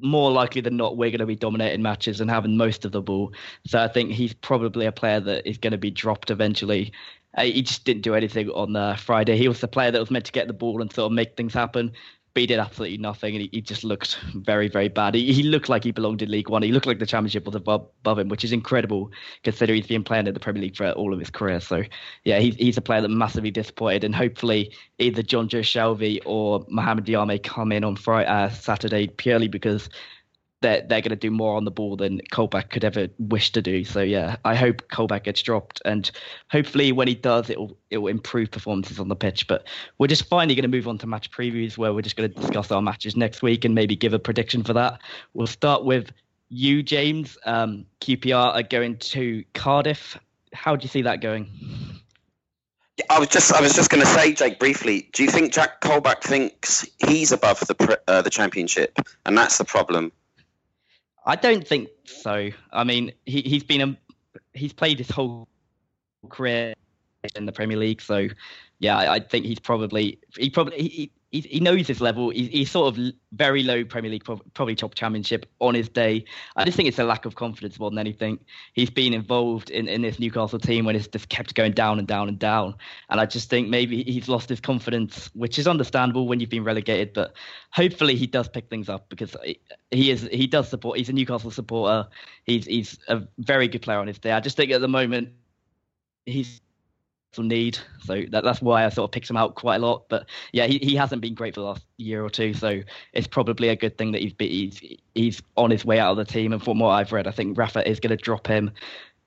more 0.00 0.30
likely 0.30 0.60
than 0.60 0.76
not, 0.76 0.96
we're 0.96 1.10
going 1.10 1.20
to 1.20 1.26
be 1.26 1.36
dominating 1.36 1.82
matches 1.82 2.20
and 2.20 2.30
having 2.30 2.56
most 2.56 2.84
of 2.84 2.92
the 2.92 3.02
ball. 3.02 3.32
So 3.66 3.82
I 3.82 3.88
think 3.88 4.12
he's 4.12 4.34
probably 4.34 4.86
a 4.86 4.92
player 4.92 5.20
that 5.20 5.48
is 5.48 5.58
going 5.58 5.72
to 5.72 5.78
be 5.78 5.90
dropped 5.90 6.30
eventually. 6.30 6.92
Uh, 7.36 7.44
he 7.44 7.62
just 7.62 7.84
didn't 7.84 8.02
do 8.02 8.14
anything 8.14 8.50
on 8.50 8.74
uh, 8.74 8.96
Friday. 8.96 9.36
He 9.36 9.48
was 9.48 9.60
the 9.60 9.68
player 9.68 9.90
that 9.90 10.00
was 10.00 10.10
meant 10.10 10.24
to 10.26 10.32
get 10.32 10.48
the 10.48 10.52
ball 10.52 10.82
and 10.82 10.92
sort 10.92 11.06
of 11.06 11.12
make 11.12 11.36
things 11.36 11.54
happen 11.54 11.92
but 12.32 12.42
he 12.42 12.46
did 12.46 12.58
absolutely 12.58 12.98
nothing, 12.98 13.34
and 13.34 13.42
he, 13.42 13.50
he 13.52 13.60
just 13.60 13.82
looked 13.82 14.18
very, 14.34 14.68
very 14.68 14.88
bad. 14.88 15.14
He, 15.14 15.32
he, 15.32 15.42
looked 15.42 15.68
like 15.68 15.84
he 15.84 15.90
belonged 15.90 16.22
in 16.22 16.30
League 16.30 16.48
One. 16.48 16.62
He 16.62 16.72
looked 16.72 16.86
like 16.86 16.98
the 16.98 17.06
Championship 17.06 17.44
was 17.44 17.54
above, 17.54 17.88
above 18.00 18.18
him, 18.18 18.28
which 18.28 18.44
is 18.44 18.52
incredible 18.52 19.10
considering 19.42 19.78
he's 19.78 19.88
been 19.88 20.04
playing 20.04 20.26
in 20.26 20.34
the 20.34 20.40
Premier 20.40 20.62
League 20.62 20.76
for 20.76 20.90
all 20.92 21.12
of 21.12 21.18
his 21.18 21.30
career. 21.30 21.60
So, 21.60 21.82
yeah, 22.24 22.38
he's, 22.38 22.54
he's 22.56 22.76
a 22.76 22.82
player 22.82 23.00
that 23.00 23.08
massively 23.08 23.50
disappointed, 23.50 24.04
and 24.04 24.14
hopefully 24.14 24.72
either 24.98 25.22
Jonjo 25.22 25.60
Shelvey 25.60 26.20
or 26.24 26.64
Mohamed 26.68 27.06
Diame 27.06 27.42
come 27.42 27.72
in 27.72 27.84
on 27.84 27.96
Friday, 27.96 28.28
uh, 28.28 28.48
Saturday 28.50 29.08
purely 29.08 29.48
because 29.48 29.88
they're 30.60 30.82
they're 30.82 31.00
going 31.00 31.10
to 31.10 31.16
do 31.16 31.30
more 31.30 31.56
on 31.56 31.64
the 31.64 31.70
ball 31.70 31.96
than 31.96 32.20
Colback 32.32 32.70
could 32.70 32.84
ever 32.84 33.08
wish 33.18 33.52
to 33.52 33.62
do. 33.62 33.84
So 33.84 34.00
yeah, 34.00 34.36
I 34.44 34.54
hope 34.54 34.88
Colback 34.88 35.24
gets 35.24 35.42
dropped, 35.42 35.80
and 35.84 36.10
hopefully 36.50 36.92
when 36.92 37.08
he 37.08 37.14
does, 37.14 37.50
it 37.50 37.58
will 37.58 37.76
it 37.90 37.98
will 37.98 38.08
improve 38.08 38.50
performances 38.50 39.00
on 39.00 39.08
the 39.08 39.16
pitch. 39.16 39.46
But 39.46 39.66
we're 39.98 40.06
just 40.06 40.26
finally 40.26 40.54
going 40.54 40.70
to 40.70 40.76
move 40.76 40.88
on 40.88 40.98
to 40.98 41.06
match 41.06 41.30
previews, 41.30 41.78
where 41.78 41.92
we're 41.92 42.02
just 42.02 42.16
going 42.16 42.30
to 42.30 42.40
discuss 42.40 42.70
our 42.70 42.82
matches 42.82 43.16
next 43.16 43.42
week 43.42 43.64
and 43.64 43.74
maybe 43.74 43.96
give 43.96 44.12
a 44.12 44.18
prediction 44.18 44.62
for 44.62 44.74
that. 44.74 45.00
We'll 45.34 45.46
start 45.46 45.84
with 45.84 46.12
you, 46.50 46.82
James. 46.82 47.38
Um, 47.44 47.86
QPR 48.00 48.54
are 48.54 48.62
going 48.62 48.98
to 48.98 49.44
Cardiff. 49.54 50.18
How 50.52 50.76
do 50.76 50.82
you 50.82 50.88
see 50.88 51.02
that 51.02 51.20
going? 51.20 51.48
I 53.08 53.18
was 53.18 53.28
just 53.28 53.52
I 53.52 53.62
was 53.62 53.72
just 53.72 53.88
going 53.88 54.02
to 54.04 54.10
say, 54.10 54.34
Jake, 54.34 54.58
briefly. 54.58 55.08
Do 55.14 55.22
you 55.22 55.30
think 55.30 55.54
Jack 55.54 55.80
Colback 55.80 56.22
thinks 56.22 56.86
he's 57.06 57.32
above 57.32 57.60
the 57.60 58.00
uh, 58.06 58.20
the 58.20 58.28
championship, 58.28 58.98
and 59.24 59.38
that's 59.38 59.56
the 59.56 59.64
problem? 59.64 60.12
I 61.26 61.36
don't 61.36 61.66
think 61.66 61.88
so. 62.04 62.50
I 62.72 62.84
mean, 62.84 63.12
he 63.26 63.42
he's 63.42 63.64
been 63.64 63.80
a 63.80 63.96
he's 64.54 64.72
played 64.72 64.98
his 64.98 65.10
whole 65.10 65.48
career 66.28 66.74
in 67.36 67.46
the 67.46 67.52
Premier 67.52 67.76
League, 67.76 68.00
so 68.00 68.28
yeah, 68.78 68.96
I, 68.96 69.14
I 69.14 69.20
think 69.20 69.44
he's 69.44 69.60
probably 69.60 70.18
he 70.36 70.50
probably 70.50 70.82
he, 70.82 71.12
he, 71.30 71.40
he 71.40 71.60
knows 71.60 71.86
his 71.86 72.00
level. 72.00 72.30
He's, 72.30 72.48
he's 72.48 72.70
sort 72.70 72.96
of 72.96 73.12
very 73.32 73.62
low 73.62 73.84
Premier 73.84 74.10
League, 74.10 74.24
probably 74.24 74.74
top 74.74 74.94
Championship 74.94 75.46
on 75.60 75.74
his 75.74 75.88
day. 75.88 76.24
I 76.56 76.64
just 76.64 76.76
think 76.76 76.88
it's 76.88 76.98
a 76.98 77.04
lack 77.04 77.24
of 77.24 77.36
confidence 77.36 77.78
more 77.78 77.88
than 77.90 77.98
anything. 77.98 78.40
He's 78.72 78.90
been 78.90 79.14
involved 79.14 79.70
in, 79.70 79.86
in 79.86 80.02
this 80.02 80.18
Newcastle 80.18 80.58
team 80.58 80.84
when 80.84 80.96
it's 80.96 81.06
just 81.06 81.28
kept 81.28 81.54
going 81.54 81.72
down 81.72 81.98
and 82.00 82.08
down 82.08 82.28
and 82.28 82.38
down. 82.38 82.74
And 83.10 83.20
I 83.20 83.26
just 83.26 83.48
think 83.48 83.68
maybe 83.68 84.02
he's 84.02 84.28
lost 84.28 84.48
his 84.48 84.60
confidence, 84.60 85.30
which 85.34 85.58
is 85.58 85.68
understandable 85.68 86.26
when 86.26 86.40
you've 86.40 86.50
been 86.50 86.64
relegated. 86.64 87.12
But 87.12 87.34
hopefully 87.70 88.16
he 88.16 88.26
does 88.26 88.48
pick 88.48 88.68
things 88.68 88.88
up 88.88 89.08
because 89.08 89.36
he 89.90 90.10
is 90.10 90.28
he 90.32 90.48
does 90.48 90.68
support. 90.68 90.98
He's 90.98 91.08
a 91.08 91.12
Newcastle 91.12 91.52
supporter. 91.52 92.08
He's 92.44 92.66
he's 92.66 92.98
a 93.06 93.22
very 93.38 93.68
good 93.68 93.82
player 93.82 93.98
on 93.98 94.08
his 94.08 94.18
day. 94.18 94.32
I 94.32 94.40
just 94.40 94.56
think 94.56 94.72
at 94.72 94.80
the 94.80 94.88
moment 94.88 95.30
he's 96.26 96.60
need. 97.38 97.78
So 98.04 98.22
that, 98.30 98.44
that's 98.44 98.60
why 98.60 98.84
I 98.84 98.88
sort 98.88 99.08
of 99.08 99.12
picked 99.12 99.30
him 99.30 99.36
out 99.36 99.54
quite 99.54 99.76
a 99.76 99.86
lot. 99.86 100.08
But 100.08 100.26
yeah, 100.52 100.66
he, 100.66 100.78
he 100.78 100.96
hasn't 100.96 101.22
been 101.22 101.34
great 101.34 101.54
for 101.54 101.60
the 101.60 101.66
last 101.66 101.84
year 101.96 102.24
or 102.24 102.30
two. 102.30 102.54
So 102.54 102.82
it's 103.12 103.26
probably 103.26 103.68
a 103.68 103.76
good 103.76 103.96
thing 103.96 104.12
that 104.12 104.22
he's 104.22 104.34
he's 104.38 104.98
he's 105.14 105.42
on 105.56 105.70
his 105.70 105.84
way 105.84 105.98
out 105.98 106.12
of 106.12 106.16
the 106.16 106.24
team. 106.24 106.52
And 106.52 106.62
from 106.62 106.78
what 106.78 106.90
I've 106.90 107.12
read, 107.12 107.26
I 107.26 107.30
think 107.30 107.56
Rafa 107.56 107.88
is 107.88 108.00
going 108.00 108.16
to 108.16 108.22
drop 108.22 108.46
him. 108.46 108.72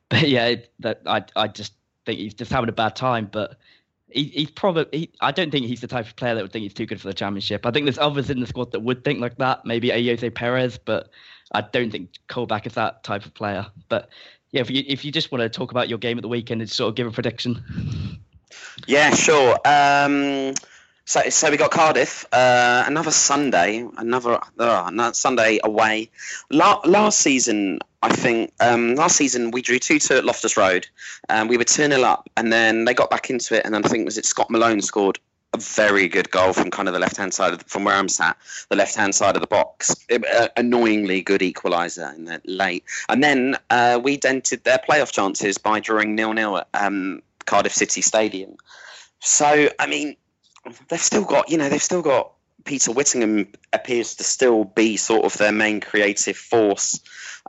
But 0.09 0.29
yeah, 0.29 0.55
that 0.81 1.01
I 1.07 1.23
I 1.35 1.47
just 1.47 1.73
think 2.05 2.19
he's 2.19 2.35
just 2.35 2.51
having 2.51 2.69
a 2.69 2.73
bad 2.73 2.95
time. 2.95 3.29
But 3.31 3.57
he, 4.09 4.25
he's 4.25 4.51
probably 4.51 4.85
he, 4.91 5.09
I 5.21 5.31
don't 5.31 5.49
think 5.49 5.65
he's 5.65 5.81
the 5.81 5.87
type 5.87 6.05
of 6.05 6.15
player 6.15 6.35
that 6.35 6.41
would 6.43 6.51
think 6.51 6.63
he's 6.63 6.73
too 6.73 6.85
good 6.85 7.01
for 7.01 7.07
the 7.07 7.15
championship. 7.15 7.65
I 7.65 7.71
think 7.71 7.85
there's 7.85 7.97
others 7.97 8.29
in 8.29 8.39
the 8.39 8.45
squad 8.45 8.71
that 8.73 8.81
would 8.81 9.03
think 9.03 9.21
like 9.21 9.37
that. 9.37 9.65
Maybe 9.65 9.89
Ayoze 9.89 10.35
Perez, 10.35 10.77
but 10.77 11.09
I 11.53 11.61
don't 11.61 11.89
think 11.89 12.11
Colback 12.29 12.67
is 12.67 12.73
that 12.73 13.03
type 13.03 13.25
of 13.25 13.33
player. 13.33 13.65
But 13.89 14.09
yeah, 14.53 14.61
if 14.61 14.69
you 14.69 14.83
if 14.87 15.03
you 15.03 15.11
just 15.11 15.31
want 15.31 15.41
to 15.41 15.49
talk 15.49 15.71
about 15.71 15.89
your 15.89 15.97
game 15.97 16.17
at 16.17 16.21
the 16.21 16.27
weekend 16.27 16.61
and 16.61 16.69
sort 16.69 16.89
of 16.89 16.95
give 16.95 17.07
a 17.07 17.11
prediction. 17.11 17.61
Yeah, 18.87 19.13
sure. 19.13 19.57
Um, 19.65 20.53
so 21.05 21.27
so 21.29 21.49
we 21.49 21.57
got 21.57 21.71
Cardiff, 21.71 22.25
uh, 22.31 22.83
another 22.85 23.09
Sunday, 23.09 23.85
another, 23.97 24.35
uh, 24.59 24.83
another 24.85 25.13
Sunday 25.15 25.59
away. 25.63 26.11
La- 26.51 26.81
last 26.85 27.17
season, 27.19 27.79
I 28.03 28.09
think 28.09 28.53
um, 28.59 28.93
last 28.93 29.17
season 29.17 29.49
we 29.49 29.63
drew 29.63 29.79
two 29.79 29.97
two 29.97 30.17
at 30.17 30.23
Loftus 30.23 30.55
Road, 30.55 30.87
and 31.29 31.49
we 31.49 31.57
were 31.57 31.63
two 31.63 31.87
0 31.87 32.03
up, 32.03 32.29
and 32.37 32.53
then 32.53 32.85
they 32.85 32.93
got 32.93 33.09
back 33.09 33.31
into 33.31 33.55
it, 33.57 33.65
and 33.65 33.75
I 33.75 33.81
think 33.81 34.05
was 34.05 34.19
it 34.19 34.25
Scott 34.25 34.51
Malone 34.51 34.81
scored 34.81 35.17
a 35.53 35.57
very 35.57 36.07
good 36.07 36.31
goal 36.31 36.53
from 36.53 36.71
kind 36.71 36.87
of 36.87 36.93
the 36.93 36.99
left 36.99 37.17
hand 37.17 37.33
side 37.33 37.53
of 37.53 37.59
the, 37.59 37.65
from 37.65 37.83
where 37.83 37.95
I'm 37.95 38.09
sat, 38.09 38.37
the 38.69 38.75
left 38.75 38.95
hand 38.95 39.13
side 39.13 39.35
of 39.35 39.41
the 39.41 39.47
box. 39.47 39.95
Uh, 40.11 40.47
annoyingly 40.57 41.21
good 41.21 41.41
equaliser 41.41 42.13
in 42.15 42.25
the 42.25 42.41
late, 42.45 42.83
and 43.07 43.23
then 43.23 43.57
uh, 43.69 43.99
we 44.03 44.17
dented 44.17 44.63
their 44.63 44.79
playoff 44.79 45.11
chances 45.11 45.57
by 45.57 45.79
drawing 45.79 46.15
nil 46.15 46.33
nil 46.33 46.57
at 46.57 46.67
um, 46.73 47.21
Cardiff 47.45 47.73
City 47.73 48.01
Stadium. 48.01 48.57
So 49.19 49.69
I 49.79 49.87
mean, 49.87 50.15
they've 50.89 50.99
still 50.99 51.25
got 51.25 51.49
you 51.49 51.57
know 51.57 51.69
they've 51.69 51.81
still 51.81 52.01
got 52.01 52.33
Peter 52.65 52.91
Whittingham 52.91 53.47
appears 53.71 54.15
to 54.15 54.23
still 54.23 54.63
be 54.63 54.97
sort 54.97 55.25
of 55.25 55.37
their 55.37 55.51
main 55.51 55.81
creative 55.81 56.37
force. 56.37 56.99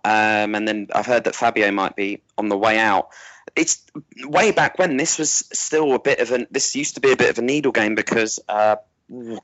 Um, 0.05 0.55
and 0.55 0.67
then 0.67 0.89
I've 0.95 1.07
heard 1.07 1.25
that 1.25 1.35
Fabio 1.35 1.71
might 1.71 1.97
be 1.97 2.21
on 2.37 2.49
the 2.49 2.59
way 2.59 2.79
out. 2.79 3.11
It's 3.57 3.85
way 4.25 4.51
back 4.51 4.79
when 4.79 4.97
this 4.97 5.19
was 5.19 5.31
still 5.53 5.95
a 5.95 5.99
bit 5.99 6.21
of 6.21 6.33
a. 6.33 6.47
This 6.51 6.75
used 6.75 6.95
to 6.95 7.01
be 7.01 7.13
a 7.13 7.17
bit 7.17 7.31
of 7.31 7.39
a 7.39 7.43
needle 7.43 7.73
game 7.73 7.95
because. 7.95 8.41
Uh, 8.49 8.77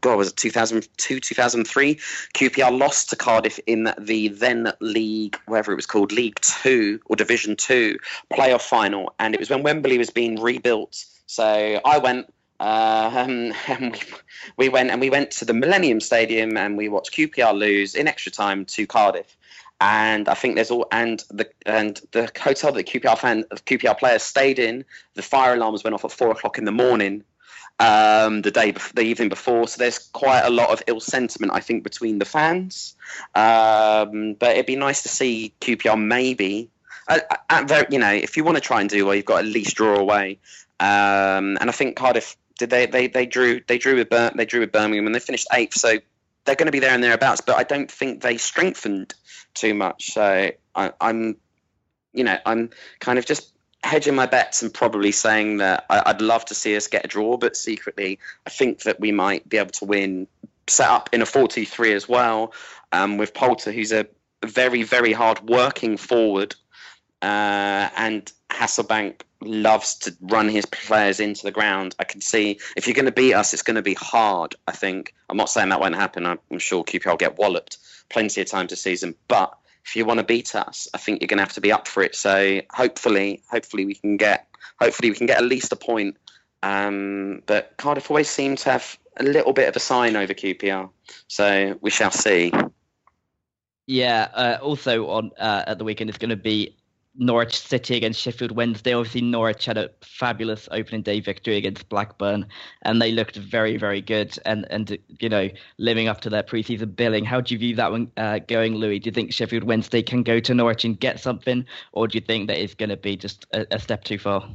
God, 0.01 0.17
was 0.17 0.29
it 0.29 0.37
2002, 0.37 1.21
2003? 1.21 1.97
QPR 2.35 2.79
lost 2.79 3.11
to 3.11 3.17
Cardiff 3.17 3.61
in 3.67 3.93
the 3.99 4.29
then 4.29 4.73
League, 4.81 5.39
whatever 5.47 5.73
it 5.73 5.77
was 5.77 5.85
called, 5.85 6.13
League 6.13 6.41
Two 6.41 6.99
or 7.05 7.15
Division 7.15 7.57
Two 7.57 7.99
playoff 8.33 8.63
final. 8.63 9.15
And 9.19 9.35
it 9.35 9.41
was 9.41 9.51
when 9.51 9.63
Wembley 9.63 9.99
was 9.99 10.09
being 10.09 10.41
rebuilt. 10.41 11.05
So 11.27 11.81
I 11.85 11.99
went, 11.99 12.33
uh, 12.59 13.11
um, 13.15 13.53
and 13.69 13.93
we, 13.93 14.01
we 14.57 14.69
went 14.71 14.91
and 14.91 15.01
we 15.01 15.11
went 15.11 15.31
to 15.33 15.45
the 15.45 15.55
Millennium 15.55 16.01
Stadium 16.01 16.57
and 16.57 16.77
we 16.77 16.89
watched 16.89 17.15
QPR 17.15 17.57
lose 17.57 17.95
in 17.95 18.09
extra 18.09 18.33
time 18.33 18.65
to 18.65 18.87
Cardiff. 18.87 19.37
And 19.81 20.29
I 20.29 20.35
think 20.35 20.57
there's 20.57 20.71
all 20.71 20.87
and 20.93 21.25
the 21.31 21.49
and 21.65 22.01
the 22.13 22.31
hotel 22.39 22.73
that 22.73 22.87
QPR 22.87 23.19
fan 23.19 23.45
QPR 23.51 23.99
players 23.99 24.23
stayed 24.23 24.59
in, 24.59 24.85
the 25.15 25.23
fire 25.23 25.55
alarms 25.55 25.83
went 25.83 25.95
off 25.95 26.05
at 26.05 26.13
four 26.13 26.31
o'clock 26.31 26.59
in 26.59 26.67
the 26.67 26.73
morning, 26.73 27.25
um, 27.79 28.43
the 28.43 28.51
day 28.51 28.75
the 28.95 29.03
evening 29.03 29.31
before. 29.31 29.67
So 29.69 29.79
there's 29.79 29.99
quite 29.99 30.43
a 30.43 30.51
lot 30.51 30.69
of 30.69 30.83
ill 30.87 31.01
sentiment, 31.01 31.53
I 31.55 31.61
think, 31.61 31.83
between 31.83 32.19
the 32.19 32.27
fans. 32.27 32.95
Um, 33.35 34.35
but 34.35 34.51
it'd 34.51 34.67
be 34.67 34.77
nice 34.77 35.03
to 35.05 35.09
see 35.09 35.55
QPR 35.61 35.99
maybe. 35.99 36.69
At, 37.09 37.43
at, 37.49 37.93
you 37.93 37.99
know, 37.99 38.13
if 38.13 38.37
you 38.37 38.45
want 38.45 38.57
to 38.57 38.61
try 38.61 38.81
and 38.83 38.89
do 38.89 39.07
well, 39.07 39.15
you've 39.15 39.25
got 39.25 39.41
at 39.41 39.47
least 39.47 39.77
draw 39.77 39.97
away. 39.97 40.39
Um, 40.79 41.57
and 41.59 41.69
I 41.69 41.73
think 41.73 41.97
Cardiff 41.97 42.37
did 42.59 42.71
they, 42.71 42.85
they 42.87 43.07
they 43.07 43.25
drew 43.25 43.63
they 43.67 43.79
drew 43.79 43.97
with 43.97 44.11
they 44.11 44.45
drew 44.45 44.61
with 44.61 44.73
Birmingham 44.73 45.07
and 45.07 45.15
they 45.15 45.21
finished 45.21 45.49
eighth, 45.53 45.75
so 45.75 45.95
they're 46.45 46.57
going 46.57 46.67
to 46.67 46.73
be 46.73 46.81
there 46.81 46.95
and 46.95 47.03
thereabouts. 47.03 47.41
But 47.41 47.57
I 47.57 47.65
don't 47.65 47.91
think 47.91 48.23
they 48.23 48.37
strengthened 48.37 49.15
too 49.55 49.75
much. 49.75 50.13
So 50.13 50.51
I, 50.75 50.93
I'm, 51.01 51.37
you 52.13 52.25
know, 52.25 52.39
I'm 52.45 52.71
kind 52.99 53.19
of 53.19 53.27
just 53.27 53.53
hedging 53.83 54.15
my 54.15 54.27
bets 54.27 54.63
and 54.63 54.73
probably 54.73 55.13
saying 55.13 55.59
that 55.59 55.87
I, 55.89 56.13
would 56.13 56.21
love 56.21 56.45
to 56.47 56.55
see 56.55 56.77
us 56.77 56.87
get 56.87 57.05
a 57.05 57.09
draw, 57.09 57.37
but 57.37 57.57
secretly 57.57 58.19
I 58.47 58.51
think 58.51 58.83
that 58.83 59.01
we 59.01 59.13
might 59.13 59.49
be 59.49 59.59
able 59.59 59.71
to 59.71 59.85
win. 59.85 60.27
Set 60.67 60.89
up 60.89 61.11
in 61.13 61.21
a 61.21 61.25
4-2-3 61.25 61.97
as 61.97 62.09
well, 62.09 62.53
um, 62.93 63.17
with 63.17 63.35
Polter, 63.35 63.73
who's 63.73 63.91
a 63.91 64.07
very 64.45 64.85
very 64.85 65.13
hard 65.13 65.41
working 65.49 65.97
forward, 65.97 66.55
uh, 67.23 67.89
and 67.97 68.31
Hasselbaink 68.51 69.23
loves 69.43 69.95
to 69.97 70.15
run 70.21 70.49
his 70.49 70.67
players 70.67 71.21
into 71.21 71.43
the 71.43 71.51
ground. 71.51 71.95
I 71.99 72.05
can 72.05 72.21
see 72.21 72.61
if 72.77 72.87
you're 72.87 72.95
going 72.95 73.07
to 73.07 73.13
beat 73.13 73.35
us, 73.35 73.53
it's 73.53 73.63
going 73.63 73.77
to 73.77 73.83
be 73.83 73.95
hard. 73.95 74.55
I 74.67 74.73
think 74.73 75.15
I'm 75.29 75.37
not 75.37 75.51
saying 75.51 75.71
that 75.71 75.81
won't 75.81 75.95
happen. 75.95 76.27
I'm, 76.27 76.39
I'm 76.51 76.59
sure 76.59 76.85
QPR 76.85 77.07
will 77.07 77.17
get 77.17 77.39
walloped 77.39 77.79
plenty 78.09 78.41
of 78.41 78.49
times 78.49 78.71
this 78.71 78.83
season, 78.83 79.15
but 79.29 79.57
if 79.85 79.97
you 79.97 80.05
want 80.05 80.19
to 80.19 80.25
beat 80.25 80.55
us, 80.55 80.89
I 80.93 80.99
think 80.99 81.21
you're 81.21 81.29
going 81.29 81.39
to 81.39 81.45
have 81.45 81.55
to 81.55 81.61
be 81.61 81.73
up 81.73 81.89
for 81.89 82.03
it. 82.03 82.15
So 82.15 82.61
hopefully, 82.71 83.43
hopefully 83.51 83.87
we 83.87 83.95
can 83.95 84.17
get 84.17 84.47
hopefully 84.81 85.11
we 85.11 85.17
can 85.17 85.27
get 85.27 85.39
at 85.39 85.45
least 85.45 85.73
a 85.73 85.77
point. 85.77 86.17
Um, 86.63 87.43
but 87.47 87.75
Cardiff 87.79 88.11
always 88.11 88.29
seem 88.29 88.57
to 88.57 88.71
have 88.71 88.99
a 89.17 89.23
little 89.23 89.53
bit 89.53 89.69
of 89.69 89.77
a 89.77 89.81
sign 89.81 90.17
over 90.17 90.35
QPR, 90.35 90.91
so 91.29 91.79
we 91.81 91.91
shall 91.91 92.11
see. 92.11 92.53
Yeah. 93.87 94.29
Uh, 94.33 94.59
also 94.63 95.09
on 95.09 95.31
uh, 95.39 95.65
at 95.67 95.79
the 95.79 95.85
weekend, 95.85 96.11
it's 96.11 96.19
going 96.19 96.31
to 96.31 96.37
be 96.37 96.77
Norwich 97.17 97.59
City 97.59 97.97
against 97.97 98.21
Sheffield 98.21 98.53
Wednesday. 98.53 98.93
Obviously, 98.93 99.23
Norwich 99.23 99.65
had 99.65 99.77
a 99.77 99.91
fabulous 100.01 100.69
opening 100.71 101.03
day 101.03 101.21
victory 101.21 101.57
against 101.57 101.89
Blackburn, 101.89 102.47
and 102.83 103.03
they 103.03 103.11
looked 103.11 103.37
very, 103.37 103.77
very 103.77 104.01
good 104.01 104.39
and 104.45 104.67
and 104.71 104.97
you 105.19 105.29
know 105.29 105.49
living 105.79 106.09
up 106.09 106.21
to 106.23 106.31
their 106.31 106.43
preseason 106.43 106.95
billing. 106.95 107.25
How 107.25 107.41
do 107.41 107.55
you 107.55 107.59
view 107.59 107.75
that 107.77 107.91
one 107.91 108.11
uh, 108.17 108.39
going, 108.39 108.77
Louis? 108.77 109.01
Do 109.01 109.09
you 109.09 109.13
think 109.13 109.33
Sheffield 109.33 109.65
Wednesday 109.65 110.03
can 110.03 110.23
go 110.23 110.39
to 110.41 110.55
Norwich 110.55 110.85
and 110.85 110.99
get 110.99 111.21
something, 111.21 111.65
or 111.93 112.07
do 112.07 112.17
you 112.17 112.25
think 112.25 112.47
that 112.49 112.59
it's 112.59 112.75
going 112.75 112.91
to 112.91 112.97
be 112.97 113.17
just 113.17 113.47
a, 113.53 113.67
a, 113.75 113.79
step 113.81 114.05
too 114.05 114.19
far? 114.19 114.49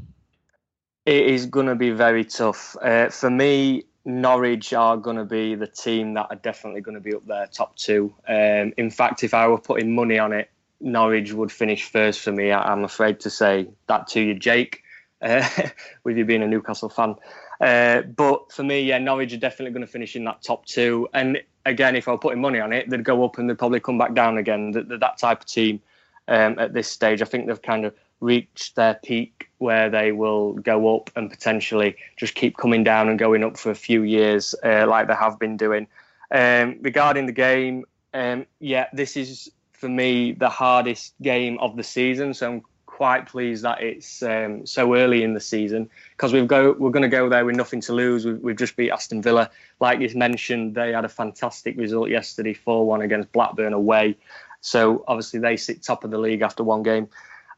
It 1.05 1.27
is 1.27 1.45
going 1.45 1.67
to 1.67 1.75
be 1.75 1.91
very 1.91 2.23
tough 2.23 2.75
uh, 2.81 3.09
for 3.09 3.29
me. 3.29 3.83
Norwich 4.05 4.71
are 4.71 4.97
going 4.97 5.17
to 5.17 5.25
be 5.25 5.55
the 5.55 5.67
team 5.67 6.13
that 6.13 6.27
are 6.29 6.35
definitely 6.35 6.81
going 6.81 6.95
to 6.95 7.01
be 7.01 7.15
up 7.15 7.25
there, 7.25 7.47
top 7.47 7.75
two. 7.75 8.13
Um, 8.27 8.71
in 8.77 8.91
fact, 8.91 9.23
if 9.23 9.33
I 9.33 9.47
were 9.47 9.57
putting 9.57 9.95
money 9.95 10.19
on 10.19 10.31
it, 10.31 10.49
Norwich 10.81 11.33
would 11.33 11.51
finish 11.51 11.83
first 11.83 12.19
for 12.19 12.31
me. 12.31 12.51
I'm 12.51 12.83
afraid 12.83 13.19
to 13.21 13.29
say 13.29 13.67
that 13.87 14.07
to 14.09 14.21
you, 14.21 14.33
Jake, 14.33 14.83
uh, 15.21 15.47
with 16.03 16.17
you 16.17 16.25
being 16.25 16.43
a 16.43 16.47
Newcastle 16.47 16.89
fan. 16.89 17.15
Uh, 17.61 18.01
but 18.01 18.51
for 18.51 18.63
me, 18.63 18.81
yeah, 18.81 18.97
Norwich 18.97 19.33
are 19.33 19.37
definitely 19.37 19.71
going 19.71 19.85
to 19.85 19.91
finish 19.91 20.15
in 20.15 20.25
that 20.25 20.41
top 20.41 20.65
two. 20.65 21.07
And 21.13 21.41
again, 21.65 21.95
if 21.95 22.07
I 22.07 22.11
were 22.11 22.17
putting 22.17 22.41
money 22.41 22.59
on 22.59 22.73
it, 22.73 22.89
they'd 22.89 23.03
go 23.03 23.23
up 23.23 23.37
and 23.37 23.49
they'd 23.49 23.57
probably 23.57 23.79
come 23.79 23.97
back 23.97 24.13
down 24.13 24.37
again. 24.37 24.71
That, 24.71 24.99
that 24.99 25.17
type 25.17 25.41
of 25.41 25.45
team 25.45 25.81
um, 26.27 26.59
at 26.59 26.73
this 26.73 26.89
stage, 26.89 27.21
I 27.21 27.25
think 27.25 27.47
they've 27.47 27.61
kind 27.61 27.85
of 27.85 27.95
reached 28.19 28.75
their 28.75 28.95
peak 28.95 29.49
where 29.57 29.89
they 29.89 30.11
will 30.11 30.53
go 30.53 30.95
up 30.95 31.09
and 31.15 31.29
potentially 31.29 31.95
just 32.17 32.35
keep 32.35 32.57
coming 32.57 32.83
down 32.83 33.07
and 33.07 33.19
going 33.19 33.43
up 33.43 33.57
for 33.57 33.71
a 33.71 33.75
few 33.75 34.03
years, 34.03 34.55
uh, 34.63 34.85
like 34.87 35.07
they 35.07 35.15
have 35.15 35.39
been 35.39 35.57
doing. 35.57 35.87
Um, 36.31 36.77
regarding 36.81 37.25
the 37.25 37.31
game, 37.31 37.85
um, 38.13 38.45
yeah, 38.59 38.87
this 38.93 39.15
is 39.15 39.51
for 39.85 39.89
me 39.89 40.31
the 40.31 40.49
hardest 40.49 41.13
game 41.21 41.59
of 41.59 41.75
the 41.75 41.83
season. 41.83 42.33
So 42.33 42.51
I'm 42.51 42.61
quite 42.87 43.27
pleased 43.27 43.63
that 43.63 43.83
it's 43.83 44.23
um, 44.23 44.65
so 44.65 44.95
early 44.95 45.21
in 45.21 45.35
the 45.35 45.39
season 45.39 45.87
because 46.17 46.33
we've 46.33 46.47
go 46.47 46.71
we're 46.71 46.89
going 46.89 47.03
to 47.03 47.07
go 47.07 47.29
there 47.29 47.45
with 47.45 47.55
nothing 47.55 47.81
to 47.81 47.93
lose. 47.93 48.25
We've, 48.25 48.39
we've, 48.39 48.55
just 48.55 48.75
beat 48.75 48.89
Aston 48.89 49.21
Villa, 49.21 49.51
like 49.79 49.99
you 49.99 50.09
mentioned. 50.15 50.73
They 50.73 50.91
had 50.91 51.05
a 51.05 51.09
fantastic 51.09 51.77
result 51.77 52.09
yesterday, 52.09 52.55
four 52.55 52.87
one 52.87 53.01
against 53.01 53.31
Blackburn 53.31 53.73
away. 53.73 54.17
So 54.61 55.05
obviously 55.07 55.39
they 55.39 55.55
sit 55.55 55.83
top 55.83 56.03
of 56.03 56.09
the 56.09 56.17
league 56.17 56.41
after 56.41 56.63
one 56.63 56.81
game. 56.81 57.07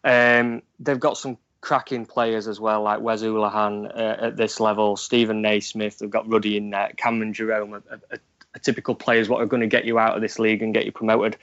Um, 0.04 0.64
they've 0.82 1.00
got 1.00 1.18
some 1.18 1.38
cracking 1.62 2.06
players 2.06 2.50
as 2.50 2.60
well, 2.60 2.82
like 2.82 3.00
Wes 3.00 3.22
Hoolahan 3.22 3.90
uh, 3.96 4.26
at 4.26 4.36
this 4.36 4.60
level, 4.60 4.98
Steven 4.98 5.42
Naismith. 5.42 6.00
They've 6.00 6.10
got 6.10 6.30
Ruddy 6.30 6.58
in 6.58 6.72
there, 6.72 6.92
Cameron 6.98 7.32
Jerome, 7.32 7.76
a, 7.76 7.82
a, 8.12 8.20
a 8.54 8.60
typical 8.60 8.96
players 8.96 9.30
what 9.30 9.42
are 9.42 9.46
going 9.46 9.62
to 9.62 9.68
get 9.68 9.86
you 9.86 9.98
out 9.98 10.18
of 10.18 10.22
this 10.22 10.40
league 10.40 10.62
and 10.62 10.74
get 10.74 10.86
you 10.86 10.92
promoted. 10.92 11.38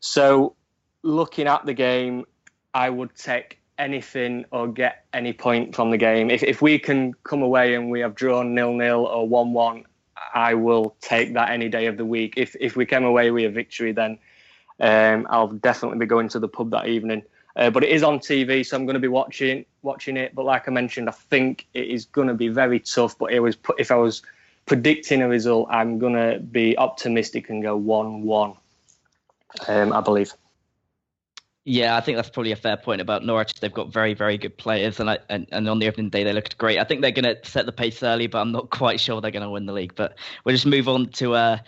So, 0.00 0.54
looking 1.02 1.46
at 1.46 1.64
the 1.64 1.74
game, 1.74 2.26
I 2.74 2.90
would 2.90 3.14
take 3.14 3.60
anything 3.78 4.44
or 4.50 4.68
get 4.68 5.04
any 5.12 5.32
point 5.32 5.74
from 5.74 5.90
the 5.90 5.96
game. 5.96 6.30
If, 6.30 6.42
if 6.42 6.62
we 6.62 6.78
can 6.78 7.14
come 7.24 7.42
away 7.42 7.74
and 7.74 7.90
we 7.90 8.00
have 8.00 8.14
drawn 8.14 8.54
nil 8.54 8.72
nil 8.72 9.06
or 9.06 9.28
one 9.28 9.52
one, 9.52 9.84
I 10.34 10.54
will 10.54 10.96
take 11.00 11.34
that 11.34 11.50
any 11.50 11.68
day 11.68 11.86
of 11.86 11.96
the 11.96 12.04
week. 12.04 12.34
If 12.36 12.56
if 12.60 12.76
we 12.76 12.86
came 12.86 13.04
away 13.04 13.30
with 13.30 13.44
a 13.44 13.50
victory, 13.50 13.92
then 13.92 14.18
um, 14.80 15.26
I'll 15.30 15.48
definitely 15.48 15.98
be 15.98 16.06
going 16.06 16.28
to 16.30 16.38
the 16.38 16.48
pub 16.48 16.70
that 16.70 16.88
evening. 16.88 17.22
Uh, 17.56 17.70
but 17.70 17.82
it 17.82 17.90
is 17.90 18.02
on 18.02 18.18
TV, 18.18 18.64
so 18.64 18.76
I'm 18.76 18.84
going 18.84 18.94
to 18.94 19.00
be 19.00 19.08
watching 19.08 19.64
watching 19.82 20.16
it. 20.16 20.34
But 20.34 20.44
like 20.44 20.68
I 20.68 20.70
mentioned, 20.70 21.08
I 21.08 21.12
think 21.12 21.66
it 21.72 21.88
is 21.88 22.04
going 22.04 22.28
to 22.28 22.34
be 22.34 22.48
very 22.48 22.80
tough. 22.80 23.16
But 23.18 23.32
it 23.32 23.40
was 23.40 23.56
if 23.78 23.90
I 23.90 23.96
was 23.96 24.22
predicting 24.66 25.22
a 25.22 25.28
result, 25.28 25.68
I'm 25.70 25.98
going 25.98 26.14
to 26.14 26.38
be 26.40 26.76
optimistic 26.76 27.48
and 27.48 27.62
go 27.62 27.76
one 27.76 28.22
one 28.22 28.54
um, 29.68 29.92
I 29.92 30.00
believe. 30.00 30.32
Yeah, 31.68 31.96
I 31.96 32.00
think 32.00 32.16
that's 32.16 32.30
probably 32.30 32.52
a 32.52 32.56
fair 32.56 32.76
point 32.76 33.00
about 33.00 33.24
Norwich. 33.24 33.54
They've 33.54 33.72
got 33.72 33.92
very, 33.92 34.14
very 34.14 34.38
good 34.38 34.56
players, 34.56 35.00
and 35.00 35.10
I, 35.10 35.18
and, 35.28 35.48
and 35.50 35.68
on 35.68 35.80
the 35.80 35.88
opening 35.88 36.10
day 36.10 36.22
they 36.22 36.32
looked 36.32 36.56
great. 36.58 36.78
I 36.78 36.84
think 36.84 37.02
they're 37.02 37.10
going 37.10 37.24
to 37.24 37.36
set 37.44 37.66
the 37.66 37.72
pace 37.72 38.04
early, 38.04 38.28
but 38.28 38.38
I'm 38.38 38.52
not 38.52 38.70
quite 38.70 39.00
sure 39.00 39.20
they're 39.20 39.32
going 39.32 39.42
to 39.42 39.50
win 39.50 39.66
the 39.66 39.72
league. 39.72 39.96
But 39.96 40.16
we'll 40.44 40.54
just 40.54 40.64
move 40.64 40.88
on 40.88 41.08
to 41.14 41.34
uh, 41.34 41.58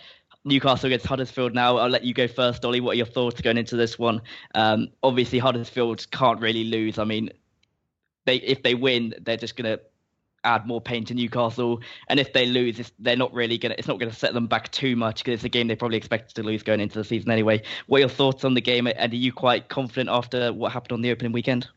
Newcastle 0.45 0.87
against 0.87 1.05
Huddersfield 1.05 1.53
now. 1.53 1.75
I'll 1.75 1.89
let 1.89 2.05
you 2.05 2.13
go 2.13 2.29
first, 2.29 2.63
Ollie. 2.63 2.79
What 2.79 2.91
are 2.91 2.95
your 2.97 3.07
thoughts 3.07 3.41
going 3.41 3.57
into 3.57 3.75
this 3.75 3.99
one? 3.99 4.21
Um, 4.55 4.87
obviously, 5.03 5.37
Huddersfield 5.37 6.09
can't 6.11 6.39
really 6.39 6.63
lose. 6.63 6.97
I 6.97 7.03
mean, 7.03 7.29
they 8.25 8.37
if 8.37 8.63
they 8.63 8.75
win, 8.75 9.15
they're 9.21 9.35
just 9.35 9.57
going 9.57 9.77
to 9.77 9.81
add 10.43 10.65
more 10.65 10.81
pain 10.81 11.05
to 11.05 11.13
Newcastle. 11.13 11.81
And 12.07 12.19
if 12.19 12.33
they 12.33 12.45
lose, 12.45 12.91
they're 12.99 13.15
not 13.15 13.33
really 13.33 13.57
gonna. 13.57 13.75
It's 13.77 13.87
not 13.87 13.99
going 13.99 14.11
to 14.11 14.15
set 14.17 14.33
them 14.33 14.47
back 14.47 14.71
too 14.71 14.95
much 14.95 15.23
because 15.23 15.35
it's 15.35 15.43
a 15.43 15.49
game 15.49 15.67
they 15.67 15.75
probably 15.75 15.97
expected 15.97 16.35
to 16.35 16.43
lose 16.43 16.63
going 16.63 16.79
into 16.79 16.97
the 16.97 17.03
season 17.03 17.31
anyway. 17.31 17.61
What 17.87 17.97
are 17.97 18.01
your 18.01 18.09
thoughts 18.09 18.43
on 18.43 18.53
the 18.53 18.61
game? 18.61 18.87
And 18.87 19.13
are 19.13 19.15
you 19.15 19.33
quite 19.33 19.69
confident 19.69 20.09
after 20.09 20.53
what 20.53 20.71
happened 20.71 20.93
on 20.93 21.01
the 21.01 21.11
opening 21.11 21.31
weekend? 21.31 21.67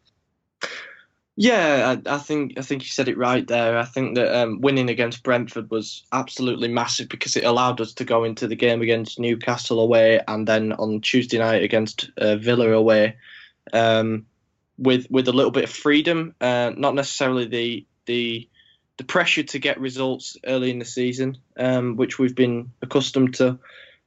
Yeah, 1.37 1.97
I, 2.07 2.15
I 2.15 2.19
think 2.19 2.59
I 2.59 2.63
think 2.63 2.83
you 2.83 2.89
said 2.89 3.09
it 3.09 3.17
right 3.17 3.47
there. 3.47 3.79
I 3.79 3.87
think 3.87 4.17
that 4.17 4.39
um, 4.39 4.61
winning 4.61 4.91
against 4.91 5.23
Brentford 5.23 5.71
was 5.71 6.05
absolutely 6.13 6.69
massive 6.69 7.09
because 7.09 7.37
it 7.37 7.45
allowed 7.45 7.81
us 7.81 7.95
to 7.95 8.05
go 8.05 8.25
into 8.25 8.47
the 8.47 8.57
game 8.57 8.83
against 8.83 9.19
Newcastle 9.19 9.81
away, 9.81 10.21
and 10.29 10.47
then 10.47 10.75
on 10.75 11.01
Tuesday 11.01 11.39
night 11.39 11.63
against 11.63 12.11
uh, 12.19 12.37
Villa 12.37 12.73
away, 12.73 13.17
um, 13.73 14.27
with 14.77 15.07
with 15.11 15.27
a 15.27 15.33
little 15.33 15.51
bit 15.51 15.65
of 15.65 15.71
freedom. 15.71 16.35
Uh, 16.39 16.73
not 16.77 16.95
necessarily 16.95 17.47
the 17.47 17.87
the 18.05 18.49
the 19.03 19.07
pressure 19.07 19.43
to 19.43 19.59
get 19.59 19.81
results 19.81 20.37
early 20.47 20.71
in 20.71 20.79
the 20.79 20.85
season, 20.85 21.37
um, 21.59 21.97
which 21.97 22.21
we've 22.21 22.37
been 22.37 22.71
accustomed 22.83 23.35
to, 23.35 23.59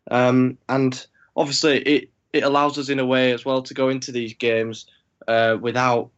um, 0.09 0.57
and 0.69 1.05
obviously 1.35 1.79
it 1.79 2.09
it 2.31 2.43
allows 2.43 2.77
us 2.77 2.87
in 2.87 2.99
a 2.99 3.05
way 3.05 3.33
as 3.33 3.43
well 3.43 3.61
to 3.61 3.73
go 3.73 3.89
into 3.89 4.13
these 4.13 4.33
games 4.33 4.85
uh, 5.27 5.57
without 5.59 6.11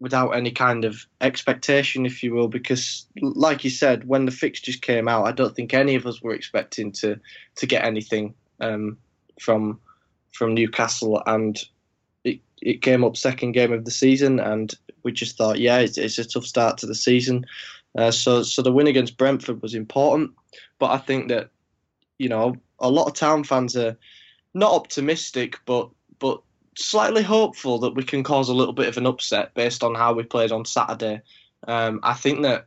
without 0.00 0.30
any 0.30 0.50
kind 0.50 0.86
of 0.86 1.06
expectation, 1.20 2.06
if 2.06 2.22
you 2.22 2.34
will, 2.34 2.48
because 2.48 3.06
like 3.20 3.62
you 3.62 3.70
said, 3.70 4.08
when 4.08 4.24
the 4.24 4.32
fixtures 4.32 4.76
came 4.76 5.06
out, 5.06 5.26
I 5.26 5.32
don't 5.32 5.54
think 5.54 5.74
any 5.74 5.94
of 5.94 6.06
us 6.06 6.22
were 6.22 6.34
expecting 6.34 6.92
to 6.92 7.20
to 7.56 7.66
get 7.66 7.84
anything 7.84 8.34
um, 8.60 8.96
from 9.38 9.80
from 10.32 10.54
Newcastle, 10.54 11.22
and 11.26 11.62
it 12.24 12.40
it 12.62 12.80
came 12.80 13.04
up 13.04 13.18
second 13.18 13.52
game 13.52 13.72
of 13.72 13.84
the 13.84 13.90
season, 13.90 14.40
and 14.40 14.74
we 15.02 15.12
just 15.12 15.36
thought, 15.36 15.60
yeah, 15.60 15.80
it's, 15.80 15.98
it's 15.98 16.18
a 16.18 16.24
tough 16.24 16.46
start 16.46 16.78
to 16.78 16.86
the 16.86 16.94
season. 16.94 17.44
Uh, 17.96 18.10
so 18.10 18.42
so 18.42 18.62
the 18.62 18.72
win 18.72 18.86
against 18.86 19.16
Brentford 19.16 19.62
was 19.62 19.74
important, 19.74 20.32
but 20.78 20.90
I 20.90 20.98
think 20.98 21.28
that 21.28 21.50
you 22.18 22.28
know 22.28 22.56
a 22.78 22.90
lot 22.90 23.06
of 23.06 23.14
town 23.14 23.44
fans 23.44 23.76
are 23.76 23.96
not 24.52 24.72
optimistic, 24.72 25.58
but 25.66 25.90
but 26.18 26.40
slightly 26.76 27.22
hopeful 27.22 27.78
that 27.78 27.94
we 27.94 28.02
can 28.02 28.22
cause 28.22 28.48
a 28.48 28.54
little 28.54 28.72
bit 28.72 28.88
of 28.88 28.96
an 28.96 29.06
upset 29.06 29.54
based 29.54 29.82
on 29.84 29.94
how 29.94 30.12
we 30.12 30.22
played 30.22 30.52
on 30.52 30.64
Saturday. 30.64 31.22
Um, 31.68 32.00
I 32.02 32.14
think 32.14 32.42
that 32.42 32.66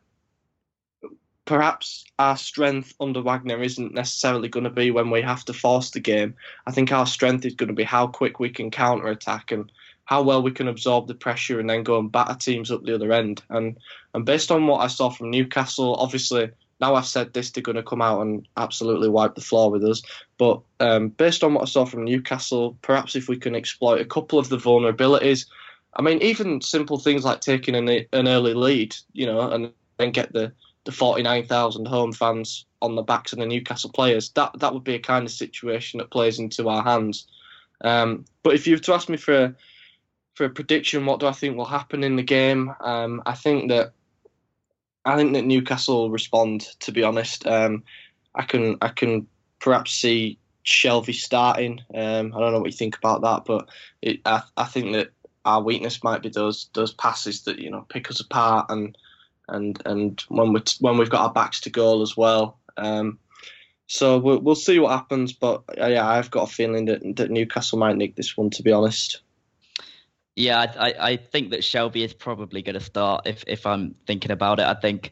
perhaps 1.46 2.06
our 2.20 2.38
strength 2.38 2.94
under 3.00 3.22
Wagner 3.22 3.62
isn't 3.62 3.94
necessarily 3.94 4.50
going 4.50 4.66
to 4.66 4.70
be 4.70 4.92
when 4.92 5.10
we 5.10 5.22
have 5.22 5.46
to 5.46 5.54
force 5.54 5.92
the 5.92 6.00
game. 6.00 6.36
I 6.68 6.72
think 6.72 6.92
our 6.92 7.06
strength 7.06 7.46
is 7.46 7.56
going 7.56 7.70
to 7.70 7.74
be 7.74 7.84
how 7.84 8.08
quick 8.08 8.40
we 8.40 8.50
can 8.50 8.70
counter 8.70 9.08
attack 9.08 9.52
and 9.52 9.72
how 10.08 10.22
well 10.22 10.42
we 10.42 10.52
can 10.52 10.70
absorb 10.70 11.06
the 11.06 11.14
pressure 11.14 11.60
and 11.60 11.70
then 11.70 11.84
go 11.84 12.00
and 12.00 12.12
batter 12.12 12.34
teams 12.34 12.72
up 12.72 12.84
the 12.84 12.96
other 12.96 13.12
end. 13.12 13.44
And 13.50 13.78
and 14.14 14.26
based 14.26 14.52
on 14.52 14.66
what 14.66 14.80
I 14.80 14.88
saw 14.88 15.10
from 15.10 15.30
Newcastle, 15.30 15.96
obviously 15.96 16.50
now 16.80 16.96
I've 16.96 17.06
said 17.06 17.34
this, 17.34 17.52
they're 17.52 17.64
going 17.64 17.76
to 17.76 17.84
come 17.84 18.02
out 18.02 18.22
and 18.22 18.48
absolutely 18.56 19.10
wipe 19.10 19.36
the 19.36 19.42
floor 19.42 19.70
with 19.70 19.84
us. 19.84 20.02
But 20.38 20.62
um, 20.80 21.10
based 21.10 21.44
on 21.44 21.54
what 21.54 21.64
I 21.64 21.66
saw 21.66 21.86
from 21.86 22.06
Newcastle, 22.06 22.78
perhaps 22.82 23.16
if 23.16 23.28
we 23.28 23.38
can 23.38 23.56
exploit 23.56 24.00
a 24.00 24.06
couple 24.06 24.40
of 24.40 24.50
the 24.50 24.58
vulnerabilities, 24.58 25.46
I 25.96 26.02
mean, 26.02 26.22
even 26.22 26.62
simple 26.62 27.00
things 27.00 27.26
like 27.26 27.42
taking 27.42 27.76
an, 27.76 27.90
an 27.90 28.28
early 28.28 28.54
lead, 28.54 28.96
you 29.14 29.26
know, 29.26 29.42
and 29.52 29.74
then 29.98 30.12
get 30.12 30.32
the, 30.32 30.54
the 30.86 30.92
49,000 30.92 31.88
home 31.88 32.14
fans 32.14 32.66
on 32.82 32.96
the 32.96 33.02
backs 33.02 33.34
of 33.34 33.40
the 33.40 33.46
Newcastle 33.46 33.92
players, 33.92 34.30
that, 34.32 34.52
that 34.60 34.74
would 34.74 34.84
be 34.84 34.96
a 34.96 35.00
kind 35.00 35.26
of 35.26 35.32
situation 35.32 35.98
that 35.98 36.12
plays 36.12 36.38
into 36.38 36.70
our 36.70 36.84
hands. 36.84 37.26
Um, 37.82 38.26
but 38.44 38.54
if 38.54 38.68
you 38.68 38.76
were 38.76 38.82
to 38.82 38.94
ask 38.94 39.10
me 39.10 39.18
for 39.18 39.34
a, 39.34 39.56
for 40.38 40.46
a 40.46 40.50
prediction, 40.52 41.08
what 41.08 41.20
do 41.20 41.26
I 41.26 41.32
think 41.32 41.58
will 41.58 41.66
happen 41.66 42.04
in 42.04 42.16
the 42.16 42.22
game? 42.22 42.72
Um, 42.80 43.24
I 43.26 43.34
think 43.34 43.70
that 43.70 43.94
I 45.04 45.16
think 45.16 45.34
that 45.34 45.46
Newcastle 45.46 46.02
will 46.04 46.12
respond. 46.12 46.68
To 46.82 46.92
be 46.92 47.02
honest, 47.02 47.48
um, 47.48 47.84
I 48.36 48.44
can 48.44 48.78
I 48.80 48.90
can 48.90 49.26
perhaps 49.60 49.94
see 49.94 50.38
Shelvey 50.64 51.16
starting. 51.16 51.82
Um, 51.92 52.34
I 52.36 52.40
don't 52.40 52.52
know 52.52 52.60
what 52.60 52.72
you 52.72 52.78
think 52.78 52.96
about 52.96 53.22
that, 53.24 53.46
but 53.46 53.68
it, 54.04 54.20
I, 54.26 54.44
I 54.56 54.66
think 54.66 54.94
that 54.94 55.10
our 55.44 55.60
weakness 55.60 56.04
might 56.04 56.22
be 56.22 56.30
those 56.30 56.70
those 56.76 56.94
passes 56.94 57.42
that 57.46 57.58
you 57.58 57.72
know 57.72 57.88
pick 57.90 58.12
us 58.12 58.20
apart 58.20 58.68
and 58.70 58.96
and 59.48 59.82
and 59.86 60.24
when 60.30 60.54
we 60.54 60.62
when 60.82 61.00
we've 61.00 61.10
got 61.10 61.22
our 61.22 61.34
backs 61.34 61.62
to 61.62 61.72
goal 61.72 62.04
as 62.04 62.16
well. 62.16 62.60
Um, 62.78 63.18
so 63.88 64.20
we'll, 64.20 64.40
we'll 64.42 64.54
see 64.54 64.78
what 64.78 64.92
happens, 64.92 65.34
but 65.34 65.64
uh, 65.82 65.88
yeah, 65.88 66.08
I've 66.08 66.30
got 66.30 66.48
a 66.48 66.54
feeling 66.54 66.86
that 66.86 67.02
that 67.16 67.32
Newcastle 67.32 67.80
might 67.80 67.98
nick 67.98 68.16
this 68.16 68.38
one. 68.38 68.52
To 68.52 68.62
be 68.62 68.72
honest. 68.72 69.22
Yeah, 70.38 70.72
I, 70.78 70.94
I 71.00 71.18
think 71.18 71.50
that 71.50 71.62
Shelvey 71.62 72.06
is 72.06 72.14
probably 72.14 72.62
going 72.62 72.76
to 72.76 72.80
start. 72.80 73.26
If 73.26 73.44
if 73.48 73.66
I'm 73.66 73.96
thinking 74.06 74.30
about 74.30 74.60
it, 74.60 74.68
I 74.68 74.76
think 74.76 75.10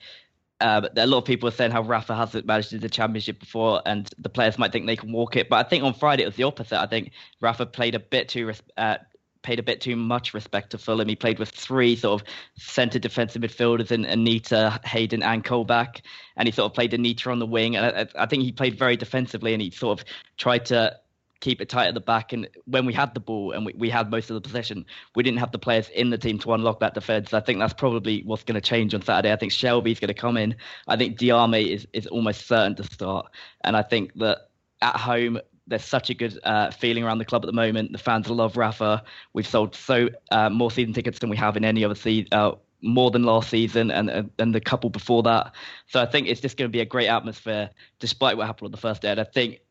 um, 0.62 0.88
a 0.96 1.08
lot 1.08 1.18
of 1.18 1.26
people 1.26 1.50
are 1.50 1.52
saying 1.52 1.72
how 1.72 1.82
Rafa 1.82 2.16
hasn't 2.16 2.46
managed 2.46 2.80
the 2.80 2.90
championship 2.90 3.40
before, 3.40 3.82
and 3.88 4.08
the 4.20 4.30
players 4.30 4.60
might 4.60 4.72
think 4.72 4.86
they 4.86 4.96
can 4.96 5.12
walk 5.12 5.36
it. 5.36 5.50
But 5.50 5.66
I 5.66 5.68
think 5.68 5.84
on 5.84 5.96
Friday 5.96 6.22
it 6.22 6.28
was 6.28 6.36
the 6.36 6.44
opposite. 6.44 6.80
I 6.80 6.86
think 6.86 7.12
Rafa 7.42 7.66
played 7.66 7.96
a 7.96 8.00
bit 8.00 8.30
too 8.30 8.52
uh, 8.78 8.98
paid 9.42 9.58
a 9.58 9.64
bit 9.64 9.82
too 9.82 9.96
much 9.96 10.36
respect 10.36 10.70
to 10.72 10.78
Fulham. 10.78 11.08
He 11.08 11.16
played 11.16 11.40
with 11.40 11.50
three 11.50 11.96
sort 11.96 12.22
of 12.22 12.28
centre 12.60 13.00
defensive 13.00 13.42
midfielders 13.42 13.92
in 13.92 14.06
Anita, 14.06 14.80
Hayden, 14.86 15.24
and 15.24 15.44
Colback, 15.44 16.02
and 16.38 16.48
he 16.48 16.52
sort 16.52 16.70
of 16.70 16.76
played 16.76 16.94
Anita 16.94 17.32
on 17.32 17.40
the 17.40 17.48
wing. 17.48 17.76
And 17.76 17.86
I, 17.86 18.24
I 18.24 18.26
think 18.28 18.44
he 18.44 18.52
played 18.52 18.78
very 18.78 18.96
defensively, 18.96 19.54
and 19.54 19.62
he 19.62 19.72
sort 19.72 20.00
of 20.00 20.06
tried 20.38 20.68
to 20.68 21.00
keep 21.40 21.62
it 21.62 21.70
tight 21.70 21.88
at 21.88 21.94
the 21.94 22.02
back. 22.02 22.34
And 22.34 22.48
when 22.66 22.86
we 22.86 22.94
had 22.94 23.14
the 23.14 23.20
ball 23.20 23.52
and 23.52 23.66
we, 23.66 23.74
we 23.78 23.90
had 23.90 24.10
most 24.10 24.30
of 24.30 24.36
the 24.36 24.42
possession, 24.42 24.86
we 25.16 25.24
didn't 25.24 25.40
have 25.40 25.52
the 25.52 25.60
players 25.60 25.90
in 25.90 26.10
the 26.10 26.18
team 26.18 26.40
to 26.40 26.54
unlock 26.54 26.80
that 26.80 26.94
defence. 26.94 27.34
I 27.34 27.40
think 27.40 27.60
that's 27.60 27.74
probably 27.74 28.22
what's 28.24 28.44
going 28.44 28.56
to 28.56 28.62
change 28.62 28.94
on 28.94 29.02
Saturday. 29.02 29.32
I 29.32 29.36
think 29.36 29.52
Shelvey's 29.52 30.00
going 30.00 30.08
to 30.10 30.14
come 30.14 30.38
in. 30.38 30.56
I 30.88 30.96
think 30.96 31.18
Diame 31.18 31.68
is, 31.68 31.88
is 31.94 32.08
almost 32.08 32.48
certain 32.48 32.76
to 32.76 32.84
start. 32.84 33.28
And 33.64 33.76
I 33.76 33.82
think 33.82 34.14
that 34.16 34.50
at 34.82 34.98
home, 34.98 35.40
there's 35.68 35.84
such 35.84 36.10
a 36.10 36.14
good 36.14 36.40
uh, 36.44 36.70
feeling 36.72 37.04
around 37.04 37.18
the 37.18 37.26
club 37.26 37.44
at 37.44 37.48
the 37.48 37.54
moment. 37.54 37.92
The 37.92 37.98
fans 37.98 38.30
love 38.30 38.56
Rafa. 38.56 39.04
We've 39.34 39.48
sold 39.48 39.76
so 39.76 40.10
uh, 40.32 40.50
more 40.50 40.70
season 40.70 40.94
tickets 40.94 41.20
than 41.20 41.30
we 41.30 41.38
have 41.38 41.58
in 41.58 41.66
any 41.66 41.84
other 41.84 41.96
season. 41.96 42.28
Uh, 42.32 42.52
more 42.82 43.10
than 43.10 43.24
last 43.24 43.50
season 43.50 43.90
and 43.90 44.30
and 44.38 44.54
the 44.54 44.62
couple 44.62 44.90
before 44.90 45.24
that. 45.24 45.54
So 45.88 46.00
I 46.02 46.06
think 46.06 46.28
it's 46.28 46.40
just 46.40 46.56
going 46.56 46.70
to 46.70 46.72
be 46.72 46.82
a 46.82 46.86
great 46.86 47.08
atmosphere, 47.08 47.70
despite 48.00 48.38
what 48.38 48.46
happened 48.46 48.68
on 48.68 48.72
the 48.72 48.78
first 48.78 49.02
day. 49.02 49.10
And 49.10 49.20
I 49.20 49.24
think 49.24 49.62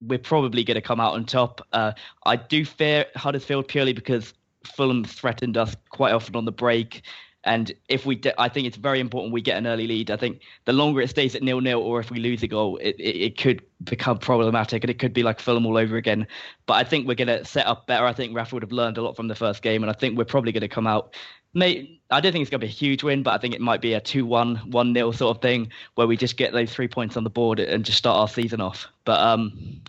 we're 0.00 0.18
probably 0.18 0.64
going 0.64 0.76
to 0.76 0.82
come 0.82 1.00
out 1.00 1.14
on 1.14 1.24
top. 1.24 1.66
Uh, 1.72 1.92
I 2.26 2.36
do 2.36 2.64
fear 2.64 3.06
Huddersfield 3.16 3.68
purely 3.68 3.92
because 3.92 4.34
Fulham 4.64 5.04
threatened 5.04 5.56
us 5.56 5.76
quite 5.90 6.12
often 6.12 6.36
on 6.36 6.44
the 6.44 6.52
break. 6.52 7.02
And 7.44 7.72
if 7.88 8.06
we, 8.06 8.16
de- 8.16 8.40
I 8.40 8.48
think 8.48 8.66
it's 8.66 8.76
very 8.76 9.00
important 9.00 9.32
we 9.32 9.42
get 9.42 9.58
an 9.58 9.66
early 9.66 9.86
lead. 9.86 10.10
I 10.10 10.16
think 10.16 10.40
the 10.64 10.72
longer 10.72 11.02
it 11.02 11.10
stays 11.10 11.34
at 11.34 11.42
nil 11.42 11.60
nil, 11.60 11.78
or 11.78 12.00
if 12.00 12.10
we 12.10 12.18
lose 12.18 12.42
a 12.42 12.48
goal, 12.48 12.78
it, 12.78 12.96
it, 12.98 13.16
it, 13.16 13.38
could 13.38 13.62
become 13.84 14.18
problematic, 14.18 14.82
and 14.82 14.90
it 14.90 14.98
could 14.98 15.12
be 15.12 15.22
like 15.22 15.40
Fulham 15.40 15.66
all 15.66 15.76
over 15.76 15.96
again. 15.96 16.26
But 16.64 16.74
I 16.74 16.84
think 16.84 17.06
we're 17.06 17.14
going 17.14 17.28
to 17.28 17.44
set 17.44 17.66
up 17.66 17.86
better. 17.86 18.06
I 18.06 18.14
think 18.14 18.34
Rafa 18.34 18.56
would 18.56 18.62
have 18.62 18.72
learned 18.72 18.96
a 18.96 19.02
lot 19.02 19.14
from 19.14 19.28
the 19.28 19.34
first 19.34 19.60
game, 19.60 19.82
and 19.82 19.90
I 19.90 19.92
think 19.94 20.16
we're 20.16 20.24
probably 20.24 20.52
going 20.52 20.62
to 20.62 20.68
come 20.68 20.86
out. 20.86 21.14
May, 21.54 22.00
I 22.10 22.20
don't 22.20 22.32
think 22.32 22.42
it's 22.42 22.50
going 22.50 22.60
to 22.60 22.66
be 22.66 22.70
a 22.70 22.74
huge 22.74 23.02
win, 23.02 23.22
but 23.22 23.32
I 23.32 23.38
think 23.38 23.54
it 23.54 23.60
might 23.60 23.80
be 23.80 23.94
a 23.94 24.00
2-1, 24.00 24.70
1-0 24.70 25.14
sort 25.16 25.36
of 25.36 25.40
thing 25.40 25.70
where 25.94 26.06
we 26.06 26.16
just 26.16 26.36
get 26.36 26.52
those 26.52 26.72
three 26.72 26.88
points 26.88 27.16
on 27.16 27.24
the 27.24 27.30
board 27.30 27.60
and 27.60 27.84
just 27.84 27.98
start 27.98 28.18
our 28.18 28.28
season 28.28 28.60
off. 28.60 28.88
But 29.04 29.20
um, 29.20 29.80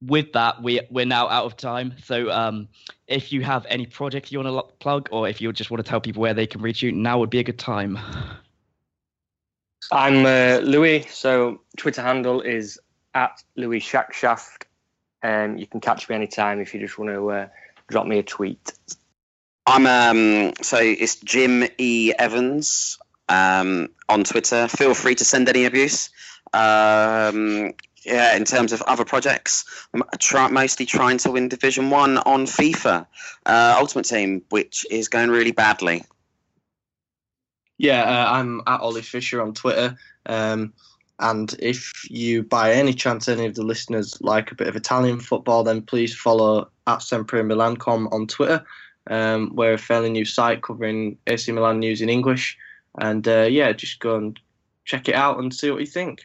with 0.00 0.32
that, 0.32 0.62
we 0.62 0.80
we're 0.90 1.06
now 1.06 1.28
out 1.28 1.44
of 1.44 1.56
time. 1.56 1.94
So 2.02 2.30
um, 2.30 2.68
if 3.06 3.32
you 3.32 3.42
have 3.42 3.66
any 3.68 3.86
projects 3.86 4.32
you 4.32 4.40
want 4.40 4.68
to 4.68 4.74
plug, 4.78 5.08
or 5.12 5.28
if 5.28 5.40
you 5.40 5.52
just 5.52 5.70
want 5.70 5.84
to 5.84 5.88
tell 5.88 6.00
people 6.00 6.22
where 6.22 6.34
they 6.34 6.46
can 6.46 6.60
reach 6.60 6.82
you, 6.82 6.90
now 6.90 7.18
would 7.18 7.30
be 7.30 7.38
a 7.38 7.44
good 7.44 7.58
time. 7.58 7.98
I'm 9.90 10.24
uh, 10.24 10.60
Louis. 10.62 11.06
So 11.08 11.60
Twitter 11.76 12.02
handle 12.02 12.40
is 12.40 12.78
at 13.14 13.42
Louis 13.56 13.80
Shackshaft. 13.80 14.64
Um, 15.22 15.56
you 15.56 15.66
can 15.66 15.80
catch 15.80 16.08
me 16.08 16.16
anytime 16.16 16.60
if 16.60 16.74
you 16.74 16.80
just 16.80 16.98
want 16.98 17.10
to 17.10 17.30
uh, 17.30 17.48
drop 17.88 18.06
me 18.06 18.18
a 18.18 18.22
tweet. 18.22 18.72
I'm 19.66 19.86
um, 19.86 20.52
so 20.60 20.78
it's 20.78 21.16
Jim 21.16 21.64
E 21.78 22.12
Evans 22.18 22.98
um, 23.28 23.88
on 24.08 24.24
Twitter. 24.24 24.68
Feel 24.68 24.94
free 24.94 25.14
to 25.14 25.24
send 25.24 25.48
any 25.48 25.64
abuse. 25.64 26.10
Um, 26.52 27.72
yeah, 28.04 28.36
in 28.36 28.44
terms 28.44 28.72
of 28.72 28.82
other 28.82 29.04
projects, 29.04 29.64
I'm 29.94 30.02
try, 30.18 30.48
mostly 30.48 30.86
trying 30.86 31.18
to 31.18 31.30
win 31.30 31.48
Division 31.48 31.90
One 31.90 32.18
on 32.18 32.46
FIFA 32.46 33.06
uh, 33.46 33.76
Ultimate 33.78 34.06
Team, 34.06 34.42
which 34.50 34.84
is 34.90 35.08
going 35.08 35.30
really 35.30 35.52
badly. 35.52 36.04
Yeah, 37.78 38.02
uh, 38.02 38.32
I'm 38.32 38.62
at 38.66 38.80
Ollie 38.80 39.02
Fisher 39.02 39.40
on 39.40 39.54
Twitter. 39.54 39.96
Um, 40.26 40.72
and 41.20 41.54
if 41.60 42.10
you, 42.10 42.42
by 42.42 42.72
any 42.72 42.92
chance, 42.92 43.28
any 43.28 43.46
of 43.46 43.54
the 43.54 43.62
listeners 43.62 44.20
like 44.20 44.50
a 44.50 44.56
bit 44.56 44.66
of 44.66 44.74
Italian 44.74 45.20
football, 45.20 45.62
then 45.62 45.82
please 45.82 46.14
follow 46.14 46.68
at 46.88 47.02
Sempre 47.02 47.42
Milancom 47.42 48.12
on 48.12 48.26
Twitter. 48.26 48.64
Um, 49.08 49.52
we're 49.54 49.74
a 49.74 49.78
fairly 49.78 50.10
new 50.10 50.24
site 50.24 50.62
covering 50.62 51.18
AC 51.26 51.50
Milan 51.52 51.80
news 51.80 52.00
in 52.00 52.08
English. 52.08 52.58
And 53.00 53.26
uh, 53.26 53.46
yeah, 53.50 53.72
just 53.72 54.00
go 54.00 54.16
and 54.16 54.38
check 54.84 55.08
it 55.08 55.14
out 55.14 55.38
and 55.38 55.54
see 55.54 55.70
what 55.70 55.80
you 55.80 55.86
think. 55.86 56.22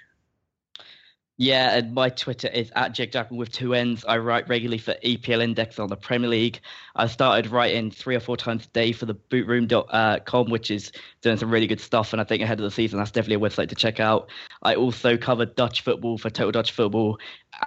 Yeah, 1.39 1.77
and 1.77 1.93
my 1.93 2.09
Twitter 2.09 2.47
is 2.47 2.71
at 2.75 2.93
Jake 2.93 3.11
Jackman 3.11 3.37
with 3.37 3.51
two 3.51 3.75
N's. 3.75 4.03
I 4.05 4.17
write 4.17 4.49
regularly 4.49 4.79
for 4.79 4.95
EPL 5.05 5.43
Index 5.43 5.77
on 5.77 5.87
the 5.87 5.95
Premier 5.95 6.29
League. 6.29 6.59
I 6.95 7.05
started 7.05 7.51
writing 7.51 7.91
three 7.91 8.15
or 8.15 8.19
four 8.19 8.35
times 8.35 8.65
a 8.65 8.69
day 8.69 8.91
for 8.91 9.05
the 9.05 9.13
bootroom.com, 9.13 10.49
which 10.49 10.71
is 10.71 10.91
doing 11.21 11.37
some 11.37 11.51
really 11.51 11.67
good 11.67 11.79
stuff. 11.79 12.11
And 12.11 12.19
I 12.19 12.23
think 12.23 12.41
ahead 12.41 12.59
of 12.59 12.63
the 12.63 12.71
season, 12.71 12.97
that's 12.97 13.11
definitely 13.11 13.45
a 13.45 13.49
website 13.49 13.69
to 13.69 13.75
check 13.75 13.99
out. 13.99 14.31
I 14.63 14.73
also 14.73 15.15
cover 15.15 15.45
Dutch 15.45 15.81
football 15.81 16.17
for 16.17 16.31
Total 16.31 16.51
Dutch 16.51 16.71
Football. 16.71 17.19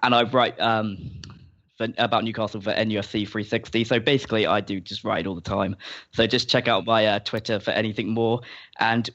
And 0.02 0.16
I 0.16 0.24
write 0.24 0.60
um, 0.60 0.98
for, 1.80 1.88
about 1.96 2.24
Newcastle 2.24 2.60
for 2.60 2.72
NUFC 2.74 3.26
360. 3.26 3.84
So 3.84 3.98
basically, 3.98 4.46
I 4.46 4.60
do 4.60 4.80
just 4.80 5.02
write 5.02 5.26
all 5.26 5.34
the 5.34 5.40
time. 5.40 5.76
So 6.12 6.26
just 6.26 6.48
check 6.48 6.68
out 6.68 6.84
my 6.84 7.06
uh, 7.06 7.18
Twitter 7.20 7.58
for 7.58 7.70
anything 7.70 8.10
more. 8.10 8.42
And 8.78 9.08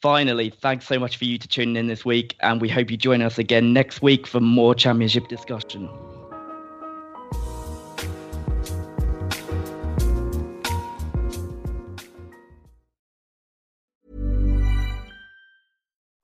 finally, 0.00 0.50
thanks 0.50 0.86
so 0.86 0.98
much 0.98 1.16
for 1.16 1.24
you 1.24 1.38
to 1.38 1.48
tuning 1.48 1.76
in 1.76 1.88
this 1.88 2.04
week, 2.04 2.36
and 2.40 2.60
we 2.60 2.68
hope 2.68 2.90
you 2.90 2.96
join 2.96 3.20
us 3.20 3.38
again 3.38 3.72
next 3.72 4.00
week 4.00 4.26
for 4.26 4.40
more 4.40 4.74
championship 4.74 5.26
discussion. 5.26 5.88